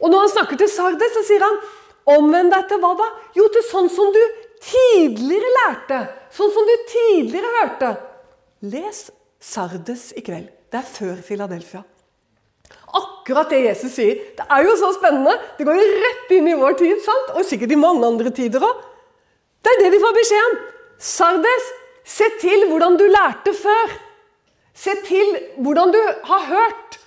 Og 0.00 0.12
når 0.12 0.26
han 0.26 0.34
snakker 0.34 0.61
til 0.61 0.70
Sardes, 0.70 1.14
så 1.16 1.24
sier 1.26 1.42
han 1.42 1.59
omvend 2.16 2.52
deg 2.54 2.68
til 2.70 2.82
hva 2.82 2.92
da? 2.98 3.09
Jo, 3.38 3.48
til 3.52 3.64
sånn 3.66 3.90
som 3.92 4.12
du 4.14 4.22
tidligere 4.62 5.50
lærte. 5.61 6.00
Sånn 6.34 6.52
som 6.54 6.68
du 6.68 6.74
tidligere 6.92 7.52
hørte. 7.61 7.92
Les 8.70 9.07
Sardes 9.42 10.11
i 10.16 10.24
kveld. 10.24 10.50
Det 10.70 10.80
er 10.80 10.88
før 10.88 11.20
Philadelphia. 11.24 11.82
Akkurat 12.96 13.50
det 13.50 13.62
Jesus 13.64 13.94
sier. 13.96 14.20
Det 14.38 14.44
er 14.46 14.66
jo 14.66 14.76
så 14.78 14.92
spennende. 14.96 15.34
Det 15.59 15.66
går 15.66 15.78
jo 15.78 15.86
rett 16.04 16.32
inn 16.36 16.48
i 16.50 16.57
vår 16.59 16.78
tid, 16.78 17.00
sant? 17.04 17.34
og 17.36 17.46
sikkert 17.46 17.74
i 17.74 17.80
mange 17.80 18.07
andre 18.07 18.32
tider 18.34 18.62
òg. 18.64 18.84
Det 19.62 19.72
er 19.72 19.82
det 19.82 19.92
de 19.96 20.02
får 20.02 20.16
beskjed 20.16 20.46
om. 20.46 20.57
Sardes, 21.02 21.70
Se 22.07 22.28
til 22.40 22.68
hvordan 22.70 22.98
du 23.00 23.07
lærte 23.11 23.54
før. 23.59 23.96
Se 24.76 24.94
til 25.07 25.32
hvordan 25.59 25.90
du 25.94 26.00
har 26.28 26.44
hørt. 26.52 27.00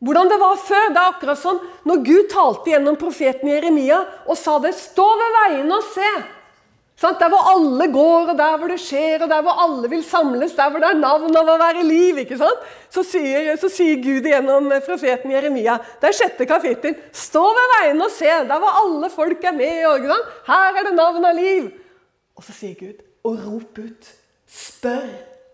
Hvordan 0.00 0.30
det 0.30 0.38
var 0.40 0.56
før. 0.60 0.88
Det 0.88 1.02
er 1.02 1.12
akkurat 1.12 1.40
som 1.40 1.60
når 1.88 2.04
Gud 2.06 2.30
talte 2.32 2.72
gjennom 2.72 2.96
profeten 3.00 3.50
Jeremia 3.52 4.00
og 4.24 4.38
sa 4.40 4.56
det. 4.62 4.72
Stå 4.78 5.06
ved 5.20 5.38
veiene 5.40 5.76
og 5.76 5.92
se. 5.92 6.10
Sånn, 6.96 7.18
Der 7.20 7.28
hvor 7.28 7.44
alle 7.50 7.90
går, 7.92 8.30
og 8.32 8.38
der 8.38 8.54
hvor 8.56 8.70
det 8.72 8.78
skjer, 8.80 9.20
og 9.20 9.28
der 9.28 9.42
hvor 9.44 9.58
alle 9.60 9.88
vil 9.92 10.04
samles, 10.04 10.54
der 10.56 10.70
hvor 10.72 10.80
det 10.80 10.94
er 10.94 10.96
navn 10.96 11.36
av 11.36 11.50
å 11.52 11.58
være 11.60 11.82
liv. 11.84 12.22
ikke 12.22 12.38
sant? 12.40 12.62
Så 12.88 13.04
sier, 13.04 13.50
så 13.60 13.68
sier 13.68 14.00
Gud 14.00 14.24
gjennom 14.24 14.70
profeten 14.86 15.34
Jeremia, 15.34 15.76
det 16.00 16.08
er 16.08 16.16
sjette 16.16 16.46
kapittel, 16.48 16.96
stå 17.12 17.42
ved 17.58 17.74
veiene 17.74 18.06
og 18.06 18.14
se, 18.14 18.30
der 18.48 18.62
hvor 18.62 18.80
alle 18.80 19.12
folk 19.12 19.44
er 19.44 19.52
med. 19.58 20.08
sant? 20.08 20.32
Her 20.48 20.80
er 20.80 20.88
det 20.88 20.94
navn 20.96 21.28
av 21.28 21.36
liv. 21.36 21.68
Og 22.32 22.48
så 22.48 22.56
sier 22.56 22.80
Gud, 22.80 23.04
og 23.26 23.42
rop 23.44 23.78
ut. 23.82 24.10
Spør 24.46 25.08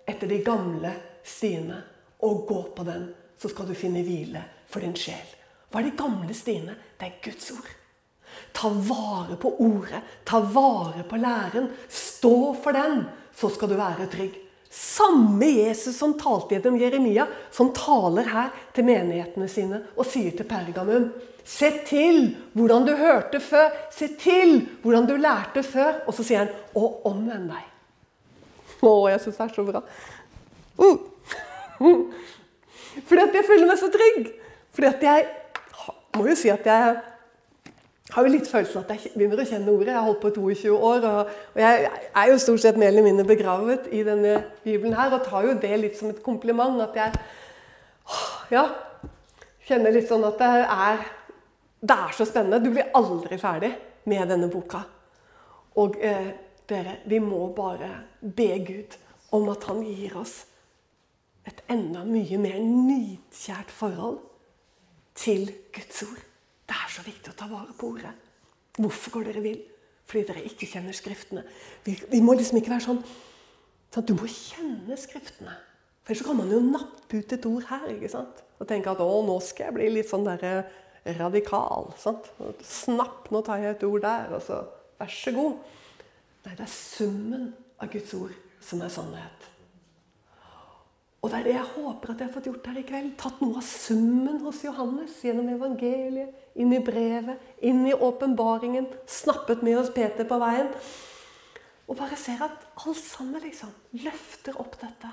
etter 0.08 0.28
de 0.28 0.42
gamle 0.44 0.92
stiene, 1.24 1.78
og 2.22 2.44
gå 2.46 2.60
på 2.76 2.84
den, 2.86 3.08
så 3.40 3.50
skal 3.50 3.66
du 3.66 3.74
finne 3.74 4.04
hvile 4.06 4.42
for 4.70 4.84
din 4.84 4.94
sjel. 4.94 5.30
Hva 5.72 5.80
er 5.80 5.88
de 5.88 5.96
gamle 5.98 6.34
stiene? 6.36 6.76
Det 6.98 7.08
er 7.08 7.22
Guds 7.24 7.48
ord. 7.56 7.70
Ta 8.52 8.68
vare 8.68 9.36
på 9.40 9.50
ordet, 9.64 10.02
ta 10.28 10.40
vare 10.44 11.02
på 11.08 11.18
læren. 11.20 11.70
Stå 11.88 12.52
for 12.62 12.76
den, 12.76 13.02
så 13.34 13.50
skal 13.50 13.72
du 13.72 13.76
være 13.80 14.08
trygg. 14.12 14.36
Samme 14.72 15.46
Jesus 15.46 15.98
som 15.98 16.14
talte 16.16 16.56
gjennom 16.56 16.78
Jeremia, 16.80 17.26
som 17.52 17.74
taler 17.76 18.30
her 18.32 18.54
til 18.72 18.86
menighetene 18.88 19.48
sine 19.50 19.82
og 19.92 20.08
sier 20.08 20.32
til 20.36 20.48
Pergamum 20.48 21.10
Se 21.44 21.72
til 21.86 22.36
hvordan 22.54 22.84
du 22.86 22.92
hørte 22.96 23.40
før. 23.42 23.72
Se 23.90 24.06
til 24.18 24.60
hvordan 24.82 25.08
du 25.08 25.16
lærte 25.18 25.62
før. 25.66 26.04
Og 26.06 26.14
så 26.14 26.22
sier 26.22 26.44
han, 26.44 26.52
og 26.78 27.02
omvend 27.08 27.48
deg. 27.50 27.64
Å, 28.82 28.92
jeg 29.10 29.22
syns 29.24 29.40
det 29.40 29.46
er 29.48 29.56
så 29.56 29.64
bra. 29.66 29.82
Uh. 30.78 30.98
Fordi 33.08 33.24
at 33.24 33.34
jeg 33.40 33.48
føler 33.48 33.66
meg 33.66 33.80
så 33.80 33.90
trygg. 33.92 34.30
Fordi 34.72 34.88
at 34.88 35.02
jeg 35.08 35.26
må 36.16 36.28
jo 36.30 36.36
si 36.38 36.52
at 36.52 36.66
jeg 36.66 37.00
har 38.12 38.26
jo 38.26 38.32
litt 38.32 38.48
følelsen 38.48 38.82
at 38.82 38.90
jeg 38.92 39.12
begynner 39.14 39.40
å 39.40 39.46
kjenne 39.48 39.72
ordet. 39.72 39.88
Jeg 39.88 39.96
har 39.96 40.06
holdt 40.06 40.20
på 40.20 40.30
i 40.32 40.56
22 40.60 40.72
år, 40.76 41.06
og, 41.08 41.30
og 41.54 41.60
jeg 41.62 41.88
er 41.88 42.30
jo 42.30 42.40
stort 42.42 42.62
sett 42.64 42.80
mer 42.80 42.92
eller 42.92 43.06
mindre 43.06 43.24
begravet 43.28 43.88
i 43.92 44.02
denne 44.04 44.34
bibelen 44.64 44.96
her, 44.98 45.14
og 45.16 45.24
tar 45.24 45.46
jo 45.48 45.54
det 45.62 45.72
litt 45.80 45.96
som 45.98 46.12
et 46.12 46.20
kompliment. 46.24 46.80
At 46.84 46.98
jeg 46.98 47.14
ja, 48.52 48.66
kjenner 49.68 49.96
litt 49.96 50.10
sånn 50.10 50.26
at 50.28 50.40
det 50.40 50.52
er 50.62 51.04
Det 51.82 51.94
er 51.98 52.12
så 52.14 52.24
spennende. 52.28 52.62
Du 52.62 52.70
blir 52.70 52.92
aldri 52.94 53.34
ferdig 53.42 53.72
med 54.06 54.28
denne 54.30 54.46
boka. 54.46 54.84
Og 55.82 55.96
eh, 55.98 56.28
dere, 56.70 57.00
vi 57.10 57.18
må 57.18 57.48
bare 57.56 57.88
be 58.20 58.52
Gud 58.62 58.94
om 59.34 59.48
at 59.50 59.66
han 59.66 59.82
gir 59.82 60.14
oss 60.20 60.44
et 61.48 61.64
enda 61.72 62.04
mye 62.06 62.38
mer 62.38 62.60
nidkjært 62.62 63.72
forhold 63.74 64.20
til 65.18 65.50
Guds 65.74 66.04
ord. 66.06 66.22
Det 66.68 66.76
er 66.78 66.92
så 66.94 67.04
viktig 67.06 67.32
å 67.32 67.38
ta 67.38 67.48
vare 67.50 67.74
på 67.76 67.92
ordet. 67.94 68.12
Hvorfor 68.78 69.16
går 69.16 69.28
dere 69.28 69.42
vill? 69.44 69.60
Fordi 70.08 70.24
dere 70.28 70.46
ikke 70.48 70.68
kjenner 70.68 70.96
Skriftene. 70.96 71.44
Vi, 71.84 71.96
vi 72.10 72.22
må 72.24 72.34
liksom 72.36 72.58
ikke 72.60 72.74
være 72.74 72.86
sånn, 72.86 73.02
sånn 73.94 74.06
Du 74.08 74.14
må 74.18 74.28
kjenne 74.30 74.96
Skriftene. 75.00 75.56
For 76.02 76.14
ellers 76.14 76.26
kan 76.26 76.38
man 76.38 76.50
jo 76.50 76.62
nappe 76.64 77.20
ut 77.20 77.34
et 77.36 77.46
ord 77.46 77.68
her 77.70 77.90
ikke 77.92 78.10
sant? 78.10 78.40
og 78.62 78.68
tenke 78.70 78.92
at 78.92 79.00
å, 79.02 79.08
nå 79.26 79.40
skal 79.42 79.68
jeg 79.68 79.74
bli 79.74 79.86
litt 79.90 80.06
sånn 80.06 80.26
der 80.26 80.42
eh, 80.46 81.14
radikal. 81.18 81.88
sant? 81.98 82.28
Snapp, 82.62 83.26
nå 83.34 83.40
tar 83.42 83.62
jeg 83.62 83.74
et 83.74 83.86
ord 83.88 84.04
der, 84.04 84.36
og 84.36 84.44
så 84.46 84.60
vær 85.00 85.10
så 85.10 85.32
god. 85.34 85.56
Nei, 86.44 86.52
det 86.54 86.62
er 86.62 86.70
summen 86.70 87.48
av 87.82 87.90
Guds 87.90 88.14
ord 88.18 88.36
som 88.62 88.84
er 88.86 88.92
sannhet. 88.94 89.48
Og 91.22 91.30
det 91.30 91.38
er 91.38 91.44
det 91.46 91.54
jeg 91.54 91.70
håper 91.76 92.10
at 92.10 92.22
jeg 92.22 92.26
har 92.26 92.34
fått 92.34 92.46
gjort 92.50 92.64
her 92.66 92.78
i 92.80 92.86
kveld. 92.86 93.10
Tatt 93.20 93.42
noe 93.44 93.60
av 93.60 93.66
summen 93.66 94.40
hos 94.42 94.64
Johannes 94.64 95.20
gjennom 95.22 95.52
evangeliet, 95.54 96.34
inn 96.58 96.74
i 96.74 96.80
brevet, 96.82 97.38
inn 97.62 97.84
i 97.86 97.94
åpenbaringen. 97.94 98.88
Snappet 99.06 99.62
med 99.62 99.78
oss 99.78 99.92
Peter 99.94 100.26
på 100.26 100.38
veien. 100.42 100.72
Og 101.86 101.98
bare 101.98 102.18
ser 102.18 102.42
at 102.42 102.66
alt 102.82 103.04
sammen 103.04 103.42
liksom 103.44 103.70
løfter 104.02 104.58
opp 104.58 104.74
dette. 104.82 105.12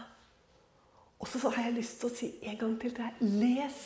Og 1.20 1.30
så 1.30 1.44
har 1.52 1.68
jeg 1.68 1.78
lyst 1.78 2.00
til 2.02 2.10
å 2.10 2.16
si 2.16 2.32
en 2.48 2.58
gang 2.58 2.76
til 2.82 2.96
til 2.96 3.06
deg 3.06 3.24
Les 3.44 3.80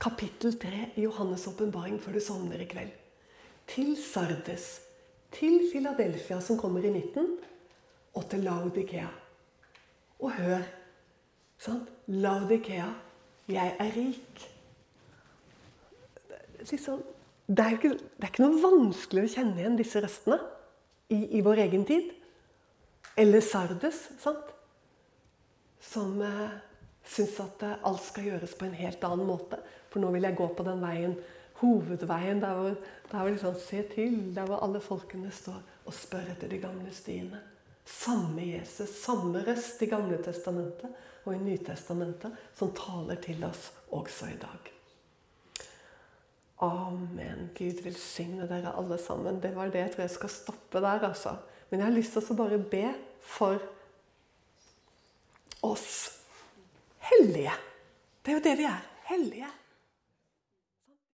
kapittel 0.00 0.56
3 0.56 0.82
i 0.96 1.04
Johannes' 1.04 1.48
åpenbaring 1.50 2.00
før 2.00 2.16
du 2.16 2.24
sovner 2.24 2.62
i 2.62 2.68
kveld. 2.70 2.92
Til 3.68 3.92
Sardes, 4.00 4.80
til 5.36 5.66
Philadelphia, 5.68 6.40
som 6.40 6.58
kommer 6.58 6.84
i 6.86 6.92
midten, 6.94 7.36
og 8.14 8.24
til 8.30 8.46
Laudikea. 8.46 9.10
Og 10.20 10.32
hør 10.32 10.64
Sånn? 11.60 11.82
Laudikea. 12.08 12.88
Jeg 13.50 13.74
er 13.82 13.90
rik. 13.96 14.44
Liksom, 16.60 17.02
det, 17.48 17.64
er 17.64 17.76
ikke, 17.76 17.92
det, 17.96 18.22
er 18.22 18.30
ikke, 18.30 18.44
noe 18.44 18.62
vanskelig 18.62 19.26
å 19.26 19.32
kjenne 19.34 19.60
igjen 19.60 19.78
disse 19.78 20.00
røstene 20.04 20.38
i, 21.10 21.38
i 21.40 21.42
vår 21.44 21.64
egen 21.66 21.84
tid. 21.88 22.12
Eller 23.18 23.44
Sardes, 23.44 24.06
sant? 24.22 24.56
som 25.90 26.20
eh, 26.22 26.56
syns 27.08 27.38
at 27.42 27.62
eh, 27.66 27.78
alt 27.88 28.02
skal 28.04 28.28
gjøres 28.28 28.54
på 28.56 28.68
en 28.68 28.76
helt 28.78 29.04
annen 29.08 29.28
måte. 29.28 29.58
For 29.90 30.02
nå 30.02 30.12
vil 30.14 30.28
jeg 30.28 30.38
gå 30.38 30.48
på 30.54 30.66
den 30.66 30.82
veien, 30.84 31.16
hovedveien, 31.60 32.40
der 32.40 32.56
hvor, 32.56 32.76
der 33.10 33.16
hvor 33.18 33.32
liksom, 33.32 33.56
se 33.60 33.82
til, 33.94 34.18
der 34.36 34.48
hvor 34.48 34.62
alle 34.64 34.80
folkene 34.84 35.32
står 35.34 35.58
og 35.84 35.96
spør 35.96 36.30
etter 36.34 36.52
de 36.52 36.60
gamle 36.62 36.92
stiene. 36.94 37.40
Samme 37.90 38.44
Jesus, 38.46 38.92
samme 39.02 39.42
røst 39.44 39.82
i 39.82 39.88
Gamle 39.90 40.20
testamentet 40.22 40.92
og 41.26 41.34
i 41.34 41.40
Nytestamentet 41.42 42.36
som 42.56 42.70
taler 42.76 43.18
til 43.22 43.42
oss 43.44 43.70
også 43.92 44.30
i 44.30 44.38
dag. 44.40 44.70
Amen. 46.64 47.50
Gud 47.56 47.82
velsigne 47.84 48.46
dere 48.48 48.74
alle 48.76 48.98
sammen. 49.00 49.40
Det 49.40 49.52
var 49.56 49.72
det 49.72 49.84
jeg 49.84 49.92
tror 49.94 50.04
jeg 50.04 50.16
skal 50.16 50.32
stoppe 50.32 50.82
der, 50.84 51.06
altså. 51.08 51.36
Men 51.70 51.80
jeg 51.80 51.88
har 51.88 51.96
lyst 51.96 52.16
til 52.16 52.32
å 52.34 52.38
bare 52.40 52.58
be 52.60 52.84
for 53.24 53.60
oss 55.64 55.90
hellige. 57.10 57.54
Det 58.20 58.32
er 58.32 58.38
jo 58.38 58.44
det 58.44 58.58
vi 58.60 58.68
er. 58.68 58.84
Hellige. 59.10 59.50